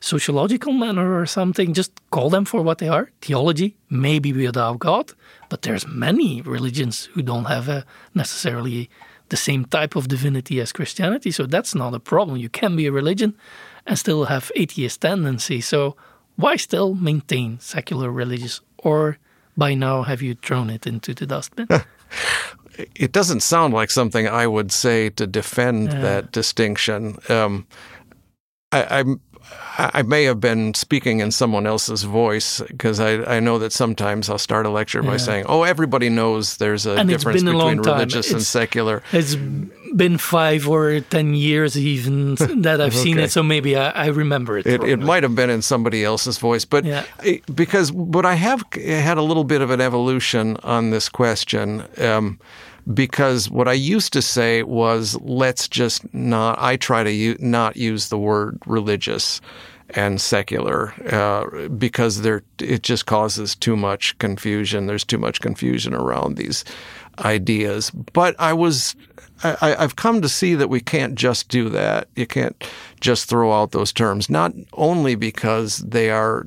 sociological 0.00 0.74
manner 0.74 1.18
or 1.18 1.24
something? 1.24 1.72
Just 1.72 1.92
call 2.10 2.28
them 2.28 2.44
for 2.44 2.60
what 2.60 2.78
they 2.78 2.88
are 2.88 3.10
theology, 3.22 3.76
maybe 3.88 4.30
without 4.30 4.78
God, 4.78 5.12
but 5.48 5.62
there's 5.62 5.86
many 5.86 6.42
religions 6.42 7.06
who 7.14 7.22
don't 7.22 7.46
have 7.46 7.66
a 7.66 7.86
necessarily 8.14 8.90
the 9.30 9.38
same 9.38 9.64
type 9.64 9.96
of 9.96 10.08
divinity 10.08 10.60
as 10.60 10.70
Christianity, 10.70 11.30
so 11.30 11.46
that's 11.46 11.74
not 11.74 11.94
a 11.94 11.98
problem. 11.98 12.36
You 12.36 12.50
can 12.50 12.76
be 12.76 12.86
a 12.86 12.92
religion 12.92 13.38
and 13.86 13.98
still 13.98 14.26
have 14.26 14.52
atheist 14.54 15.00
tendency. 15.00 15.62
So 15.62 15.96
why 16.36 16.56
still 16.56 16.94
maintain 16.94 17.58
secular 17.60 18.10
religious 18.10 18.60
or 18.84 19.18
by 19.56 19.74
now 19.74 20.02
have 20.02 20.22
you 20.22 20.34
thrown 20.34 20.70
it 20.70 20.86
into 20.86 21.14
the 21.14 21.26
dustbin? 21.26 21.66
it 22.94 23.12
doesn't 23.12 23.40
sound 23.40 23.74
like 23.74 23.90
something 23.90 24.28
I 24.28 24.46
would 24.46 24.70
say 24.70 25.10
to 25.10 25.26
defend 25.26 25.92
yeah. 25.92 26.00
that 26.00 26.32
distinction. 26.32 27.18
Um, 27.28 27.66
I, 28.72 29.00
I'm 29.00 29.20
I 29.76 30.02
may 30.02 30.24
have 30.24 30.40
been 30.40 30.72
speaking 30.74 31.18
in 31.18 31.32
someone 31.32 31.66
else's 31.66 32.04
voice 32.04 32.60
because 32.60 33.00
I, 33.00 33.36
I 33.36 33.40
know 33.40 33.58
that 33.58 33.72
sometimes 33.72 34.30
I'll 34.30 34.38
start 34.38 34.66
a 34.66 34.70
lecture 34.70 35.02
yeah. 35.02 35.10
by 35.10 35.16
saying, 35.16 35.46
"Oh, 35.48 35.64
everybody 35.64 36.08
knows 36.08 36.58
there's 36.58 36.86
a 36.86 36.96
and 36.96 37.08
difference 37.08 37.42
a 37.42 37.44
between 37.44 37.78
religious 37.78 38.30
and 38.30 38.42
secular." 38.42 39.02
It's 39.12 39.34
been 39.34 40.18
five 40.18 40.68
or 40.68 41.00
ten 41.00 41.34
years 41.34 41.76
even 41.76 42.34
that 42.62 42.80
I've 42.80 42.94
okay. 42.94 43.02
seen 43.02 43.18
it, 43.18 43.32
so 43.32 43.42
maybe 43.42 43.76
I, 43.76 43.90
I 43.90 44.06
remember 44.06 44.58
it. 44.58 44.66
It, 44.66 44.84
it, 44.84 45.00
might 45.00 45.24
have 45.24 45.34
been 45.34 45.50
in 45.50 45.60
somebody 45.60 46.04
else's 46.04 46.38
voice, 46.38 46.64
but 46.64 46.84
yeah. 46.84 47.04
because 47.52 47.90
but 47.90 48.24
I 48.24 48.34
have 48.34 48.62
had 48.74 49.18
a 49.18 49.22
little 49.22 49.44
bit 49.44 49.60
of 49.60 49.70
an 49.70 49.80
evolution 49.80 50.56
on 50.62 50.90
this 50.90 51.08
question. 51.08 51.84
Um, 51.98 52.38
because 52.92 53.50
what 53.50 53.68
I 53.68 53.72
used 53.72 54.12
to 54.12 54.22
say 54.22 54.62
was, 54.62 55.18
let's 55.20 55.68
just 55.68 56.12
not, 56.12 56.58
I 56.60 56.76
try 56.76 57.02
to 57.02 57.10
u- 57.10 57.36
not 57.40 57.76
use 57.76 58.08
the 58.08 58.18
word 58.18 58.58
religious 58.66 59.40
and 59.90 60.20
secular 60.20 60.92
uh, 61.12 61.68
because 61.68 62.22
there 62.22 62.42
it 62.58 62.82
just 62.82 63.06
causes 63.06 63.54
too 63.54 63.76
much 63.76 64.16
confusion. 64.18 64.86
There's 64.86 65.04
too 65.04 65.18
much 65.18 65.40
confusion 65.40 65.94
around 65.94 66.36
these 66.36 66.64
ideas. 67.18 67.90
But 67.90 68.34
I 68.38 68.52
was 68.54 68.96
I, 69.42 69.76
have 69.78 69.96
come 69.96 70.22
to 70.22 70.28
see 70.28 70.54
that 70.54 70.70
we 70.70 70.80
can't 70.80 71.16
just 71.16 71.48
do 71.48 71.68
that. 71.70 72.08
You 72.16 72.26
can't 72.26 72.64
just 73.00 73.28
throw 73.28 73.52
out 73.52 73.72
those 73.72 73.92
terms, 73.92 74.30
not 74.30 74.52
only 74.72 75.16
because 75.16 75.78
they 75.78 76.10
are 76.10 76.46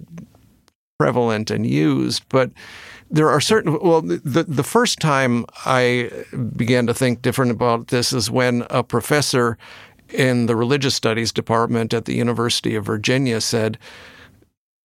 prevalent 0.98 1.52
and 1.52 1.66
used, 1.66 2.24
but 2.30 2.50
there 3.10 3.30
are 3.30 3.42
certain 3.42 3.80
well 3.80 4.02
the 4.02 4.46
the 4.48 4.64
first 4.64 5.00
time 5.00 5.46
I 5.66 6.12
began 6.56 6.88
to 6.88 6.94
think 6.94 7.22
different 7.22 7.52
about 7.52 7.88
this 7.88 8.14
is 8.14 8.30
when 8.30 8.66
a 8.70 8.84
professor 8.84 9.58
in 10.10 10.46
the 10.46 10.56
religious 10.56 10.96
studies 10.96 11.32
department 11.32 11.94
at 11.94 12.06
the 12.06 12.16
University 12.16 12.76
of 12.76 12.86
Virginia 12.86 13.42
said 13.42 13.78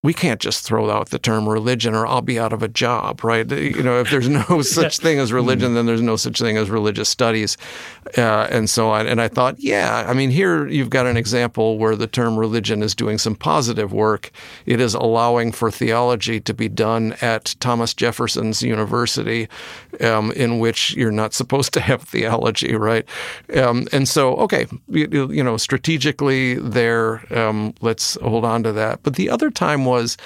we 0.03 0.13
can't 0.13 0.41
just 0.41 0.65
throw 0.65 0.91
out 0.91 1.11
the 1.11 1.19
term 1.19 1.49
religion 1.49 1.95
or 1.95 2.05
I'll 2.07 2.23
be 2.23 2.39
out 2.39 2.53
of 2.53 2.61
a 2.61 2.69
job, 2.69 3.23
right? 3.23 3.49
You 3.49 3.85
know, 3.85 4.01
if 4.01 4.11
there's 4.11 4.29
no 4.29 4.61
such 4.63 4.99
thing 4.99 5.21
as 5.21 5.33
religion, 5.33 5.75
then 5.75 5.87
there's 5.87 6.03
no 6.03 6.17
such 6.17 6.41
thing 6.41 6.57
as 6.57 6.71
religious 6.71 7.09
studies, 7.09 7.57
uh, 8.19 8.49
and 8.51 8.69
so 8.69 8.91
on. 8.91 9.07
And 9.07 9.21
I 9.21 9.29
thought, 9.29 9.61
yeah, 9.61 10.05
I 10.09 10.13
mean, 10.13 10.31
here 10.31 10.67
you've 10.67 10.91
got 10.91 11.07
an 11.07 11.17
example 11.17 11.79
where 11.79 11.95
the 11.95 12.09
term 12.09 12.37
religion 12.37 12.83
is 12.83 12.97
doing 12.97 13.17
some 13.17 13.37
positive 13.37 13.93
work. 13.93 14.33
It 14.67 14.81
is 14.81 14.95
allowing 14.95 15.53
for 15.53 15.71
theology 15.71 16.41
to 16.41 16.53
be 16.53 16.69
done 16.69 17.15
at 17.21 17.55
Thomas 17.61 17.95
Jefferson's 17.95 18.61
University, 18.61 19.49
um, 20.01 20.33
in 20.33 20.59
which 20.59 20.95
you're 20.95 21.13
not 21.13 21.33
supposed 21.33 21.73
to 21.75 21.81
have 21.81 22.03
theology, 22.03 22.75
right? 22.75 23.07
Um, 23.57 23.87
and 23.93 24.09
so, 24.09 24.35
okay, 24.37 24.67
you, 24.89 25.31
you, 25.31 25.45
know, 25.45 25.57
strategically 25.57 26.55
there, 26.55 27.23
um, 27.33 27.75
let's 27.81 28.15
hold 28.21 28.45
on 28.45 28.65
to 28.65 28.73
that. 28.73 29.05
But 29.05 29.15
the 29.15 29.31
other 29.31 29.51
time 29.51 29.85
was 29.93 30.17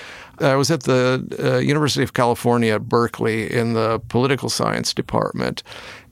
I 0.41 0.57
was 0.57 0.71
at 0.71 0.83
the 0.83 1.03
uh, 1.39 1.59
University 1.59 2.05
of 2.05 2.13
California 2.13 2.75
at 2.75 2.89
Berkeley 2.89 3.39
in 3.61 3.73
the 3.73 4.01
political 4.09 4.51
science 4.51 4.95
department, 4.95 5.63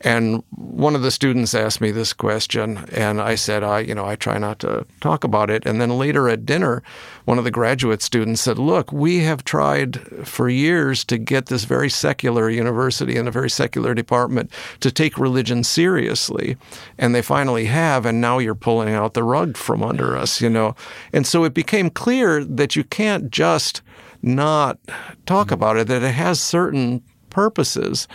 and 0.04 0.44
one 0.50 0.94
of 0.94 1.00
the 1.00 1.10
students 1.10 1.54
asked 1.54 1.80
me 1.80 1.90
this 1.90 2.12
question, 2.12 2.84
and 2.92 3.22
I 3.22 3.36
said, 3.36 3.62
I, 3.62 3.80
you 3.80 3.94
know, 3.94 4.04
I 4.04 4.16
try 4.16 4.36
not 4.36 4.58
to 4.58 4.86
talk 5.00 5.24
about 5.24 5.48
it. 5.48 5.64
And 5.64 5.80
then 5.80 5.96
later 5.96 6.28
at 6.28 6.44
dinner, 6.44 6.82
one 7.24 7.38
of 7.38 7.44
the 7.44 7.50
graduate 7.50 8.02
students 8.02 8.42
said, 8.42 8.58
Look, 8.58 8.92
we 8.92 9.20
have 9.20 9.44
tried 9.44 9.96
for 10.26 10.50
years 10.50 11.04
to 11.06 11.16
get 11.16 11.46
this 11.46 11.64
very 11.64 11.88
secular 11.88 12.50
university 12.50 13.16
and 13.16 13.26
a 13.26 13.30
very 13.30 13.48
secular 13.48 13.94
department 13.94 14.52
to 14.80 14.90
take 14.90 15.18
religion 15.18 15.64
seriously. 15.64 16.58
And 16.98 17.14
they 17.14 17.22
finally 17.22 17.64
have, 17.64 18.04
and 18.04 18.20
now 18.20 18.38
you're 18.38 18.54
pulling 18.54 18.92
out 18.92 19.14
the 19.14 19.22
rug 19.22 19.56
from 19.56 19.82
under 19.82 20.18
us, 20.18 20.42
you 20.42 20.50
know. 20.50 20.76
And 21.14 21.26
so 21.26 21.44
it 21.44 21.54
became 21.54 21.88
clear 21.88 22.44
that 22.44 22.76
you 22.76 22.84
can't 22.84 23.30
just 23.30 23.80
not 24.20 24.78
talk 25.24 25.50
about 25.50 25.78
it, 25.78 25.86
that 25.86 26.02
it 26.02 26.14
has 26.14 26.42
certain 26.42 27.02
purposes. 27.30 28.06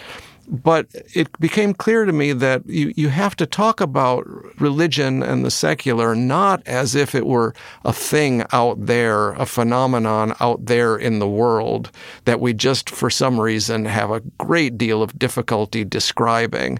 But 0.51 0.87
it 1.13 1.27
became 1.39 1.75
clear 1.75 2.05
to 2.05 2.11
me 2.11 2.33
that 2.33 2.67
you, 2.67 2.91
you 2.95 3.09
have 3.09 3.35
to 3.35 3.45
talk 3.45 3.79
about 3.79 4.25
religion 4.59 5.21
and 5.21 5.45
the 5.45 5.51
secular 5.51 6.15
not 6.15 6.67
as 6.67 6.95
if 6.95 7.13
it 7.13 7.27
were 7.27 7.53
a 7.85 7.93
thing 7.93 8.43
out 8.51 8.87
there, 8.87 9.33
a 9.33 9.45
phenomenon 9.45 10.35
out 10.39 10.65
there 10.65 10.97
in 10.97 11.19
the 11.19 11.27
world 11.27 11.91
that 12.25 12.39
we 12.39 12.53
just 12.53 12.89
for 12.89 13.11
some 13.11 13.39
reason 13.39 13.85
have 13.85 14.09
a 14.09 14.21
great 14.39 14.75
deal 14.75 15.03
of 15.03 15.19
difficulty 15.19 15.85
describing. 15.85 16.79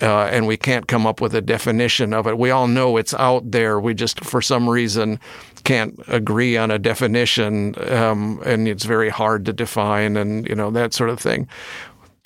Uh, 0.00 0.26
and 0.26 0.46
we 0.46 0.56
can't 0.56 0.86
come 0.86 1.04
up 1.04 1.20
with 1.20 1.34
a 1.34 1.40
definition 1.40 2.12
of 2.12 2.28
it. 2.28 2.38
We 2.38 2.52
all 2.52 2.68
know 2.68 2.96
it's 2.96 3.14
out 3.14 3.50
there. 3.50 3.80
We 3.80 3.94
just 3.94 4.24
for 4.24 4.40
some 4.40 4.70
reason 4.70 5.18
can't 5.64 5.98
agree 6.06 6.56
on 6.56 6.70
a 6.70 6.78
definition, 6.78 7.74
um, 7.90 8.40
and 8.46 8.68
it's 8.68 8.84
very 8.84 9.08
hard 9.08 9.44
to 9.46 9.52
define, 9.52 10.16
and 10.16 10.48
you 10.48 10.54
know 10.54 10.70
that 10.70 10.94
sort 10.94 11.10
of 11.10 11.18
thing 11.18 11.48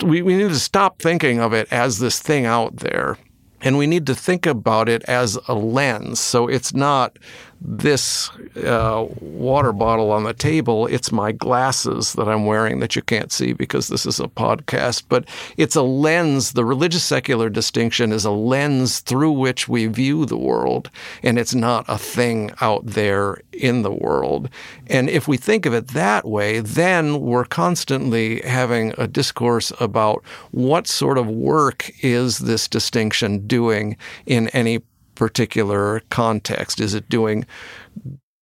we, 0.03 0.21
we 0.21 0.35
need 0.35 0.49
to 0.49 0.59
stop 0.59 1.01
thinking 1.01 1.39
of 1.39 1.53
it 1.53 1.67
as 1.71 1.99
this 1.99 2.19
thing 2.19 2.45
out 2.45 2.77
there. 2.77 3.17
And 3.61 3.77
we 3.77 3.87
need 3.87 4.05
to 4.07 4.15
think 4.15 4.45
about 4.45 4.89
it 4.89 5.03
as 5.03 5.37
a 5.47 5.53
lens. 5.53 6.19
So 6.19 6.47
it's 6.47 6.73
not 6.73 7.17
this 7.65 8.29
uh, 8.57 9.07
water 9.21 9.71
bottle 9.71 10.11
on 10.11 10.25
the 10.25 10.33
table. 10.33 10.85
It's 10.87 11.11
my 11.11 11.31
glasses 11.31 12.13
that 12.13 12.27
I'm 12.27 12.45
wearing 12.45 12.79
that 12.79 12.95
you 12.95 13.01
can't 13.01 13.31
see 13.31 13.53
because 13.53 13.87
this 13.87 14.05
is 14.05 14.19
a 14.19 14.27
podcast. 14.27 15.03
But 15.07 15.25
it's 15.55 15.75
a 15.75 15.81
lens. 15.81 16.53
The 16.53 16.65
religious 16.65 17.03
secular 17.03 17.49
distinction 17.49 18.11
is 18.11 18.25
a 18.25 18.31
lens 18.31 18.99
through 18.99 19.31
which 19.31 19.69
we 19.69 19.87
view 19.87 20.25
the 20.25 20.37
world, 20.37 20.89
and 21.23 21.39
it's 21.39 21.55
not 21.55 21.85
a 21.87 21.97
thing 21.97 22.51
out 22.59 22.85
there 22.85 23.41
in 23.53 23.81
the 23.81 23.91
world. 23.91 24.49
And 24.87 25.09
if 25.09 25.27
we 25.27 25.37
think 25.37 25.65
of 25.65 25.73
it 25.73 25.89
that 25.89 26.25
way, 26.25 26.59
then 26.59 27.21
we're 27.21 27.45
constantly 27.45 28.41
having 28.41 28.93
a 28.97 29.07
discourse 29.07 29.71
about 29.79 30.23
what 30.51 30.87
sort 30.87 31.17
of 31.17 31.27
work 31.27 31.91
is 32.03 32.39
this 32.39 32.67
distinction 32.67 33.47
doing 33.47 33.95
in 34.25 34.49
any 34.49 34.81
particular 35.15 36.01
context? 36.09 36.79
Is 36.79 36.93
it 36.93 37.09
doing 37.09 37.45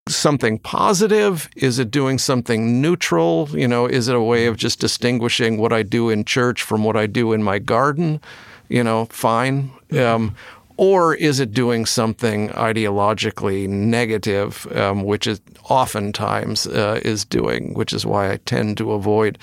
something 0.07 0.59
positive? 0.59 1.49
Is 1.55 1.80
it 1.80 1.91
doing 1.91 2.17
something 2.17 2.82
neutral? 2.82 3.49
You 3.51 3.67
know, 3.67 3.86
is 3.86 4.07
it 4.07 4.15
a 4.15 4.22
way 4.22 4.45
of 4.45 4.57
just 4.57 4.80
distinguishing 4.80 5.57
what 5.57 5.74
I 5.74 5.84
do 5.84 6.09
in 6.09 6.26
church 6.26 6.63
from 6.63 6.84
what 6.84 6.97
I 6.97 7.07
do 7.07 7.34
in 7.34 7.43
my 7.43 7.59
garden? 7.59 8.19
You 8.69 8.84
know, 8.84 9.05
fine. 9.05 9.72
Um, 9.97 10.36
or 10.78 11.13
is 11.13 11.39
it 11.39 11.51
doing 11.51 11.86
something 11.86 12.49
ideologically 12.49 13.67
negative, 13.69 14.65
um, 14.76 15.03
which 15.03 15.28
it 15.28 15.39
oftentimes 15.69 16.65
uh, 16.67 16.99
is 17.03 17.24
doing, 17.24 17.74
which 17.74 17.93
is 17.93 18.05
why 18.05 18.32
I 18.32 18.38
tend 18.38 18.78
to 18.78 18.93
avoid 18.93 19.38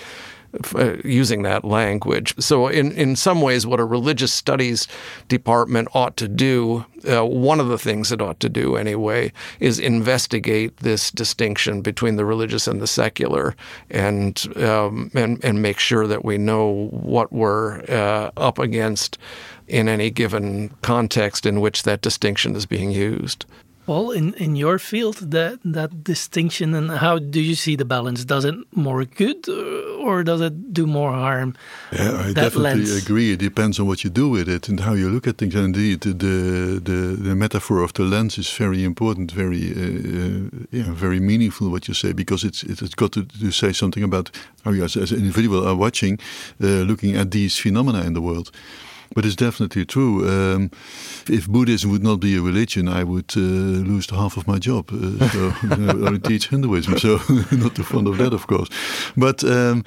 using 1.05 1.43
that 1.43 1.65
language. 1.65 2.35
So, 2.39 2.69
in, 2.69 2.93
in 2.93 3.17
some 3.17 3.41
ways, 3.41 3.67
what 3.67 3.81
a 3.81 3.85
religious 3.85 4.33
studies 4.33 4.89
department 5.29 5.89
ought 5.95 6.17
to 6.17 6.29
do, 6.29 6.87
uh, 7.09 7.25
one 7.25 7.61
of 7.61 7.69
the 7.69 7.79
things 7.79 8.11
it 8.13 8.23
ought 8.23 8.41
to 8.41 8.49
do 8.49 8.77
anyway, 8.77 9.33
is 9.61 9.79
investigate 9.79 10.77
this 10.79 11.11
distinction 11.11 11.83
between 11.83 12.17
the 12.17 12.25
religious 12.25 12.67
and 12.67 12.81
the 12.81 12.87
secular, 12.87 13.55
and 13.91 14.47
um, 14.57 15.11
and 15.15 15.43
and 15.45 15.63
make 15.63 15.79
sure 15.79 16.07
that 16.07 16.25
we 16.25 16.39
know 16.39 16.89
what 16.91 17.33
we're 17.33 17.83
uh, 17.89 18.31
up 18.37 18.59
against 18.59 19.19
in 19.67 19.89
any 19.89 20.11
given 20.11 20.71
context 20.81 21.45
in 21.45 21.61
which 21.61 21.83
that 21.83 22.01
distinction 22.01 22.57
is 22.57 22.65
being 22.65 22.91
used. 22.91 23.45
Well, 23.89 24.11
in, 24.11 24.35
in 24.35 24.55
your 24.55 24.79
field, 24.79 25.17
that 25.31 25.61
that 25.65 26.05
distinction 26.05 26.75
and 26.75 26.91
how 26.91 27.19
do 27.19 27.41
you 27.41 27.55
see 27.55 27.75
the 27.75 27.87
balance? 27.87 28.23
Does 28.27 28.45
it 28.45 28.55
more 28.73 29.07
good 29.07 29.49
uh, 29.49 30.05
or 30.07 30.23
does 30.23 30.43
it 30.43 30.75
do 30.75 30.87
more 30.87 31.11
harm? 31.11 31.55
Yeah, 31.93 32.29
I 32.29 32.33
definitely 32.35 32.85
lens? 32.85 33.03
agree. 33.03 33.33
It 33.33 33.39
depends 33.39 33.81
on 33.81 33.87
what 33.87 34.05
you 34.05 34.11
do 34.11 34.29
with 34.29 34.47
it 34.47 34.69
and 34.69 34.81
how 34.81 34.93
you 34.93 35.09
look 35.09 35.27
at 35.27 35.39
things. 35.39 35.55
And 35.55 35.65
indeed, 35.75 36.01
the 36.03 36.13
the, 36.85 37.17
the 37.29 37.35
metaphor 37.35 37.83
of 37.83 37.93
the 37.93 38.03
lens 38.03 38.37
is 38.37 38.51
very 38.59 38.85
important, 38.85 39.33
very 39.33 39.73
uh, 39.73 39.81
uh, 39.81 40.67
yeah, 40.71 40.93
very 40.93 41.21
meaningful. 41.21 41.71
What 41.71 41.89
you 41.89 41.95
say 41.95 42.13
because 42.13 42.45
it's 42.45 42.63
it's 42.65 42.95
got 42.95 43.13
to, 43.13 43.25
to 43.25 43.51
say 43.51 43.73
something 43.73 44.05
about 44.05 44.31
how 44.65 44.73
you 44.73 44.85
as, 44.85 44.97
as 44.97 45.13
an 45.13 45.19
individual 45.19 45.67
are 45.67 45.77
watching, 45.77 46.19
uh, 46.63 46.85
looking 46.85 47.17
at 47.17 47.31
these 47.31 47.57
phenomena 47.57 48.03
in 48.03 48.13
the 48.13 48.21
world. 48.21 48.51
But 49.15 49.25
it's 49.25 49.37
definitely 49.37 49.85
true. 49.85 50.29
Um, 50.29 50.71
if 51.29 51.49
Buddhism 51.49 51.91
would 51.91 52.03
not 52.03 52.21
be 52.21 52.37
a 52.37 52.43
religion, 52.43 52.89
I 52.89 53.05
would 53.05 53.33
uh, 53.37 53.41
lose 53.41 54.09
half 54.11 54.37
of 54.37 54.47
my 54.47 54.59
job. 54.59 54.91
Uh, 54.93 55.29
so 55.31 55.53
I 56.07 56.19
teach 56.19 56.49
Hinduism, 56.49 56.99
so 56.99 57.21
not 57.53 57.75
too 57.75 57.85
fond 57.85 58.07
of 58.07 58.19
that, 58.19 58.33
of 58.33 58.47
course. 58.47 58.69
But 59.17 59.43
um, 59.45 59.85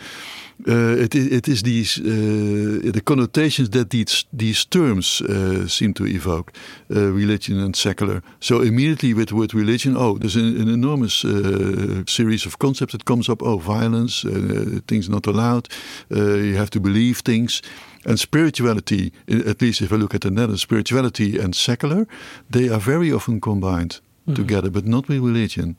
uh, 0.67 0.95
it, 0.97 1.15
it 1.15 1.47
is 1.47 1.61
these 1.63 1.99
uh, 1.99 2.91
the 2.91 3.01
connotations 3.03 3.69
that 3.69 3.89
these 3.89 4.25
these 4.33 4.65
terms 4.65 5.21
uh, 5.21 5.67
seem 5.67 5.93
to 5.93 6.05
evoke, 6.05 6.51
uh, 6.89 7.11
religion 7.13 7.59
and 7.59 7.75
secular. 7.75 8.21
So 8.39 8.61
immediately 8.61 9.13
with 9.13 9.29
the 9.29 9.35
word 9.35 9.53
religion, 9.53 9.95
oh, 9.97 10.17
there's 10.17 10.35
an, 10.35 10.61
an 10.61 10.69
enormous 10.69 11.23
uh, 11.23 12.03
series 12.05 12.45
of 12.45 12.57
concepts 12.57 12.91
that 12.91 13.05
comes 13.05 13.29
up. 13.29 13.41
Oh, 13.41 13.57
violence, 13.57 14.25
uh, 14.25 14.79
things 14.87 15.09
not 15.09 15.27
allowed. 15.27 15.67
you 16.09 16.57
have 16.57 16.69
to 16.69 16.79
believe 16.79 17.21
things. 17.21 17.61
And 18.05 18.19
spirituality, 18.19 19.11
at 19.27 19.61
least 19.61 19.81
if 19.81 19.91
I 19.91 19.95
look 19.95 20.15
at 20.15 20.21
the 20.21 20.31
Netherlands, 20.31 20.61
spirituality 20.61 21.37
and 21.39 21.55
secular, 21.55 22.07
they 22.49 22.67
are 22.67 22.79
very 22.79 23.11
often 23.11 23.39
combined 23.39 24.01
mm. 24.27 24.35
together, 24.35 24.71
but 24.71 24.85
not 24.85 25.07
with 25.07 25.19
religion. 25.19 25.75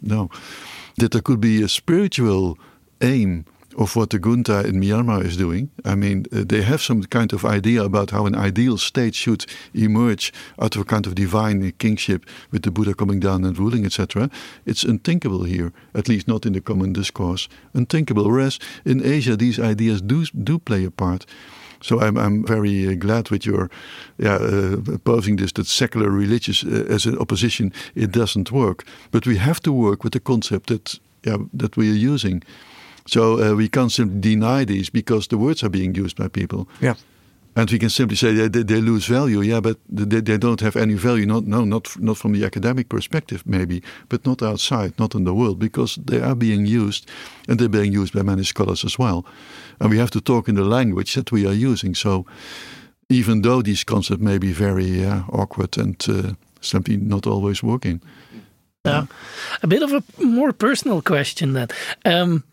No. 0.00 0.30
That 0.96 1.10
there 1.10 1.22
could 1.22 1.40
be 1.40 1.62
a 1.62 1.68
spiritual 1.68 2.56
aim 3.00 3.44
of 3.76 3.96
what 3.96 4.10
the 4.10 4.18
junta 4.18 4.66
in 4.66 4.80
Myanmar 4.80 5.24
is 5.24 5.36
doing. 5.36 5.70
I 5.84 5.94
mean, 5.94 6.26
uh, 6.32 6.44
they 6.46 6.62
have 6.62 6.82
some 6.82 7.02
kind 7.04 7.32
of 7.32 7.44
idea 7.44 7.82
about 7.82 8.10
how 8.10 8.26
an 8.26 8.34
ideal 8.34 8.78
state 8.78 9.14
should 9.14 9.46
emerge 9.74 10.32
out 10.58 10.76
of 10.76 10.82
a 10.82 10.84
kind 10.84 11.06
of 11.06 11.14
divine 11.14 11.72
kingship 11.78 12.26
with 12.50 12.62
the 12.62 12.70
Buddha 12.70 12.94
coming 12.94 13.20
down 13.20 13.44
and 13.44 13.58
ruling, 13.58 13.84
etc. 13.84 14.30
It's 14.66 14.82
unthinkable 14.82 15.44
here, 15.44 15.72
at 15.94 16.08
least 16.08 16.26
not 16.26 16.46
in 16.46 16.52
the 16.52 16.60
common 16.60 16.92
discourse. 16.92 17.48
Unthinkable. 17.74 18.24
Whereas 18.24 18.58
in 18.84 19.04
Asia, 19.04 19.36
these 19.36 19.58
ideas 19.58 20.02
do 20.02 20.24
do 20.26 20.58
play 20.58 20.84
a 20.84 20.90
part. 20.90 21.26
So 21.80 22.00
I'm 22.00 22.16
I'm 22.18 22.44
very 22.44 22.88
uh, 22.88 22.94
glad 22.94 23.30
with 23.30 23.46
your 23.46 23.70
yeah, 24.18 24.34
uh, 24.34 24.98
posing 25.04 25.36
this 25.36 25.52
that 25.52 25.66
secular 25.66 26.10
religious 26.10 26.64
uh, 26.64 26.94
as 26.94 27.06
an 27.06 27.18
opposition 27.18 27.72
it 27.94 28.10
doesn't 28.12 28.50
work, 28.50 28.84
but 29.10 29.26
we 29.26 29.38
have 29.38 29.60
to 29.60 29.72
work 29.72 30.04
with 30.04 30.12
the 30.12 30.20
concept 30.20 30.66
that 30.66 31.00
yeah 31.22 31.38
that 31.58 31.76
we 31.76 31.90
are 31.90 32.14
using. 32.14 32.42
So 33.06 33.42
uh, 33.42 33.54
we 33.54 33.68
can't 33.68 33.92
simply 33.92 34.20
deny 34.20 34.64
these 34.64 34.90
because 34.90 35.28
the 35.28 35.38
words 35.38 35.62
are 35.62 35.70
being 35.70 35.94
used 35.94 36.16
by 36.16 36.28
people. 36.28 36.68
Yeah. 36.80 36.94
And 37.56 37.70
we 37.70 37.78
can 37.78 37.90
simply 37.90 38.16
say 38.16 38.48
they, 38.48 38.62
they 38.62 38.80
lose 38.80 39.06
value. 39.06 39.40
Yeah, 39.40 39.60
but 39.60 39.76
they, 39.88 40.20
they 40.20 40.38
don't 40.38 40.60
have 40.60 40.76
any 40.76 40.94
value. 40.94 41.26
Not 41.26 41.46
no, 41.46 41.64
not 41.64 41.98
not 42.00 42.16
from 42.16 42.32
the 42.32 42.44
academic 42.44 42.88
perspective, 42.88 43.42
maybe, 43.44 43.82
but 44.08 44.24
not 44.24 44.42
outside, 44.42 44.92
not 44.98 45.14
in 45.14 45.24
the 45.24 45.34
world, 45.34 45.58
because 45.58 45.96
they 45.96 46.20
are 46.20 46.36
being 46.36 46.64
used, 46.64 47.10
and 47.48 47.58
they're 47.58 47.68
being 47.68 47.92
used 47.92 48.14
by 48.14 48.22
many 48.22 48.44
scholars 48.44 48.84
as 48.84 48.98
well. 48.98 49.24
And 49.78 49.90
we 49.90 49.98
have 49.98 50.10
to 50.10 50.20
talk 50.20 50.48
in 50.48 50.54
the 50.54 50.64
language 50.64 51.14
that 51.14 51.32
we 51.32 51.44
are 51.44 51.52
using. 51.72 51.96
So, 51.96 52.24
even 53.08 53.42
though 53.42 53.62
these 53.62 53.84
concepts 53.84 54.22
may 54.22 54.38
be 54.38 54.52
very 54.52 55.04
uh, 55.04 55.22
awkward 55.32 55.76
and 55.76 55.96
uh, 56.08 56.34
simply 56.60 56.96
not 56.96 57.26
always 57.26 57.62
working. 57.62 58.00
Yeah. 58.86 59.06
A 59.62 59.66
bit 59.66 59.82
of 59.82 59.92
a 59.92 60.02
more 60.22 60.52
personal 60.52 61.02
question 61.02 61.52
then. 61.52 61.68
Um, 62.06 62.44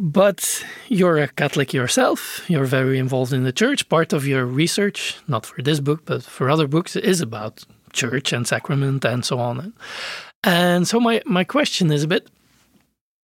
but 0.00 0.64
you're 0.88 1.18
a 1.18 1.28
Catholic 1.28 1.72
yourself. 1.72 2.44
You're 2.48 2.64
very 2.64 2.98
involved 2.98 3.32
in 3.32 3.44
the 3.44 3.52
church. 3.52 3.88
Part 3.88 4.12
of 4.12 4.26
your 4.26 4.44
research, 4.44 5.16
not 5.28 5.46
for 5.46 5.62
this 5.62 5.78
book, 5.78 6.04
but 6.04 6.24
for 6.24 6.50
other 6.50 6.66
books, 6.66 6.96
is 6.96 7.20
about 7.20 7.64
church 7.92 8.32
and 8.32 8.48
sacrament 8.48 9.04
and 9.04 9.24
so 9.24 9.38
on. 9.38 9.74
And 10.42 10.88
so 10.88 10.98
my, 10.98 11.22
my 11.24 11.44
question 11.44 11.92
is 11.92 12.02
a 12.02 12.08
bit 12.08 12.28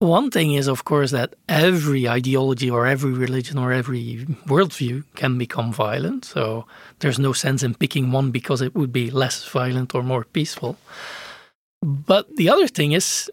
one 0.02 0.32
thing 0.32 0.54
is, 0.54 0.66
of 0.66 0.84
course, 0.84 1.12
that 1.12 1.34
every 1.48 2.08
ideology 2.08 2.68
or 2.68 2.86
every 2.86 3.12
religion 3.12 3.56
or 3.56 3.72
every 3.72 4.26
worldview 4.46 5.04
can 5.14 5.38
become 5.38 5.72
violent. 5.72 6.24
So 6.24 6.66
there's 6.98 7.20
no 7.20 7.32
sense 7.32 7.62
in 7.62 7.74
picking 7.74 8.10
one 8.10 8.32
because 8.32 8.60
it 8.60 8.74
would 8.74 8.92
be 8.92 9.12
less 9.12 9.44
violent 9.48 9.94
or 9.94 10.02
more 10.02 10.24
peaceful. 10.24 10.76
But 11.82 12.36
the 12.36 12.48
other 12.48 12.68
thing 12.68 12.92
is 12.92 13.30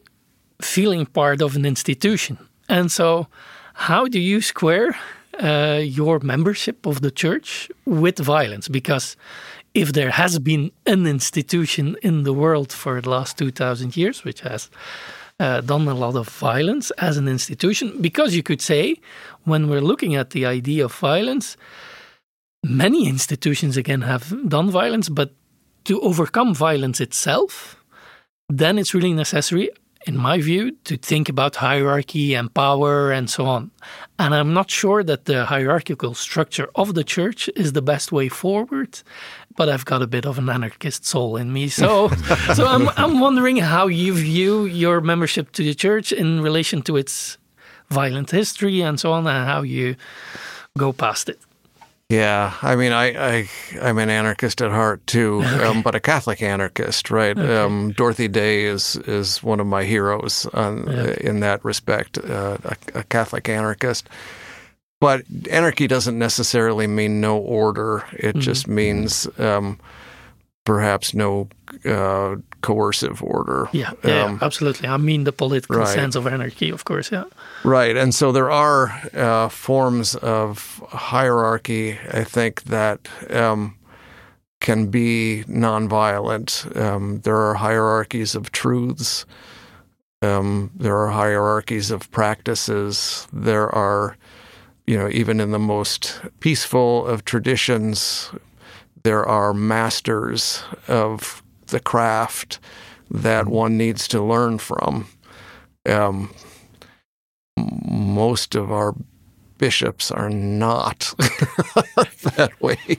feeling 0.62 1.06
part 1.06 1.42
of 1.42 1.56
an 1.56 1.66
institution. 1.66 2.38
And 2.68 2.92
so, 2.92 3.28
how 3.74 4.08
do 4.08 4.20
you 4.20 4.42
square 4.42 4.98
uh, 5.40 5.80
your 5.82 6.20
membership 6.20 6.86
of 6.86 7.02
the 7.02 7.12
church 7.12 7.72
with 7.86 8.20
violence? 8.20 8.68
Because 8.68 9.16
if 9.74 9.94
there 9.94 10.10
has 10.10 10.40
been 10.40 10.72
an 10.86 11.06
institution 11.06 11.96
in 12.02 12.24
the 12.24 12.34
world 12.34 12.74
for 12.74 13.00
the 13.02 13.10
last 13.10 13.38
2000 13.38 13.96
years, 13.96 14.24
which 14.24 14.42
has 14.42 14.70
uh, 15.40 15.62
done 15.62 15.88
a 15.88 15.94
lot 15.94 16.16
of 16.16 16.28
violence 16.28 16.92
as 16.98 17.18
an 17.18 17.28
institution, 17.28 18.02
because 18.02 18.36
you 18.36 18.44
could 18.44 18.62
say, 18.62 18.98
when 19.44 19.70
we're 19.70 19.82
looking 19.82 20.16
at 20.16 20.32
the 20.32 20.46
idea 20.46 20.86
of 20.86 20.94
violence, 20.94 21.56
many 22.64 23.08
institutions 23.08 23.78
again 23.78 24.02
have 24.02 24.34
done 24.50 24.70
violence, 24.70 25.08
but 25.08 25.34
to 25.86 26.02
overcome 26.02 26.54
violence 26.54 27.00
itself, 27.00 27.79
then 28.50 28.80
it's 28.80 28.94
really 28.94 29.14
necessary, 29.14 29.70
in 30.08 30.18
my 30.18 30.42
view, 30.42 30.72
to 30.86 30.98
think 30.98 31.30
about 31.30 31.56
hierarchy 31.56 32.34
and 32.34 32.54
power 32.54 33.12
and 33.12 33.30
so 33.30 33.46
on. 33.46 33.72
And 34.18 34.34
I'm 34.34 34.54
not 34.54 34.72
sure 34.72 35.04
that 35.04 35.26
the 35.26 35.46
hierarchical 35.46 36.16
structure 36.16 36.68
of 36.76 36.96
the 36.96 37.04
church 37.04 37.50
is 37.56 37.74
the 37.74 37.82
best 37.82 38.12
way 38.12 38.28
forward. 38.28 39.02
But 39.56 39.70
I've 39.70 39.86
got 39.86 40.02
a 40.02 40.08
bit 40.08 40.26
of 40.26 40.38
an 40.40 40.50
anarchist 40.50 41.06
soul 41.06 41.36
in 41.36 41.54
me, 41.54 41.68
so 41.68 42.08
so 42.56 42.66
I'm 42.66 42.90
I'm 42.90 43.20
wondering 43.20 43.58
how 43.58 43.88
you 43.88 44.14
view 44.14 44.66
your 44.66 45.02
membership 45.02 45.52
to 45.54 45.64
the 45.64 45.76
church 45.76 46.12
in 46.12 46.42
relation 46.42 46.82
to 46.84 46.96
its 46.98 47.38
violent 47.90 48.32
history 48.32 48.82
and 48.82 49.00
so 49.00 49.12
on, 49.12 49.28
and 49.28 49.48
how 49.48 49.62
you 49.64 49.96
go 50.78 50.94
past 50.94 51.30
it. 51.30 51.40
Yeah, 52.10 52.56
I 52.64 52.76
mean, 52.76 52.92
I, 52.92 53.38
I 53.38 53.50
I'm 53.80 54.00
an 54.00 54.10
anarchist 54.10 54.64
at 54.64 54.72
heart 54.72 55.06
too, 55.06 55.44
okay. 55.46 55.64
um, 55.64 55.84
but 55.84 55.94
a 55.94 56.00
Catholic 56.00 56.42
anarchist, 56.42 57.12
right? 57.12 57.38
Okay. 57.38 57.58
Um, 57.58 57.92
Dorothy 57.92 58.28
Day 58.28 58.64
is 58.64 58.96
is 58.96 59.44
one 59.44 59.60
of 59.60 59.68
my 59.68 59.84
heroes 59.84 60.48
on, 60.48 60.90
okay. 60.90 61.24
in 61.24 61.42
that 61.42 61.64
respect, 61.64 62.18
uh, 62.18 62.58
a, 62.64 62.76
a, 62.96 63.04
Catholic 63.04 63.48
anarchist. 63.48 64.10
But 65.00 65.24
anarchy 65.52 65.86
doesn't 65.88 66.18
necessarily 66.18 66.88
mean 66.88 67.22
no 67.22 67.38
order; 67.38 68.04
it 68.14 68.30
mm-hmm. 68.30 68.40
just 68.40 68.68
means 68.68 69.28
um, 69.38 69.80
perhaps 70.66 71.14
no 71.14 71.48
uh, 71.86 72.38
coercive 72.62 73.22
order. 73.24 73.70
Yeah, 73.72 73.92
yeah, 74.04 74.26
um, 74.26 74.40
absolutely. 74.42 74.88
I 74.88 74.98
mean 74.98 75.24
the 75.24 75.32
political 75.32 75.78
right. 75.78 75.88
sense 75.88 76.16
of 76.16 76.28
anarchy, 76.28 76.70
of 76.70 76.84
course. 76.86 77.12
Yeah. 77.12 77.26
Right, 77.64 77.96
and 77.96 78.14
so 78.14 78.32
there 78.32 78.52
are 78.52 78.90
uh, 79.14 79.50
forms 79.50 80.16
of 80.16 80.82
hierarchy. 80.90 81.98
I 82.14 82.24
think 82.24 82.64
that. 82.64 83.08
Um, 83.30 83.76
can 84.62 84.88
be 84.88 85.44
nonviolent. 85.48 86.76
Um, 86.76 87.22
there 87.22 87.38
are 87.38 87.54
hierarchies 87.54 88.36
of 88.36 88.52
truths. 88.52 89.26
Um, 90.22 90.72
there 90.76 90.98
are 90.98 91.08
hierarchies 91.08 91.92
of 91.92 92.12
practices. 92.12 93.28
There 93.32 93.74
are, 93.74 94.18
you 94.86 94.98
know, 94.98 95.10
even 95.10 95.40
in 95.40 95.52
the 95.52 95.60
most 95.60 96.20
peaceful 96.42 97.08
of 97.08 97.24
traditions, 97.24 98.32
there 99.04 99.26
are 99.26 99.54
masters 99.54 100.64
of 100.88 101.42
the 101.70 101.80
craft 101.80 102.60
that 103.10 103.46
mm-hmm. 103.46 103.54
one 103.54 103.78
needs 103.78 104.08
to 104.10 104.24
learn 104.24 104.58
from. 104.58 105.08
Um, 105.86 106.34
most 107.58 108.56
of 108.56 108.72
our 108.72 108.96
bishops 109.58 110.10
are 110.10 110.30
not 110.30 111.14
that 111.18 112.52
way. 112.60 112.98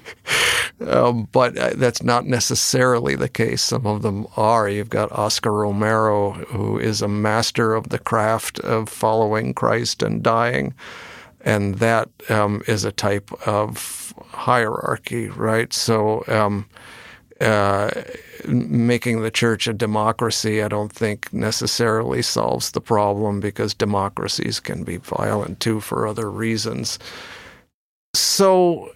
Um, 0.86 1.28
but 1.32 1.56
uh, 1.58 1.72
that's 1.74 2.02
not 2.02 2.26
necessarily 2.26 3.16
the 3.16 3.28
case. 3.28 3.62
Some 3.62 3.86
of 3.86 4.02
them 4.02 4.26
are. 4.36 4.68
You've 4.68 4.90
got 4.90 5.10
Oscar 5.10 5.52
Romero, 5.52 6.32
who 6.32 6.78
is 6.78 7.02
a 7.02 7.08
master 7.08 7.74
of 7.74 7.88
the 7.88 7.98
craft 7.98 8.60
of 8.60 8.88
following 8.88 9.52
Christ 9.52 10.02
and 10.02 10.22
dying. 10.22 10.74
And 11.42 11.76
that 11.76 12.08
um, 12.28 12.62
is 12.68 12.84
a 12.84 12.92
type 12.92 13.30
of 13.46 14.12
hierarchy, 14.28 15.28
right? 15.28 15.72
So, 15.72 16.22
um, 16.28 16.66
uh, 17.40 17.90
making 18.46 19.22
the 19.22 19.30
church 19.30 19.66
a 19.66 19.72
democracy, 19.72 20.62
I 20.62 20.68
don't 20.68 20.92
think 20.92 21.32
necessarily 21.32 22.22
solves 22.22 22.72
the 22.72 22.80
problem 22.80 23.40
because 23.40 23.74
democracies 23.74 24.60
can 24.60 24.84
be 24.84 24.96
violent 24.96 25.60
too 25.60 25.80
for 25.80 26.06
other 26.06 26.30
reasons. 26.30 26.98
So, 28.14 28.90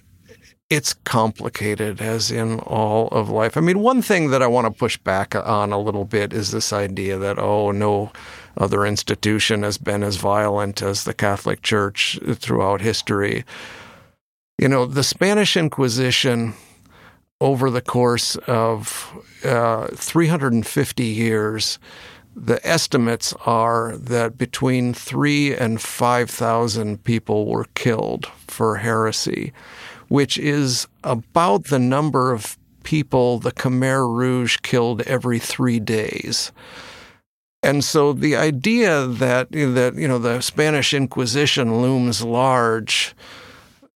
it's 0.70 0.94
complicated 1.04 2.00
as 2.00 2.30
in 2.30 2.58
all 2.60 3.08
of 3.08 3.28
life. 3.28 3.56
I 3.56 3.60
mean, 3.60 3.80
one 3.80 4.02
thing 4.02 4.30
that 4.30 4.42
I 4.42 4.46
want 4.46 4.66
to 4.66 4.78
push 4.78 4.96
back 4.96 5.34
on 5.34 5.72
a 5.72 5.78
little 5.78 6.04
bit 6.04 6.32
is 6.32 6.50
this 6.50 6.72
idea 6.72 7.18
that, 7.18 7.38
oh, 7.38 7.70
no 7.70 8.10
other 8.56 8.86
institution 8.86 9.62
has 9.62 9.78
been 9.78 10.02
as 10.02 10.16
violent 10.16 10.82
as 10.82 11.04
the 11.04 11.14
Catholic 11.14 11.62
Church 11.62 12.18
throughout 12.34 12.80
history. 12.80 13.44
You 14.58 14.68
know, 14.68 14.86
the 14.86 15.04
Spanish 15.04 15.56
Inquisition, 15.56 16.54
over 17.44 17.70
the 17.70 17.80
course 17.80 18.36
of 18.46 19.12
uh, 19.44 19.86
350 19.94 21.04
years, 21.04 21.78
the 22.34 22.66
estimates 22.66 23.32
are 23.46 23.96
that 23.96 24.36
between 24.36 24.92
three 24.92 25.54
and 25.54 25.80
5,000 25.80 27.04
people 27.04 27.46
were 27.46 27.66
killed 27.74 28.26
for 28.48 28.76
heresy 28.76 29.52
which 30.08 30.38
is 30.38 30.86
about 31.02 31.64
the 31.64 31.78
number 31.78 32.32
of 32.32 32.58
people 32.82 33.38
the 33.38 33.52
Khmer 33.52 34.08
Rouge 34.08 34.58
killed 34.62 35.02
every 35.02 35.38
three 35.38 35.80
days. 35.80 36.52
And 37.62 37.82
so 37.82 38.12
the 38.12 38.36
idea 38.36 39.06
that 39.06 39.50
that 39.50 39.94
you 39.96 40.06
know 40.06 40.18
the 40.18 40.40
Spanish 40.40 40.92
Inquisition 40.92 41.80
looms 41.80 42.22
large, 42.22 43.14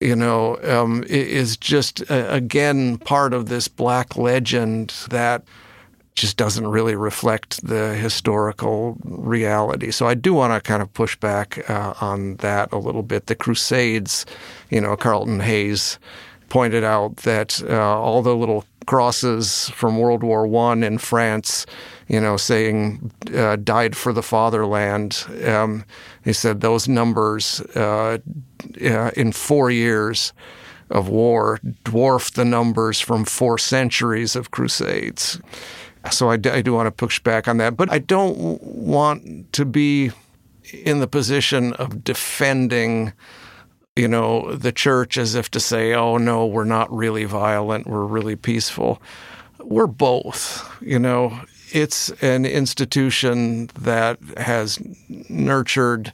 you 0.00 0.14
know, 0.14 0.58
um, 0.62 1.04
is 1.08 1.56
just 1.56 2.08
uh, 2.10 2.26
again 2.28 2.98
part 2.98 3.32
of 3.32 3.48
this 3.48 3.68
black 3.68 4.16
legend 4.16 4.94
that 5.10 5.44
just 6.14 6.36
doesn't 6.36 6.66
really 6.66 6.96
reflect 6.96 7.64
the 7.64 7.94
historical 7.94 8.96
reality. 9.04 9.90
So 9.92 10.06
I 10.06 10.14
do 10.14 10.34
want 10.34 10.52
to 10.52 10.60
kind 10.60 10.82
of 10.82 10.92
push 10.92 11.16
back 11.16 11.68
uh, 11.70 11.94
on 12.00 12.36
that 12.36 12.72
a 12.72 12.78
little 12.78 13.04
bit. 13.04 13.26
The 13.26 13.36
Crusades, 13.36 14.26
you 14.68 14.80
know, 14.80 14.96
Carlton 14.96 15.40
Hayes 15.40 15.98
pointed 16.48 16.82
out 16.82 17.18
that 17.18 17.62
uh, 17.68 18.00
all 18.00 18.22
the 18.22 18.34
little 18.34 18.64
crosses 18.86 19.68
from 19.70 19.98
World 19.98 20.22
War 20.22 20.46
One 20.46 20.82
in 20.82 20.98
France, 20.98 21.66
you 22.08 22.20
know, 22.20 22.36
saying 22.36 23.12
uh, 23.34 23.56
"died 23.56 23.96
for 23.96 24.12
the 24.12 24.22
fatherland." 24.22 25.24
Um, 25.46 25.84
he 26.28 26.34
said 26.34 26.60
those 26.60 26.88
numbers 26.88 27.60
uh, 27.74 28.18
in 28.78 29.32
four 29.32 29.70
years 29.70 30.32
of 30.90 31.08
war 31.08 31.58
dwarf 31.84 32.32
the 32.32 32.44
numbers 32.44 33.00
from 33.00 33.24
four 33.24 33.58
centuries 33.58 34.36
of 34.36 34.50
crusades. 34.50 35.40
So 36.10 36.30
I, 36.30 36.34
I 36.34 36.62
do 36.62 36.72
want 36.74 36.86
to 36.86 36.90
push 36.92 37.18
back 37.18 37.48
on 37.48 37.56
that, 37.58 37.76
but 37.76 37.90
I 37.90 37.98
don't 37.98 38.62
want 38.62 39.52
to 39.52 39.64
be 39.64 40.10
in 40.72 41.00
the 41.00 41.08
position 41.08 41.72
of 41.74 42.04
defending 42.04 43.12
you 43.96 44.06
know, 44.06 44.54
the 44.54 44.70
church 44.70 45.18
as 45.18 45.34
if 45.34 45.50
to 45.50 45.58
say, 45.58 45.92
oh, 45.92 46.18
no, 46.18 46.46
we're 46.46 46.64
not 46.64 46.92
really 46.92 47.24
violent, 47.24 47.88
we're 47.88 48.04
really 48.04 48.36
peaceful. 48.36 49.02
We're 49.58 49.88
both, 49.88 50.70
you 50.80 51.00
know. 51.00 51.40
It's 51.72 52.10
an 52.22 52.44
institution 52.46 53.70
that 53.78 54.18
has 54.36 54.78
nurtured 55.28 56.12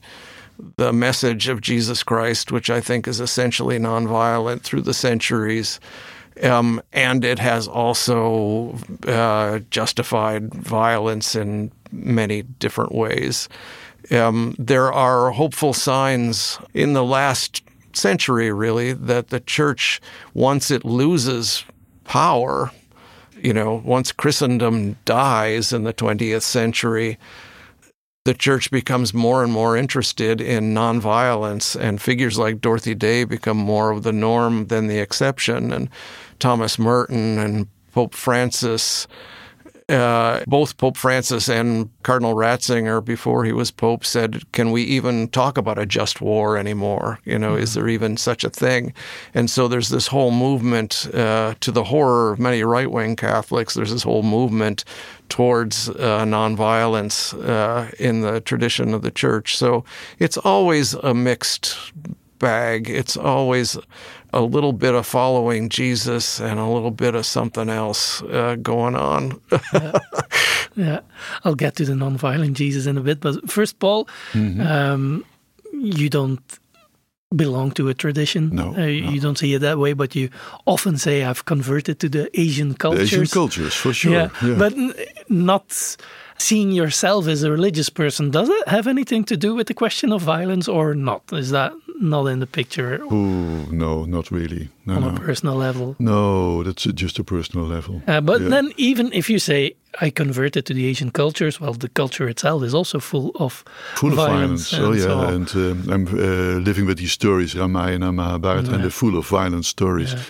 the 0.76 0.92
message 0.92 1.48
of 1.48 1.60
Jesus 1.60 2.02
Christ, 2.02 2.52
which 2.52 2.70
I 2.70 2.80
think 2.80 3.08
is 3.08 3.20
essentially 3.20 3.78
nonviolent 3.78 4.62
through 4.62 4.82
the 4.82 4.94
centuries. 4.94 5.80
Um, 6.42 6.82
and 6.92 7.24
it 7.24 7.38
has 7.38 7.68
also 7.68 8.76
uh, 9.06 9.60
justified 9.70 10.52
violence 10.52 11.34
in 11.36 11.70
many 11.92 12.42
different 12.42 12.92
ways. 12.92 13.48
Um, 14.10 14.54
there 14.58 14.92
are 14.92 15.30
hopeful 15.30 15.72
signs 15.72 16.58
in 16.74 16.92
the 16.92 17.04
last 17.04 17.62
century, 17.92 18.52
really, 18.52 18.92
that 18.92 19.28
the 19.28 19.40
church, 19.40 20.00
once 20.34 20.70
it 20.70 20.84
loses 20.84 21.64
power, 22.04 22.70
you 23.44 23.52
know, 23.52 23.82
once 23.84 24.10
Christendom 24.10 24.96
dies 25.04 25.72
in 25.72 25.84
the 25.84 25.92
20th 25.92 26.42
century, 26.42 27.18
the 28.24 28.32
church 28.32 28.70
becomes 28.70 29.12
more 29.12 29.44
and 29.44 29.52
more 29.52 29.76
interested 29.76 30.40
in 30.40 30.72
nonviolence, 30.72 31.78
and 31.78 32.00
figures 32.00 32.38
like 32.38 32.62
Dorothy 32.62 32.94
Day 32.94 33.24
become 33.24 33.58
more 33.58 33.90
of 33.90 34.02
the 34.02 34.12
norm 34.12 34.68
than 34.68 34.86
the 34.86 34.98
exception. 34.98 35.72
And 35.74 35.90
Thomas 36.38 36.78
Merton 36.78 37.38
and 37.38 37.68
Pope 37.92 38.14
Francis 38.14 39.06
uh, 39.88 40.42
both 40.46 40.78
Pope 40.78 40.96
Francis 40.96 41.48
and 41.48 41.90
Cardinal 42.02 42.34
Ratzinger, 42.34 43.04
before 43.04 43.44
he 43.44 43.52
was 43.52 43.70
Pope, 43.70 44.04
said, 44.04 44.50
Can 44.52 44.70
we 44.70 44.82
even 44.82 45.28
talk 45.28 45.58
about 45.58 45.78
a 45.78 45.84
just 45.84 46.20
war 46.20 46.56
anymore? 46.56 47.18
You 47.24 47.38
know, 47.38 47.52
mm-hmm. 47.52 47.62
is 47.62 47.74
there 47.74 47.88
even 47.88 48.16
such 48.16 48.44
a 48.44 48.50
thing? 48.50 48.94
And 49.34 49.50
so 49.50 49.68
there's 49.68 49.90
this 49.90 50.06
whole 50.06 50.30
movement, 50.30 51.06
uh, 51.12 51.54
to 51.60 51.70
the 51.70 51.84
horror 51.84 52.32
of 52.32 52.38
many 52.38 52.62
right 52.62 52.90
wing 52.90 53.14
Catholics, 53.16 53.74
there's 53.74 53.92
this 53.92 54.02
whole 54.02 54.22
movement 54.22 54.84
towards 55.28 55.88
uh, 55.90 56.24
nonviolence 56.24 57.34
uh, 57.46 57.90
in 57.98 58.22
the 58.22 58.40
tradition 58.40 58.94
of 58.94 59.02
the 59.02 59.10
church. 59.10 59.56
So 59.56 59.84
it's 60.18 60.38
always 60.38 60.94
a 60.94 61.12
mixed 61.12 61.76
bag. 62.38 62.88
It's 62.88 63.16
always 63.16 63.78
a 64.34 64.42
little 64.42 64.72
bit 64.72 64.94
of 64.94 65.06
following 65.06 65.68
Jesus 65.68 66.40
and 66.40 66.58
a 66.58 66.66
little 66.66 66.90
bit 66.90 67.14
of 67.14 67.24
something 67.24 67.70
else 67.70 68.20
uh, 68.22 68.56
going 68.60 68.96
on. 68.96 69.40
yeah. 69.72 69.92
yeah. 70.76 71.00
I'll 71.44 71.54
get 71.54 71.76
to 71.76 71.84
the 71.84 71.94
non-violent 71.94 72.56
Jesus 72.56 72.86
in 72.86 72.98
a 72.98 73.00
bit, 73.00 73.20
but 73.20 73.48
first, 73.48 73.78
Paul, 73.78 74.08
mm-hmm. 74.32 74.60
um, 74.60 75.24
you 75.72 76.10
don't 76.10 76.42
belong 77.34 77.70
to 77.72 77.88
a 77.88 77.94
tradition. 77.94 78.50
No, 78.50 78.70
uh, 78.70 78.78
no, 78.78 78.86
you 78.86 79.20
don't 79.20 79.38
see 79.38 79.54
it 79.54 79.60
that 79.60 79.78
way, 79.78 79.92
but 79.92 80.14
you 80.14 80.30
often 80.66 80.98
say, 80.98 81.24
"I've 81.24 81.44
converted 81.44 81.98
to 82.00 82.08
the 82.08 82.28
Asian 82.40 82.74
cultures." 82.74 83.10
The 83.10 83.22
Asian 83.22 83.26
cultures, 83.32 83.74
for 83.74 83.92
sure. 83.92 84.12
Yeah, 84.12 84.28
yeah. 84.42 84.58
but 84.58 84.74
not 85.28 85.96
seeing 86.38 86.72
yourself 86.72 87.26
as 87.26 87.42
a 87.42 87.50
religious 87.50 87.88
person. 87.88 88.30
Does 88.30 88.48
it 88.48 88.68
have 88.68 88.86
anything 88.86 89.24
to 89.24 89.36
do 89.36 89.54
with 89.54 89.66
the 89.66 89.74
question 89.74 90.12
of 90.12 90.22
violence 90.22 90.68
or 90.68 90.94
not? 90.94 91.22
Is 91.32 91.50
that 91.50 91.72
not 92.00 92.26
in 92.26 92.40
the 92.40 92.46
picture? 92.46 93.00
Oh 93.10 93.66
no, 93.70 94.04
not 94.04 94.30
really. 94.30 94.68
No, 94.86 94.94
on 94.96 95.00
no. 95.02 95.08
a 95.08 95.20
personal 95.20 95.54
level. 95.54 95.96
No, 95.98 96.62
that's 96.62 96.84
just 96.84 97.18
a 97.18 97.24
personal 97.24 97.66
level. 97.66 98.02
Uh, 98.06 98.20
but 98.20 98.40
yeah. 98.40 98.48
then, 98.48 98.72
even 98.76 99.12
if 99.12 99.30
you 99.30 99.38
say 99.38 99.74
I 100.00 100.10
converted 100.10 100.66
to 100.66 100.74
the 100.74 100.86
Asian 100.86 101.10
cultures, 101.10 101.60
well, 101.60 101.72
the 101.72 101.88
culture 101.88 102.28
itself 102.28 102.62
is 102.62 102.74
also 102.74 102.98
full 102.98 103.30
of 103.36 103.64
full 103.94 104.10
violence. 104.10 104.72
of 104.72 104.78
violence. 104.78 105.04
oh 105.04 105.08
yeah, 105.08 105.20
so 105.20 105.34
and 105.34 105.56
um, 105.56 105.92
I'm 105.92 106.06
uh, 106.08 106.60
living 106.60 106.86
with 106.86 106.98
these 106.98 107.12
stories, 107.12 107.54
Ramayana, 107.54 108.12
Mahabharata, 108.12 108.68
yeah. 108.68 108.74
and 108.74 108.82
they're 108.82 108.90
full 108.90 109.16
of 109.16 109.26
violent 109.26 109.64
stories. 109.64 110.12
Yeah. 110.12 110.22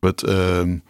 But 0.00 0.24
um, 0.28 0.82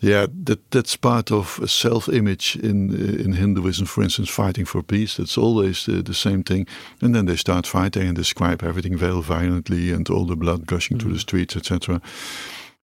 yeah, 0.00 0.26
that 0.44 0.70
that's 0.70 0.96
part 0.96 1.32
of 1.32 1.58
a 1.60 1.66
self-image 1.66 2.56
in 2.56 2.90
uh, 2.90 3.22
in 3.24 3.32
Hinduism. 3.32 3.86
For 3.86 4.02
instance, 4.02 4.30
fighting 4.30 4.64
for 4.64 4.82
peace. 4.82 5.16
That's 5.16 5.36
always 5.36 5.88
uh, 5.88 6.02
the 6.04 6.14
same 6.14 6.42
thing. 6.42 6.66
And 7.00 7.14
then 7.14 7.26
they 7.26 7.36
start 7.36 7.66
fighting 7.66 8.06
and 8.06 8.16
describe 8.16 8.62
everything 8.62 8.96
very 8.96 9.20
violently 9.20 9.90
and 9.92 10.08
all 10.08 10.24
the 10.24 10.36
blood 10.36 10.66
gushing 10.66 10.98
mm. 10.98 11.02
through 11.02 11.14
the 11.14 11.18
streets, 11.18 11.56
etc. 11.56 12.00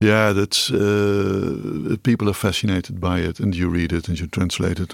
Yeah, 0.02 0.34
that's 0.34 0.70
uh, 0.72 1.96
people 2.04 2.28
are 2.28 2.34
fascinated 2.34 3.00
by 3.00 3.20
it, 3.20 3.40
and 3.40 3.56
you 3.56 3.70
read 3.70 3.94
it 3.94 4.10
and 4.10 4.20
you 4.20 4.28
translate 4.28 4.78
it. 4.78 4.94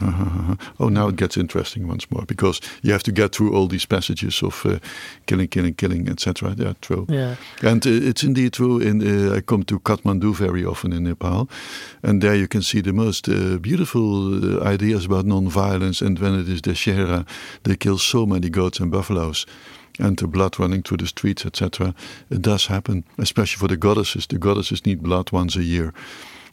oh, 0.80 0.89
now 0.89 1.08
it 1.08 1.16
gets 1.16 1.38
interesting 1.38 1.88
once 1.88 2.06
more 2.12 2.24
because 2.28 2.62
you 2.84 2.91
have 2.91 3.02
to 3.04 3.12
get 3.12 3.36
through 3.36 3.52
all 3.52 3.68
these 3.68 3.88
passages 3.88 4.43
of 4.43 4.64
uh, 4.64 4.78
killing, 5.26 5.47
killing, 5.47 5.74
killing, 5.74 6.08
etc. 6.08 6.54
Yeah, 6.56 6.74
true. 6.82 7.08
Yeah, 7.10 7.36
and 7.64 7.84
uh, 7.88 7.89
it's 7.89 8.22
indeed 8.22 8.54
true. 8.54 8.78
In 8.80 9.02
uh, 9.02 9.38
I 9.38 9.41
come 9.41 9.64
to 9.64 9.80
Kathmandu 9.80 10.36
very 10.36 10.64
often 10.64 10.93
in 10.93 11.06
Nepal, 11.06 11.49
and 12.04 12.22
there 12.22 12.36
you 12.36 12.47
can 12.47 12.62
see 12.62 12.82
the 12.82 12.93
most 12.93 13.28
uh, 13.28 13.58
beautiful 13.58 14.62
uh, 14.62 14.64
ideas 14.64 15.06
about 15.06 15.26
non-violence. 15.26 16.06
And 16.06 16.20
when 16.20 16.39
it 16.39 16.47
is 16.47 16.62
Dashera, 16.62 17.26
they 17.64 17.76
kill 17.76 17.97
so 17.97 18.28
many 18.28 18.49
goats 18.52 18.80
and 18.80 18.91
buffaloes 18.91 19.47
and 20.02 20.18
the 20.18 20.28
blood 20.28 20.60
running 20.60 20.84
through 20.84 20.97
the 20.97 21.08
streets, 21.08 21.45
etc. 21.45 21.93
It 22.30 22.41
does 22.41 22.68
happen, 22.68 23.04
especially 23.18 23.60
for 23.60 23.68
the 23.68 23.78
goddesses. 23.78 24.28
The 24.28 24.38
goddesses 24.38 24.86
need 24.86 25.02
blood 25.02 25.32
once 25.32 25.56
a 25.56 25.64
year. 25.64 25.93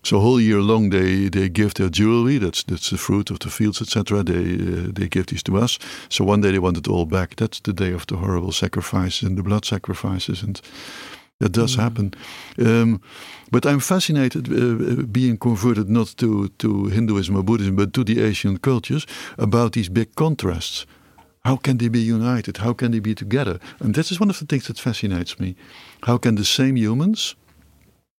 So 0.02 0.20
whole 0.20 0.40
year 0.40 0.60
long 0.60 0.90
they, 0.90 1.28
they 1.28 1.48
give 1.48 1.74
their 1.74 1.90
jewelry. 1.90 2.38
That's 2.38 2.62
that's 2.62 2.90
the 2.90 2.96
fruit 2.96 3.30
of 3.30 3.38
the 3.38 3.50
fields, 3.50 3.80
etc. 3.82 4.22
They 4.22 4.54
uh, 4.54 4.92
they 4.92 5.08
give 5.08 5.26
these 5.26 5.42
to 5.42 5.56
us. 5.56 5.78
So 6.08 6.24
one 6.24 6.40
day 6.40 6.52
they 6.52 6.58
want 6.58 6.76
it 6.76 6.88
all 6.88 7.06
back. 7.06 7.36
That's 7.36 7.60
the 7.60 7.72
day 7.72 7.92
of 7.92 8.06
the 8.06 8.16
horrible 8.16 8.52
sacrifices 8.52 9.28
and 9.28 9.36
the 9.36 9.42
blood 9.42 9.64
sacrifices, 9.64 10.42
and 10.42 10.60
that 11.40 11.52
does 11.52 11.76
mm. 11.76 11.80
happen. 11.80 12.14
Um, 12.58 13.00
but 13.50 13.64
I'm 13.64 13.80
fascinated, 13.80 14.48
uh, 14.48 15.02
being 15.10 15.38
converted 15.38 15.88
not 15.88 16.14
to 16.16 16.48
to 16.58 16.86
Hinduism 16.86 17.36
or 17.36 17.42
Buddhism, 17.42 17.76
but 17.76 17.92
to 17.92 18.04
the 18.04 18.22
Asian 18.22 18.58
cultures, 18.58 19.06
about 19.36 19.72
these 19.72 19.90
big 19.90 20.14
contrasts. 20.14 20.86
How 21.48 21.56
can 21.56 21.78
they 21.78 21.88
be 21.88 22.00
united? 22.00 22.58
How 22.58 22.74
can 22.74 22.90
they 22.90 23.00
be 23.00 23.14
together? 23.14 23.58
And 23.80 23.94
this 23.94 24.12
is 24.12 24.20
one 24.20 24.30
of 24.30 24.38
the 24.38 24.44
things 24.44 24.66
that 24.66 24.78
fascinates 24.78 25.40
me. 25.40 25.54
How 26.02 26.18
can 26.18 26.34
the 26.34 26.44
same 26.44 26.76
humans 26.76 27.36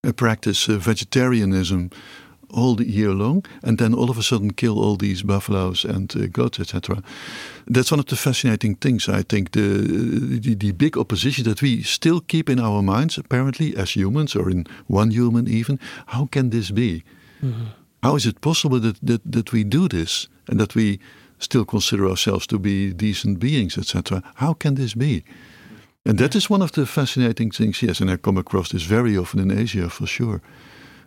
uh, 0.03 0.13
practice 0.13 0.67
uh, 0.67 0.79
vegetarianism 0.79 1.91
all 2.49 2.75
the 2.75 2.89
year 2.89 3.13
long, 3.13 3.45
and 3.61 3.77
then 3.77 3.93
all 3.93 4.09
of 4.09 4.17
a 4.17 4.23
sudden 4.23 4.53
kill 4.53 4.79
all 4.79 4.95
these 4.97 5.21
buffaloes 5.21 5.85
and 5.85 6.15
uh, 6.15 6.25
goats, 6.31 6.59
etc. 6.59 7.03
That's 7.67 7.91
one 7.91 7.99
of 7.99 8.07
the 8.07 8.15
fascinating 8.15 8.77
things. 8.77 9.07
I 9.07 9.21
think 9.21 9.51
the, 9.51 10.39
the, 10.39 10.55
the 10.55 10.71
big 10.71 10.97
opposition 10.97 11.43
that 11.43 11.61
we 11.61 11.83
still 11.83 12.21
keep 12.21 12.49
in 12.49 12.59
our 12.59 12.81
minds, 12.81 13.19
apparently 13.19 13.75
as 13.77 13.91
humans 13.91 14.35
or 14.35 14.49
in 14.49 14.65
one 14.87 15.11
human 15.11 15.47
even. 15.47 15.79
How 16.07 16.25
can 16.25 16.49
this 16.49 16.71
be? 16.71 17.03
Mm-hmm. 17.43 17.65
How 18.01 18.15
is 18.15 18.25
it 18.25 18.41
possible 18.41 18.79
that, 18.79 18.97
that 19.03 19.21
that 19.31 19.51
we 19.51 19.63
do 19.63 19.87
this 19.87 20.27
and 20.47 20.59
that 20.59 20.73
we 20.73 20.99
still 21.39 21.65
consider 21.65 22.07
ourselves 22.07 22.45
to 22.47 22.59
be 22.59 22.93
decent 22.93 23.39
beings, 23.39 23.77
etc.? 23.77 24.21
How 24.35 24.53
can 24.53 24.75
this 24.75 24.93
be? 24.93 25.23
And 26.05 26.17
that 26.17 26.35
is 26.35 26.49
one 26.49 26.61
of 26.61 26.71
the 26.71 26.85
fascinating 26.85 27.51
things, 27.51 27.81
yes, 27.81 27.99
and 27.99 28.09
I 28.09 28.17
come 28.17 28.37
across 28.37 28.69
this 28.69 28.83
very 28.83 29.17
often 29.17 29.39
in 29.39 29.51
Asia 29.51 29.89
for 29.89 30.07
sure. 30.07 30.41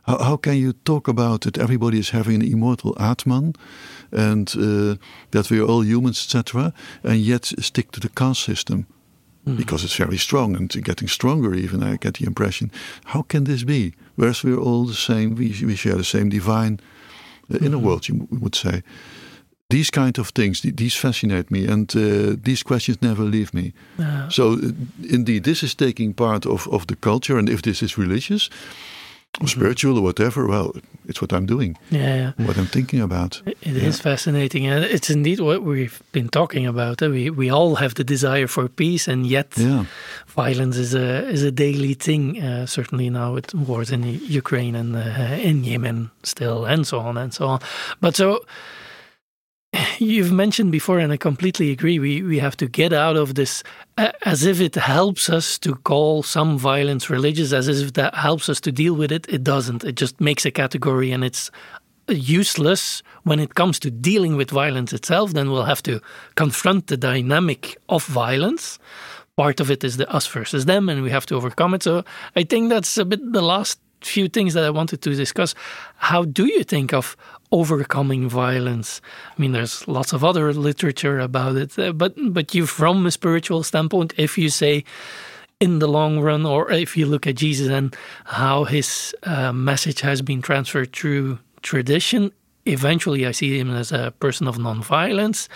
How, 0.03 0.19
how 0.19 0.37
can 0.37 0.57
you 0.57 0.73
talk 0.73 1.09
about 1.09 1.41
that 1.43 1.59
everybody 1.59 1.99
is 1.99 2.11
having 2.11 2.43
an 2.43 2.53
immortal 2.53 2.95
Atman 3.01 3.55
and 4.11 4.49
uh, 4.57 4.97
that 5.31 5.51
we 5.51 5.61
are 5.61 5.67
all 5.67 5.85
humans, 5.85 6.23
etc., 6.25 6.73
and 7.03 7.17
yet 7.17 7.47
stick 7.47 7.91
to 7.93 8.01
the 8.01 8.11
caste 8.11 8.43
system? 8.43 8.87
Mm. 9.47 9.57
Because 9.57 9.83
it's 9.83 9.97
very 9.97 10.19
strong 10.19 10.55
and 10.55 10.71
getting 10.85 11.09
stronger, 11.09 11.55
even, 11.55 11.83
I 11.83 11.97
get 11.97 12.15
the 12.15 12.27
impression. 12.27 12.71
How 13.07 13.23
can 13.23 13.45
this 13.45 13.65
be? 13.65 13.95
Whereas 14.15 14.45
we're 14.45 14.61
all 14.61 14.85
the 14.85 14.95
same, 14.95 15.35
we, 15.35 15.49
we 15.65 15.75
share 15.75 15.97
the 15.97 16.05
same 16.05 16.29
divine 16.29 16.79
uh, 17.53 17.57
inner 17.57 17.77
mm-hmm. 17.77 17.87
world, 17.87 18.09
you 18.09 18.29
would 18.31 18.55
say 18.55 18.83
these 19.73 19.91
kind 19.91 20.19
of 20.19 20.29
things 20.29 20.61
these 20.61 20.97
fascinate 20.99 21.51
me 21.51 21.67
and 21.73 21.97
uh, 21.97 22.37
these 22.45 22.63
questions 22.63 22.99
never 23.01 23.25
leave 23.25 23.51
me 23.53 23.73
so 24.29 24.53
uh, 24.53 24.73
indeed 25.11 25.45
this 25.45 25.63
is 25.63 25.75
taking 25.75 26.15
part 26.15 26.47
of, 26.47 26.69
of 26.69 26.87
the 26.87 26.97
culture 26.97 27.39
and 27.39 27.49
if 27.49 27.61
this 27.63 27.83
is 27.83 27.99
religious 27.99 28.51
or 29.41 29.47
mm-hmm. 29.47 29.61
spiritual 29.61 29.97
or 29.97 30.03
whatever 30.03 30.47
well 30.47 30.73
it's 31.09 31.21
what 31.23 31.33
i'm 31.33 31.47
doing 31.47 31.79
yeah, 31.91 32.33
yeah. 32.39 32.47
what 32.47 32.59
i'm 32.59 32.67
thinking 32.67 33.01
about 33.01 33.41
It, 33.47 33.57
it 33.63 33.75
yeah. 33.77 33.89
is 33.89 34.01
fascinating 34.01 34.67
and 34.67 34.85
it's 34.85 35.09
indeed 35.09 35.41
what 35.41 35.63
we've 35.63 36.03
been 36.13 36.29
talking 36.29 36.67
about 36.67 37.01
we 37.01 37.31
we 37.31 37.51
all 37.51 37.77
have 37.77 37.95
the 37.95 38.05
desire 38.05 38.49
for 38.49 38.69
peace 38.69 39.09
and 39.09 39.27
yet 39.27 39.47
yeah. 39.57 39.85
violence 40.27 40.77
is 40.77 40.95
a 40.95 41.29
is 41.33 41.43
a 41.43 41.51
daily 41.51 41.95
thing 41.95 42.43
uh, 42.43 42.67
certainly 42.67 43.09
now 43.11 43.35
with 43.35 43.55
wars 43.55 43.91
in 43.91 44.03
ukraine 44.41 44.77
and 44.77 44.97
uh, 44.97 45.49
in 45.49 45.65
yemen 45.65 46.11
still 46.23 46.67
and 46.67 46.87
so 46.87 46.99
on 46.99 47.17
and 47.17 47.33
so 47.33 47.47
on 47.47 47.61
but 48.01 48.17
so 48.17 48.45
you've 49.99 50.33
mentioned 50.33 50.73
before, 50.73 50.99
and 50.99 51.13
I 51.13 51.17
completely 51.17 51.71
agree, 51.71 51.99
we, 51.99 52.23
we 52.23 52.39
have 52.39 52.57
to 52.59 52.67
get 52.67 52.93
out 52.93 53.17
of 53.17 53.35
this 53.35 53.63
uh, 53.99 54.13
as 54.23 54.45
if 54.45 54.61
it 54.61 54.75
helps 54.75 55.31
us 55.31 55.59
to 55.61 55.75
call 55.75 56.23
some 56.23 56.59
violence 56.59 57.09
religious, 57.09 57.53
as 57.53 57.69
if 57.69 57.95
that 57.95 58.15
helps 58.15 58.49
us 58.49 58.61
to 58.61 58.73
deal 58.73 58.95
with 58.95 59.11
it. 59.11 59.27
It 59.29 59.43
doesn't. 59.43 59.85
It 59.85 59.97
just 59.97 60.21
makes 60.21 60.45
a 60.45 60.51
category 60.51 61.11
and 61.11 61.25
it's 61.25 61.51
useless 62.09 63.03
when 63.23 63.39
it 63.39 63.55
comes 63.55 63.79
to 63.79 63.91
dealing 63.91 64.37
with 64.37 64.51
violence 64.51 64.93
itself. 64.93 65.33
Then 65.33 65.51
we'll 65.51 65.65
have 65.65 65.83
to 65.85 66.01
confront 66.35 66.89
the 66.89 66.97
dynamic 66.97 67.77
of 67.89 68.05
violence. 68.07 68.79
Part 69.37 69.61
of 69.61 69.71
it 69.71 69.83
is 69.83 69.97
the 69.97 70.11
us 70.13 70.27
versus 70.27 70.67
them, 70.67 70.91
and 70.91 71.03
we 71.03 71.11
have 71.11 71.25
to 71.27 71.37
overcome 71.37 71.73
it. 71.73 71.83
So 71.83 72.05
I 72.37 72.43
think 72.43 72.69
that's 72.69 72.99
a 72.99 73.05
bit 73.05 73.33
the 73.33 73.41
last 73.41 73.81
few 74.07 74.29
things 74.29 74.55
that 74.55 74.65
I 74.65 74.71
wanted 74.71 75.03
to 75.03 75.15
discuss. 75.15 75.55
How 75.97 76.25
do 76.25 76.47
you 76.47 76.65
think 76.65 76.93
of 76.93 77.17
overcoming 77.51 78.29
violence? 78.29 79.01
I 79.37 79.41
mean, 79.41 79.53
there's 79.53 79.87
lots 79.89 80.13
of 80.13 80.25
other 80.25 80.53
literature 80.53 81.19
about 81.19 81.57
it, 81.57 81.79
uh, 81.79 81.93
but 81.93 82.15
but 82.33 82.55
you, 82.55 82.67
from 82.67 83.07
a 83.07 83.11
spiritual 83.11 83.63
standpoint, 83.63 84.15
if 84.17 84.39
you 84.39 84.49
say 84.49 84.85
in 85.61 85.79
the 85.79 85.87
long 85.87 86.19
run, 86.19 86.45
or 86.45 86.73
if 86.73 86.97
you 86.97 87.07
look 87.07 87.27
at 87.27 87.37
Jesus 87.37 87.69
and 87.69 87.97
how 88.25 88.65
his 88.65 89.15
uh, 89.23 89.53
message 89.53 90.01
has 90.01 90.21
been 90.21 90.43
transferred 90.43 90.93
through 90.93 91.39
tradition, 91.63 92.33
eventually 92.67 93.27
I 93.27 93.31
see 93.31 93.59
him 93.59 93.71
as 93.71 93.93
a 93.93 94.13
person 94.19 94.49
of 94.49 94.57
nonviolence. 94.57 95.49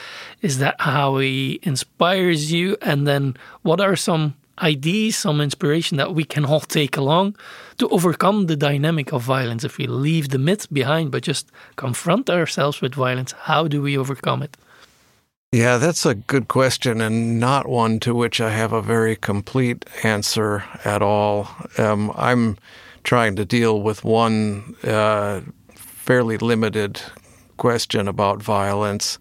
Is 0.43 0.59
that 0.59 0.81
how 0.81 1.19
he 1.19 1.59
inspires 1.63 2.53
you? 2.53 2.77
And 2.83 3.07
then, 3.07 3.37
what 3.63 3.81
are 3.81 3.97
some 3.97 4.35
ideas, 4.61 5.17
some 5.17 5.41
inspiration 5.41 5.97
that 5.99 6.15
we 6.15 6.25
can 6.25 6.45
all 6.45 6.61
take 6.61 6.97
along 6.97 7.37
to 7.79 7.89
overcome 7.89 8.47
the 8.47 8.57
dynamic 8.57 9.13
of 9.13 9.23
violence. 9.23 9.65
If 9.65 9.79
we 9.79 9.87
leave 9.87 10.31
the 10.31 10.39
myth 10.39 10.73
behind 10.73 11.11
but 11.11 11.23
just 11.23 11.51
confront 11.77 12.31
ourselves 12.31 12.81
with 12.81 12.95
violence, 12.95 13.33
how 13.33 13.69
do 13.69 13.83
we 13.83 13.99
overcome 13.99 14.43
it? 14.43 14.57
Yeah, 15.53 15.79
that's 15.79 16.05
a 16.05 16.15
good 16.15 16.49
question, 16.49 17.01
and 17.01 17.39
not 17.39 17.69
one 17.69 18.01
to 18.01 18.15
which 18.15 18.41
I 18.41 18.51
have 18.51 18.73
a 18.73 18.83
very 18.83 19.17
complete 19.17 19.87
answer 20.03 20.65
at 20.85 21.03
all. 21.03 21.49
Um, 21.79 22.13
I'm 22.17 22.59
trying 23.05 23.37
to 23.37 23.45
deal 23.45 23.81
with 23.81 24.05
one 24.05 24.75
uh, 24.83 25.41
fairly 25.75 26.37
limited 26.37 27.01
question 27.57 28.09
about 28.09 28.43
violence 28.43 29.19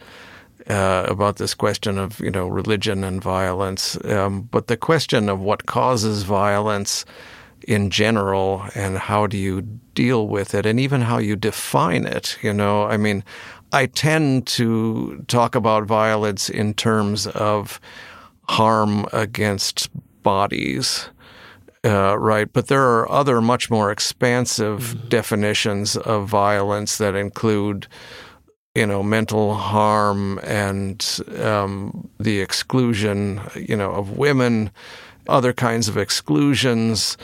uh, 0.69 1.05
about 1.07 1.37
this 1.37 1.53
question 1.53 1.97
of 1.97 2.19
you 2.19 2.31
know 2.31 2.47
religion 2.47 3.03
and 3.03 3.21
violence, 3.21 3.97
um, 4.05 4.43
but 4.43 4.67
the 4.67 4.77
question 4.77 5.29
of 5.29 5.39
what 5.39 5.65
causes 5.65 6.23
violence 6.23 7.05
in 7.67 7.89
general 7.89 8.65
and 8.75 8.97
how 8.97 9.25
do 9.27 9.37
you 9.37 9.61
deal 9.93 10.27
with 10.27 10.53
it 10.53 10.65
and 10.65 10.79
even 10.79 11.01
how 11.01 11.17
you 11.17 11.35
define 11.35 12.05
it. 12.05 12.37
You 12.41 12.53
know, 12.53 12.83
I 12.83 12.97
mean, 12.97 13.23
I 13.71 13.87
tend 13.87 14.47
to 14.47 15.23
talk 15.27 15.55
about 15.55 15.85
violence 15.85 16.49
in 16.49 16.73
terms 16.73 17.27
of 17.27 17.79
harm 18.47 19.05
against 19.11 19.89
bodies. 20.23 21.09
Uh, 21.83 22.17
right, 22.17 22.51
but 22.51 22.67
there 22.67 22.81
are 22.81 23.11
other 23.11 23.41
much 23.41 23.69
more 23.69 23.91
expansive 23.91 24.79
mm-hmm. 24.79 25.07
definitions 25.09 25.95
of 25.97 26.27
violence 26.27 26.97
that 26.97 27.13
include 27.13 27.85
you 28.75 28.85
know, 28.85 29.01
mental 29.01 29.55
harm 29.55 30.37
and 30.43 31.19
um, 31.41 32.09
the 32.19 32.41
exclusion, 32.41 33.39
you 33.55 33.75
know, 33.75 33.91
of 33.91 34.17
women, 34.17 34.69
other 35.27 35.53
kinds 35.53 35.87
of 35.87 35.97
exclusions. 35.97 37.17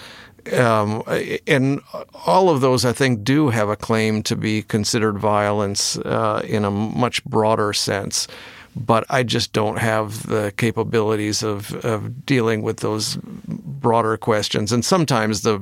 Um, 0.54 1.04
and 1.46 1.82
all 2.26 2.50
of 2.50 2.62
those, 2.62 2.86
I 2.86 2.94
think, 2.94 3.24
do 3.24 3.50
have 3.50 3.70
a 3.70 3.76
claim 3.76 4.24
to 4.24 4.36
be 4.36 4.64
considered 4.64 5.20
violence 5.20 5.98
uh, 5.98 6.42
in 6.48 6.66
a 6.66 6.72
much 6.72 7.24
broader 7.26 7.74
sense. 7.74 8.28
But 8.74 9.06
I 9.10 9.24
just 9.24 9.52
don't 9.52 9.78
have 9.78 10.26
the 10.28 10.54
capabilities 10.56 11.44
of, 11.44 11.74
of 11.84 12.26
dealing 12.26 12.62
with 12.62 12.78
those 12.78 13.18
broader 13.22 14.16
questions. 14.16 14.72
And 14.72 14.86
sometimes 14.86 15.42
the 15.42 15.60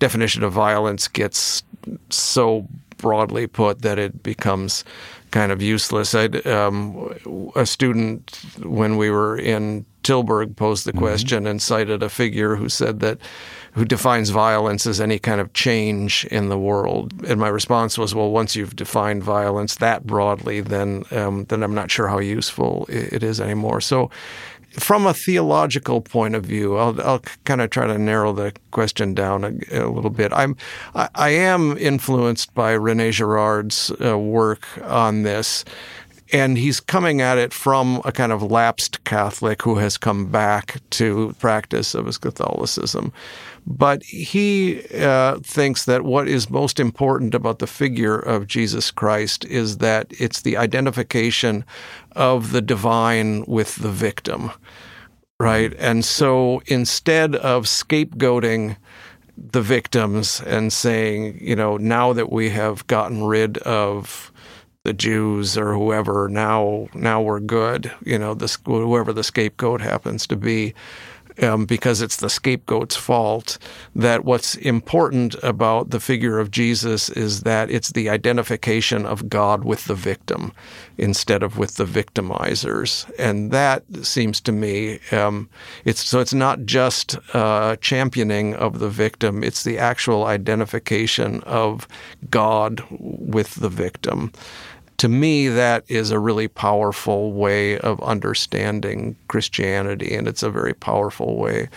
definition 0.00 0.42
of 0.42 0.52
violence 0.52 1.06
gets 1.06 1.62
so 2.10 2.66
broadly 2.96 3.46
put 3.46 3.82
that 3.82 3.98
it 3.98 4.22
becomes 4.22 4.84
kind 5.30 5.52
of 5.52 5.62
useless. 5.62 6.14
Um, 6.14 7.14
a 7.56 7.66
student 7.66 8.40
when 8.58 8.96
we 8.96 9.10
were 9.10 9.36
in 9.36 9.86
Tilburg 10.02 10.56
posed 10.56 10.84
the 10.86 10.92
mm-hmm. 10.92 11.00
question 11.00 11.46
and 11.46 11.60
cited 11.60 12.02
a 12.02 12.08
figure 12.08 12.56
who 12.56 12.68
said 12.68 13.00
that 13.00 13.18
who 13.72 13.84
defines 13.84 14.30
violence 14.30 14.86
as 14.86 15.00
any 15.00 15.18
kind 15.18 15.40
of 15.40 15.52
change 15.52 16.24
in 16.26 16.48
the 16.48 16.58
world. 16.58 17.12
And 17.26 17.38
my 17.38 17.48
response 17.48 17.96
was, 17.96 18.14
well, 18.14 18.30
once 18.30 18.56
you've 18.56 18.74
defined 18.74 19.22
violence 19.22 19.76
that 19.76 20.06
broadly, 20.06 20.60
then 20.60 21.04
um, 21.12 21.44
then 21.44 21.62
I'm 21.62 21.74
not 21.74 21.90
sure 21.90 22.08
how 22.08 22.18
useful 22.18 22.86
it 22.88 23.22
is 23.22 23.40
anymore. 23.40 23.80
So 23.80 24.10
from 24.72 25.06
a 25.06 25.14
theological 25.14 26.00
point 26.00 26.34
of 26.34 26.44
view, 26.44 26.76
I'll, 26.76 27.00
I'll 27.00 27.22
kind 27.44 27.60
of 27.60 27.70
try 27.70 27.86
to 27.86 27.98
narrow 27.98 28.32
the 28.32 28.52
question 28.70 29.14
down 29.14 29.44
a, 29.44 29.84
a 29.84 29.90
little 29.90 30.10
bit. 30.10 30.32
I'm, 30.32 30.56
I, 30.94 31.08
I, 31.14 31.30
am 31.30 31.76
influenced 31.76 32.54
by 32.54 32.72
Rene 32.72 33.10
Girard's 33.10 33.90
uh, 34.04 34.18
work 34.18 34.66
on 34.84 35.22
this, 35.22 35.64
and 36.32 36.56
he's 36.56 36.80
coming 36.80 37.20
at 37.20 37.38
it 37.38 37.52
from 37.52 38.00
a 38.04 38.12
kind 38.12 38.32
of 38.32 38.42
lapsed 38.42 39.02
Catholic 39.04 39.62
who 39.62 39.76
has 39.76 39.96
come 39.96 40.30
back 40.30 40.80
to 40.90 41.34
practice 41.38 41.94
of 41.94 42.06
his 42.06 42.18
Catholicism. 42.18 43.12
But 43.66 44.02
he 44.02 44.82
uh, 44.94 45.38
thinks 45.40 45.84
that 45.84 46.02
what 46.02 46.28
is 46.28 46.50
most 46.50 46.80
important 46.80 47.34
about 47.34 47.58
the 47.58 47.66
figure 47.66 48.18
of 48.18 48.46
Jesus 48.46 48.90
Christ 48.90 49.44
is 49.44 49.78
that 49.78 50.06
it's 50.18 50.42
the 50.42 50.56
identification 50.56 51.64
of 52.12 52.52
the 52.52 52.62
divine 52.62 53.44
with 53.46 53.76
the 53.76 53.90
victim, 53.90 54.50
right? 55.38 55.74
And 55.78 56.04
so 56.04 56.62
instead 56.66 57.36
of 57.36 57.64
scapegoating 57.64 58.76
the 59.36 59.62
victims 59.62 60.40
and 60.46 60.72
saying, 60.72 61.38
you 61.40 61.56
know, 61.56 61.76
now 61.76 62.12
that 62.12 62.30
we 62.30 62.50
have 62.50 62.86
gotten 62.86 63.24
rid 63.24 63.58
of 63.58 64.32
the 64.84 64.92
Jews 64.92 65.58
or 65.58 65.74
whoever, 65.74 66.28
now 66.28 66.88
now 66.94 67.20
we're 67.20 67.40
good, 67.40 67.92
you 68.04 68.18
know, 68.18 68.34
this 68.34 68.56
whoever 68.64 69.12
the 69.12 69.24
scapegoat 69.24 69.80
happens 69.80 70.26
to 70.28 70.36
be 70.36 70.74
um, 71.42 71.64
because 71.64 72.00
it's 72.00 72.16
the 72.16 72.30
scapegoat's 72.30 72.96
fault. 72.96 73.58
That 73.94 74.24
what's 74.24 74.54
important 74.56 75.34
about 75.42 75.90
the 75.90 76.00
figure 76.00 76.38
of 76.38 76.50
Jesus 76.50 77.08
is 77.10 77.42
that 77.42 77.70
it's 77.70 77.92
the 77.92 78.08
identification 78.08 79.06
of 79.06 79.28
God 79.28 79.64
with 79.64 79.84
the 79.86 79.94
victim 79.94 80.52
instead 80.98 81.42
of 81.42 81.58
with 81.58 81.76
the 81.76 81.84
victimizers, 81.84 83.10
and 83.18 83.50
that 83.50 83.84
seems 84.02 84.40
to 84.42 84.52
me 84.52 85.00
um, 85.12 85.48
it's 85.84 86.04
so 86.04 86.20
it's 86.20 86.34
not 86.34 86.64
just 86.64 87.16
uh, 87.34 87.76
championing 87.76 88.54
of 88.54 88.78
the 88.78 88.90
victim; 88.90 89.42
it's 89.42 89.64
the 89.64 89.78
actual 89.78 90.24
identification 90.24 91.42
of 91.44 91.86
God 92.30 92.84
with 92.90 93.56
the 93.56 93.68
victim 93.68 94.32
to 95.00 95.08
me, 95.08 95.48
that 95.48 95.84
is 95.88 96.10
a 96.10 96.18
really 96.18 96.46
powerful 96.46 97.32
way 97.32 97.78
of 97.78 98.02
understanding 98.02 99.16
Christianity, 99.28 100.14
and 100.14 100.28
it's 100.28 100.42
a 100.42 100.50
very 100.50 100.74
powerful 100.74 101.38
way 101.38 101.68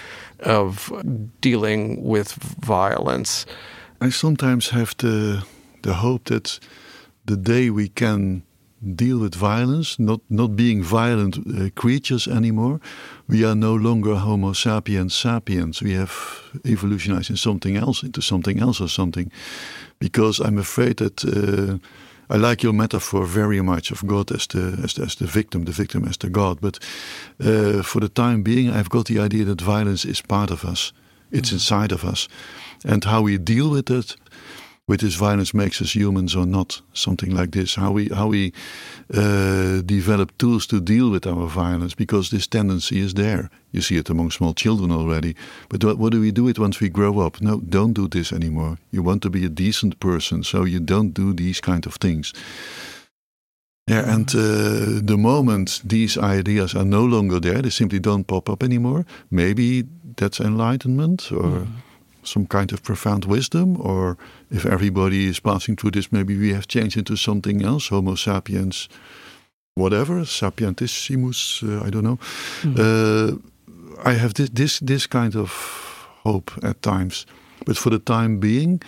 of 0.41 0.91
dealing 1.39 2.03
with 2.03 2.33
violence. 2.65 3.45
I 4.01 4.09
sometimes 4.09 4.69
have 4.69 4.93
the 4.97 5.45
the 5.81 5.93
hope 5.93 6.25
that 6.25 6.59
the 7.25 7.37
day 7.37 7.69
we 7.69 7.87
can 7.87 8.43
deal 8.95 9.19
with 9.19 9.35
violence, 9.35 9.97
not 9.97 10.19
not 10.27 10.55
being 10.55 10.83
violent 10.83 11.37
uh, 11.37 11.69
creatures 11.75 12.27
anymore, 12.27 12.79
we 13.27 13.45
are 13.45 13.55
no 13.55 13.73
longer 13.73 14.15
Homo 14.15 14.53
sapiens 14.53 15.15
sapiens. 15.15 15.81
We 15.81 15.95
have 15.95 16.13
evolutionized 16.65 17.29
in 17.29 17.37
something 17.37 17.77
else, 17.77 18.05
into 18.05 18.21
something 18.21 18.59
else 18.59 18.83
or 18.83 18.89
something, 18.89 19.31
because 19.99 20.43
I'm 20.43 20.57
afraid 20.57 20.97
that. 20.97 21.23
Uh, 21.23 21.77
I 22.29 22.37
like 22.37 22.63
your 22.63 22.73
metaphor 22.73 23.25
very 23.25 23.61
much 23.61 23.91
of 23.91 24.05
God 24.05 24.31
as 24.31 24.47
the 24.47 24.79
as 24.83 24.93
the, 24.93 25.03
as 25.03 25.15
the 25.15 25.27
victim, 25.27 25.65
the 25.65 25.71
victim 25.71 26.07
as 26.07 26.17
the 26.17 26.29
God. 26.29 26.59
But 26.61 26.79
uh, 27.39 27.83
for 27.83 27.99
the 27.99 28.09
time 28.09 28.43
being, 28.43 28.69
I've 28.69 28.89
got 28.89 29.05
the 29.05 29.19
idea 29.19 29.45
that 29.45 29.61
violence 29.61 30.05
is 30.05 30.21
part 30.21 30.51
of 30.51 30.63
us. 30.63 30.93
It's 31.31 31.49
mm. 31.49 31.53
inside 31.53 31.91
of 31.91 32.03
us, 32.03 32.27
and 32.85 33.03
how 33.03 33.23
we 33.23 33.37
deal 33.37 33.69
with 33.69 33.89
it 33.89 34.15
with 34.87 34.99
this 34.99 35.15
violence 35.15 35.53
makes 35.53 35.81
us 35.81 35.95
humans 35.95 36.35
or 36.35 36.45
not, 36.45 36.81
something 36.93 37.33
like 37.33 37.51
this. 37.51 37.75
How 37.75 37.91
we 37.91 38.09
how 38.09 38.27
we 38.27 38.51
uh, 39.13 39.81
develop 39.81 40.37
tools 40.37 40.67
to 40.67 40.81
deal 40.81 41.09
with 41.09 41.25
our 41.25 41.47
violence, 41.47 41.95
because 41.95 42.29
this 42.29 42.47
tendency 42.47 42.99
is 42.99 43.13
there. 43.13 43.49
You 43.71 43.81
see 43.81 43.97
it 43.97 44.09
among 44.09 44.31
small 44.31 44.53
children 44.53 44.91
already. 44.91 45.35
But 45.69 45.83
what, 45.83 45.97
what 45.97 46.11
do 46.11 46.19
we 46.19 46.31
do 46.31 46.47
it 46.47 46.59
once 46.59 46.79
we 46.79 46.89
grow 46.89 47.19
up? 47.19 47.41
No, 47.41 47.59
don't 47.59 47.93
do 47.93 48.07
this 48.07 48.33
anymore. 48.33 48.77
You 48.91 49.03
want 49.03 49.21
to 49.21 49.29
be 49.29 49.45
a 49.45 49.49
decent 49.49 49.99
person, 49.99 50.43
so 50.43 50.65
you 50.65 50.79
don't 50.79 51.13
do 51.13 51.33
these 51.33 51.61
kind 51.61 51.85
of 51.85 51.95
things. 51.95 52.33
Yeah, 53.87 54.13
and 54.13 54.29
uh, 54.29 55.01
the 55.05 55.17
moment 55.17 55.81
these 55.83 56.17
ideas 56.17 56.73
are 56.75 56.85
no 56.85 57.03
longer 57.03 57.39
there, 57.39 57.61
they 57.61 57.69
simply 57.69 57.99
don't 57.99 58.27
pop 58.27 58.49
up 58.49 58.63
anymore. 58.63 59.05
Maybe 59.29 59.85
that's 60.17 60.41
enlightenment 60.41 61.31
or. 61.31 61.65
Mm 61.65 61.67
some 62.23 62.47
kind 62.47 62.71
of 62.71 62.81
profound 62.81 63.25
wisdom, 63.25 63.77
or 63.79 64.17
if 64.49 64.65
everybody 64.65 65.27
is 65.27 65.39
passing 65.39 65.75
through 65.75 65.91
this, 65.91 66.11
maybe 66.11 66.37
we 66.37 66.53
have 66.53 66.67
changed 66.67 66.97
into 66.97 67.15
something 67.15 67.63
else, 67.63 67.89
Homo 67.89 68.15
sapiens, 68.15 68.89
whatever, 69.75 70.25
sapientissimus, 70.25 71.63
uh, 71.63 71.85
I 71.85 71.89
don't 71.89 72.03
know. 72.03 72.19
Mm. 72.61 72.77
Uh, 72.79 73.37
I 74.05 74.13
have 74.13 74.33
this, 74.33 74.49
this 74.49 74.79
this 74.79 75.07
kind 75.07 75.35
of 75.35 75.49
hope 76.23 76.51
at 76.63 76.81
times, 76.81 77.25
but 77.65 77.77
for 77.77 77.89
the 77.91 77.99
time 77.99 78.39
being, 78.39 78.81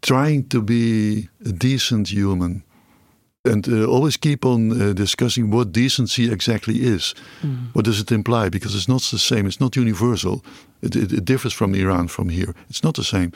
trying 0.00 0.48
to 0.48 0.62
be 0.62 1.28
a 1.44 1.52
decent 1.52 2.08
human 2.08 2.62
and 3.44 3.68
uh, 3.68 3.84
always 3.86 4.16
keep 4.16 4.44
on 4.44 4.70
uh, 4.70 4.92
discussing 4.92 5.50
what 5.50 5.72
decency 5.72 6.30
exactly 6.30 6.74
is. 6.74 7.14
Mm. 7.42 7.74
What 7.74 7.84
does 7.84 8.00
it 8.00 8.12
imply? 8.12 8.48
Because 8.48 8.76
it's 8.76 8.88
not 8.88 9.02
the 9.10 9.18
same. 9.18 9.46
It's 9.46 9.60
not 9.60 9.74
universal. 9.76 10.44
It, 10.80 10.94
it, 10.94 11.12
it, 11.12 11.24
differs 11.24 11.52
from 11.52 11.74
Iran 11.74 12.08
from 12.08 12.28
here. 12.28 12.54
It's 12.68 12.82
not 12.82 12.94
the 12.94 13.04
same. 13.04 13.32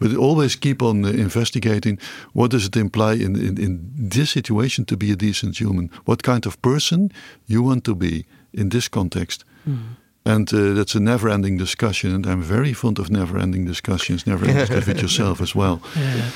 But 0.00 0.14
always 0.14 0.56
keep 0.56 0.80
on 0.80 1.04
uh, 1.04 1.08
investigating 1.08 1.98
what 2.32 2.50
does 2.52 2.66
it 2.66 2.76
imply 2.76 3.14
in, 3.14 3.36
in, 3.36 3.58
in 3.58 3.92
this 4.10 4.30
situation 4.30 4.84
to 4.86 4.96
be 4.96 5.10
a 5.10 5.16
decent 5.16 5.58
human. 5.58 5.90
What 6.04 6.22
kind 6.22 6.46
of 6.46 6.60
person 6.62 7.10
you 7.46 7.62
want 7.64 7.84
to 7.84 7.94
be 7.94 8.26
in 8.52 8.68
this 8.68 8.88
context. 8.88 9.44
Mm. 9.66 9.96
And 10.24 10.52
uh, 10.52 10.74
that's 10.74 10.94
a 10.94 11.00
never-ending 11.00 11.56
discussion, 11.58 12.14
and 12.14 12.26
I'm 12.26 12.42
very 12.42 12.74
fond 12.74 12.98
of 12.98 13.10
never-ending 13.10 13.64
discussions. 13.64 14.26
Never-ending 14.26 14.76
with 14.86 15.00
yourself 15.00 15.40
as 15.40 15.54
well. 15.54 15.80
Yeah. 15.96 16.30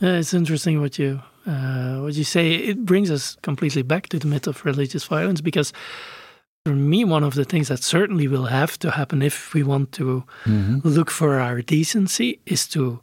Yeah, 0.00 0.16
it's 0.16 0.34
interesting 0.34 0.80
what 0.80 0.98
you 0.98 1.22
uh, 1.46 2.00
what 2.00 2.14
you 2.14 2.24
say, 2.24 2.54
it 2.54 2.84
brings 2.84 3.10
us 3.10 3.36
completely 3.42 3.82
back 3.82 4.08
to 4.08 4.18
the 4.18 4.26
myth 4.26 4.46
of 4.48 4.64
religious 4.64 5.04
violence 5.04 5.40
because 5.40 5.72
for 6.64 6.74
me, 6.74 7.04
one 7.04 7.22
of 7.22 7.34
the 7.34 7.44
things 7.44 7.68
that 7.68 7.84
certainly 7.84 8.26
will 8.26 8.46
have 8.46 8.76
to 8.80 8.90
happen 8.90 9.22
if 9.22 9.54
we 9.54 9.62
want 9.62 9.92
to 9.92 10.24
mm-hmm. 10.44 10.80
look 10.82 11.10
for 11.12 11.38
our 11.38 11.62
decency 11.62 12.40
is 12.46 12.66
to 12.66 13.00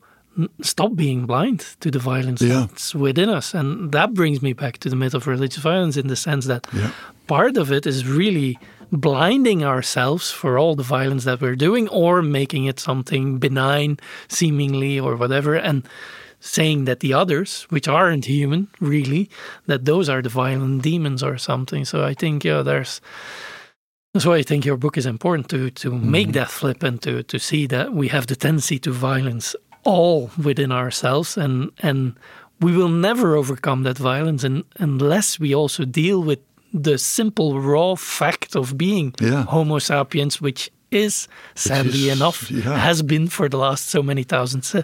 stop 0.62 0.96
being 0.96 1.26
blind 1.26 1.76
to 1.80 1.90
the 1.90 2.00
violence 2.00 2.42
yeah. 2.42 2.66
that's 2.68 2.94
within 2.94 3.30
us. 3.30 3.54
And 3.54 3.94
that 3.94 4.14
brings 4.14 4.42
me 4.42 4.52
back 4.52 4.80
to 4.80 4.90
the 4.90 4.96
myth 4.98 5.14
of 5.14 5.28
religious 5.28 5.64
violence 5.64 5.96
in 5.96 6.08
the 6.08 6.18
sense 6.18 6.46
that 6.48 6.68
yeah. 6.74 6.92
part 7.28 7.56
of 7.56 7.72
it 7.72 7.86
is 7.86 8.06
really 8.06 8.60
blinding 8.92 9.64
ourselves 9.64 10.30
for 10.30 10.60
all 10.60 10.76
the 10.76 10.84
violence 10.84 11.24
that 11.24 11.40
we're 11.40 11.56
doing 11.56 11.88
or 11.88 12.22
making 12.22 12.66
it 12.66 12.80
something 12.80 13.40
benign, 13.40 13.98
seemingly, 14.28 15.00
or 15.00 15.16
whatever. 15.16 15.56
And 15.56 15.88
saying 16.44 16.84
that 16.86 17.00
the 17.00 17.14
others, 17.14 17.66
which 17.70 17.88
aren't 17.88 18.26
human 18.26 18.68
really, 18.82 19.30
that 19.66 19.86
those 19.86 20.10
are 20.10 20.22
the 20.22 20.30
violent 20.30 20.82
demons 20.82 21.24
or 21.24 21.38
something. 21.38 21.86
So 21.86 22.04
I 22.04 22.14
think 22.14 22.44
yeah, 22.44 22.62
there's 22.62 23.00
that's 24.14 24.26
why 24.26 24.36
I 24.36 24.44
think 24.44 24.66
your 24.66 24.78
book 24.78 24.98
is 24.98 25.06
important 25.06 25.50
to 25.50 25.72
to 25.72 25.92
mm-hmm. 25.92 26.12
make 26.12 26.34
that 26.34 26.50
flip 26.50 26.84
and 26.84 27.02
to 27.02 27.24
to 27.24 27.40
see 27.40 27.68
that 27.68 27.94
we 27.94 28.10
have 28.10 28.28
the 28.28 28.36
tendency 28.36 28.78
to 28.80 28.92
violence 28.92 29.56
all 29.86 30.30
within 30.44 30.72
ourselves 30.72 31.38
and 31.38 31.72
and 31.80 32.16
we 32.60 32.76
will 32.76 32.90
never 32.90 33.36
overcome 33.36 33.84
that 33.84 33.98
violence 33.98 34.44
and, 34.44 34.64
unless 34.80 35.40
we 35.40 35.56
also 35.56 35.86
deal 35.86 36.24
with 36.24 36.40
the 36.74 36.98
simple 36.98 37.60
raw 37.60 37.96
fact 37.96 38.56
of 38.56 38.78
being 38.78 39.14
yeah. 39.20 39.44
Homo 39.44 39.80
sapiens, 39.80 40.42
which 40.42 40.72
is, 40.94 41.28
sadly 41.56 42.10
is, 42.10 42.18
enough, 42.18 42.50
yeah. 42.52 42.78
has 42.78 43.02
been 43.02 43.28
for 43.28 43.50
the 43.50 43.58
last 43.58 43.90
so 43.90 44.04
many 44.04 44.24
thousands 44.24 44.76
uh, 44.76 44.84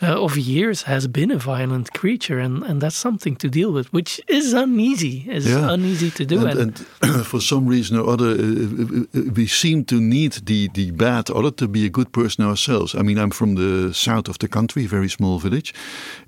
of 0.00 0.36
years, 0.36 0.82
has 0.82 1.06
been 1.06 1.30
a 1.30 1.38
violent 1.38 1.92
creature, 1.92 2.38
and, 2.38 2.62
and 2.64 2.80
that's 2.80 2.96
something 2.96 3.36
to 3.36 3.48
deal 3.48 3.72
with, 3.72 3.92
which 3.92 4.20
is 4.28 4.52
uneasy, 4.52 5.26
is 5.28 5.48
yeah. 5.48 5.72
uneasy 5.72 6.10
to 6.10 6.24
do. 6.24 6.46
And, 6.46 6.60
and, 6.60 6.86
and 7.02 7.26
for 7.32 7.40
some 7.40 7.66
reason 7.66 7.98
or 7.98 8.08
other, 8.10 8.30
uh, 8.30 9.04
uh, 9.14 9.22
we 9.34 9.46
seem 9.46 9.84
to 9.84 10.00
need 10.00 10.32
the 10.46 10.68
the 10.74 10.90
bad 10.90 11.30
other 11.30 11.50
to 11.50 11.68
be 11.68 11.86
a 11.86 11.90
good 11.90 12.10
person 12.12 12.44
ourselves. 12.44 12.94
I 12.94 13.02
mean, 13.02 13.18
I'm 13.18 13.30
from 13.30 13.54
the 13.54 13.92
south 13.92 14.28
of 14.28 14.38
the 14.38 14.48
country, 14.48 14.86
very 14.86 15.08
small 15.08 15.38
village. 15.38 15.74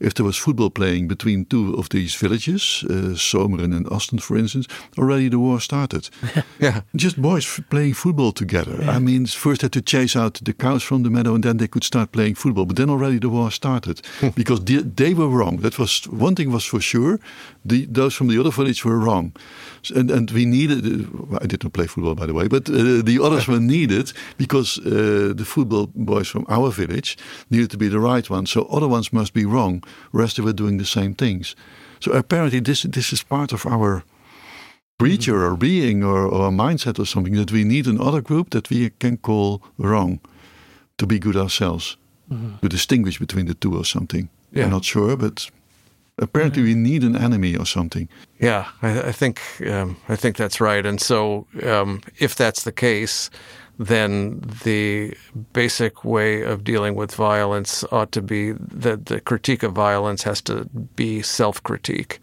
If 0.01 0.15
there 0.15 0.25
was 0.25 0.37
football 0.37 0.71
playing 0.71 1.09
between 1.09 1.45
two 1.45 1.75
of 1.75 1.89
these 1.89 2.15
villages, 2.15 2.85
uh, 2.89 3.17
Someren 3.17 3.75
and 3.77 3.87
Asten, 3.91 4.19
for 4.19 4.37
instance, 4.37 4.67
already 4.99 5.29
the 5.29 5.39
war 5.39 5.61
started. 5.61 6.09
yeah, 6.61 6.81
just 6.95 7.21
boys 7.21 7.61
playing 7.71 7.95
football 7.95 8.33
together. 8.33 8.77
Yeah. 8.81 8.97
I 8.97 8.99
mean 8.99 9.16
first 9.25 9.63
had 9.63 9.73
to 9.73 9.83
chase 9.83 10.17
out 10.17 10.35
the 10.43 10.53
cows 10.53 10.83
from 10.83 11.03
the 11.03 11.11
meadow 11.11 11.35
and 11.35 11.45
then 11.45 11.57
they 11.57 11.69
could 11.69 11.85
start 11.85 12.13
playing 12.13 12.35
football. 12.35 12.67
But 12.67 12.77
then 12.77 12.91
already 12.91 13.19
the 13.19 13.29
war 13.29 13.51
started 13.51 14.05
hmm. 14.21 14.29
because 14.35 14.65
they, 14.65 14.77
they, 14.77 15.15
were 15.15 15.29
wrong. 15.29 15.59
That 15.59 15.79
was 15.79 16.07
one 16.09 16.35
thing 16.35 16.51
was 16.53 16.65
for 16.65 16.81
sure. 16.81 17.19
The, 17.65 17.87
those 17.87 18.15
from 18.15 18.29
the 18.29 18.39
other 18.39 18.51
village 18.51 18.85
were 18.85 18.99
wrong. 18.99 19.33
And, 19.95 20.11
and 20.11 20.31
we 20.31 20.45
needed, 20.45 20.85
uh, 20.85 21.39
I 21.41 21.47
did 21.47 21.63
not 21.63 21.73
play 21.73 21.87
football 21.87 22.15
by 22.15 22.27
the 22.27 22.35
way, 22.35 22.49
but 22.49 22.69
uh, 22.69 23.03
the 23.03 23.21
others 23.23 23.47
were 23.49 23.61
needed 23.61 24.13
because 24.37 24.79
uh, 24.79 25.33
the 25.35 25.45
football 25.45 25.91
boys 25.95 26.29
from 26.29 26.45
our 26.49 26.71
village 26.71 27.17
needed 27.51 27.71
to 27.71 27.79
be 27.79 27.89
the 27.89 28.01
right 28.01 28.29
ones. 28.29 28.51
So 28.51 28.67
other 28.67 28.89
ones 28.89 29.13
must 29.13 29.33
be 29.33 29.45
wrong, 29.45 29.83
whereas 30.11 30.35
they 30.35 30.43
were 30.43 30.53
doing 30.53 30.79
the 30.79 30.87
same 30.87 31.15
things. 31.15 31.57
So 32.01 32.13
apparently 32.13 32.61
this, 32.61 32.83
this 32.83 33.13
is 33.13 33.23
part 33.23 33.53
of 33.53 33.67
our 33.67 34.05
creature 34.99 35.45
or 35.45 35.57
being 35.57 36.05
or, 36.05 36.27
or 36.27 36.51
mindset 36.51 36.99
or 36.99 37.07
something 37.07 37.35
that 37.35 37.53
we 37.53 37.65
need 37.65 37.87
another 37.87 38.21
group 38.21 38.51
that 38.51 38.71
we 38.71 38.91
can 38.99 39.17
call 39.19 39.63
wrong 39.79 40.21
to 40.99 41.07
be 41.07 41.19
good 41.19 41.37
ourselves, 41.37 41.97
mm-hmm. 42.31 42.57
to 42.63 42.69
distinguish 42.69 43.19
between 43.19 43.47
the 43.47 43.55
two 43.55 43.77
or 43.77 43.85
something. 43.85 44.29
Yeah. 44.53 44.65
I'm 44.65 44.71
not 44.71 44.85
sure, 44.85 45.17
but 45.17 45.51
apparently 46.19 46.63
we 46.63 46.75
need 46.75 47.03
an 47.03 47.17
enemy 47.17 47.57
or 47.57 47.67
something. 47.67 48.09
Yeah, 48.41 48.69
I, 48.83 49.09
I 49.09 49.13
think 49.13 49.41
um, 49.71 49.97
I 50.09 50.17
think 50.17 50.37
that's 50.37 50.61
right. 50.61 50.87
And 50.87 51.01
so, 51.01 51.47
um, 51.63 52.01
if 52.19 52.35
that's 52.35 52.63
the 52.63 52.73
case, 52.73 53.31
then 53.79 54.41
the 54.65 55.15
basic 55.53 56.05
way 56.05 56.43
of 56.43 56.65
dealing 56.65 56.95
with 56.95 57.15
violence 57.15 57.85
ought 57.93 58.13
to 58.13 58.23
be 58.23 58.53
that 58.53 59.07
the 59.07 59.21
critique 59.21 59.63
of 59.63 59.73
violence 59.73 60.23
has 60.23 60.41
to 60.43 60.65
be 60.97 61.23
self-critique. 61.23 62.19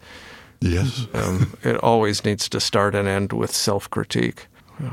Yes. 0.64 1.06
Um, 1.12 1.56
it 1.62 1.76
always 1.82 2.24
needs 2.24 2.48
to 2.48 2.60
start 2.60 2.94
and 2.94 3.06
end 3.08 3.32
with 3.32 3.50
self 3.54 3.88
critique. 3.90 4.46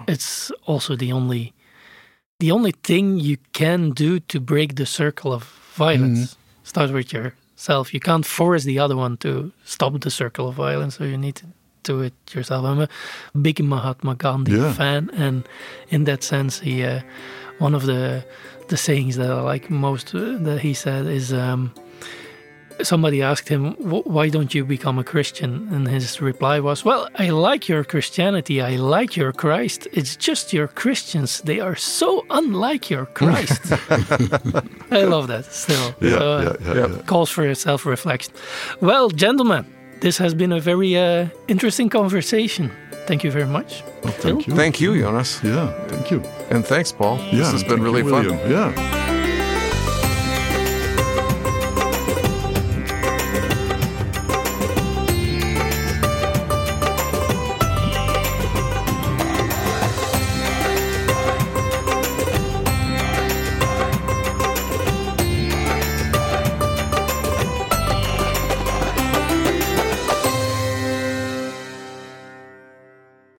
It's 0.07 0.51
also 0.67 0.95
the 0.95 1.11
only 1.13 1.53
the 2.39 2.51
only 2.51 2.71
thing 2.83 3.19
you 3.19 3.37
can 3.53 3.91
do 3.91 4.19
to 4.19 4.39
break 4.39 4.75
the 4.75 4.85
circle 4.85 5.31
of 5.33 5.43
violence. 5.77 6.19
Mm. 6.19 6.35
Start 6.63 6.91
with 6.91 7.13
yourself. 7.13 7.93
You 7.93 7.99
can't 7.99 8.25
force 8.25 8.63
the 8.63 8.79
other 8.79 8.95
one 8.95 9.17
to 9.17 9.51
stop 9.63 9.99
the 10.01 10.09
circle 10.11 10.47
of 10.47 10.55
violence, 10.55 10.97
so 10.97 11.03
you 11.03 11.17
need 11.17 11.35
to 11.35 11.45
do 11.83 12.01
it 12.01 12.13
yourself. 12.35 12.65
I'm 12.65 12.79
a 12.81 12.87
big 13.41 13.59
Mahatma 13.63 14.15
Gandhi 14.15 14.51
Yeah. 14.51 14.73
fan, 14.73 15.09
and 15.13 15.43
in 15.89 16.03
that 16.05 16.23
sense, 16.23 16.59
he 16.59 16.83
uh, 16.83 17.01
one 17.59 17.75
of 17.75 17.85
the 17.85 18.23
the 18.67 18.77
sayings 18.77 19.15
that 19.15 19.31
I 19.31 19.41
like 19.53 19.69
most 19.69 20.13
uh, 20.15 20.37
that 20.43 20.59
he 20.61 20.73
said 20.73 21.05
is. 21.07 21.31
Um, 21.31 21.71
Somebody 22.83 23.21
asked 23.21 23.49
him, 23.49 23.75
"Why 23.79 24.29
don't 24.29 24.53
you 24.53 24.65
become 24.65 24.99
a 24.99 25.03
Christian?" 25.03 25.67
And 25.71 25.87
his 25.87 26.21
reply 26.21 26.59
was, 26.59 26.83
"Well, 26.85 27.07
I 27.19 27.29
like 27.29 27.67
your 27.69 27.83
Christianity. 27.83 28.61
I 28.61 28.75
like 28.77 29.15
your 29.15 29.31
Christ. 29.33 29.87
It's 29.93 30.15
just 30.15 30.53
your 30.53 30.67
Christians. 30.67 31.41
They 31.41 31.59
are 31.59 31.75
so 31.75 32.25
unlike 32.29 32.89
your 32.89 33.05
Christ." 33.13 33.61
I 34.91 35.03
love 35.05 35.27
that. 35.27 35.45
Still, 35.45 35.93
Yeah, 36.01 36.19
So, 36.19 36.31
uh, 36.31 36.41
yeah, 36.41 36.73
yeah, 36.75 36.87
yeah. 36.87 37.01
calls 37.05 37.29
for 37.29 37.53
self-reflection. 37.55 38.33
Well, 38.81 39.09
gentlemen, 39.09 39.65
this 40.01 40.17
has 40.17 40.33
been 40.33 40.51
a 40.51 40.59
very 40.59 40.97
uh, 40.97 41.27
interesting 41.47 41.89
conversation. 41.89 42.71
Thank 43.07 43.23
you 43.23 43.31
very 43.31 43.47
much. 43.47 43.83
Well, 44.03 44.13
thank 44.13 44.47
you. 44.47 44.55
Thank 44.55 44.79
you, 44.81 44.95
Jonas. 44.99 45.39
Yeah, 45.43 45.71
thank 45.87 46.11
you. 46.11 46.21
And 46.49 46.65
thanks, 46.65 46.91
Paul. 46.91 47.17
Yeah, 47.17 47.39
this 47.39 47.51
has 47.51 47.63
been 47.63 47.81
really 47.83 48.03
you, 48.03 48.09
fun. 48.09 48.25
William. 48.27 48.51
Yeah. 48.51 49.10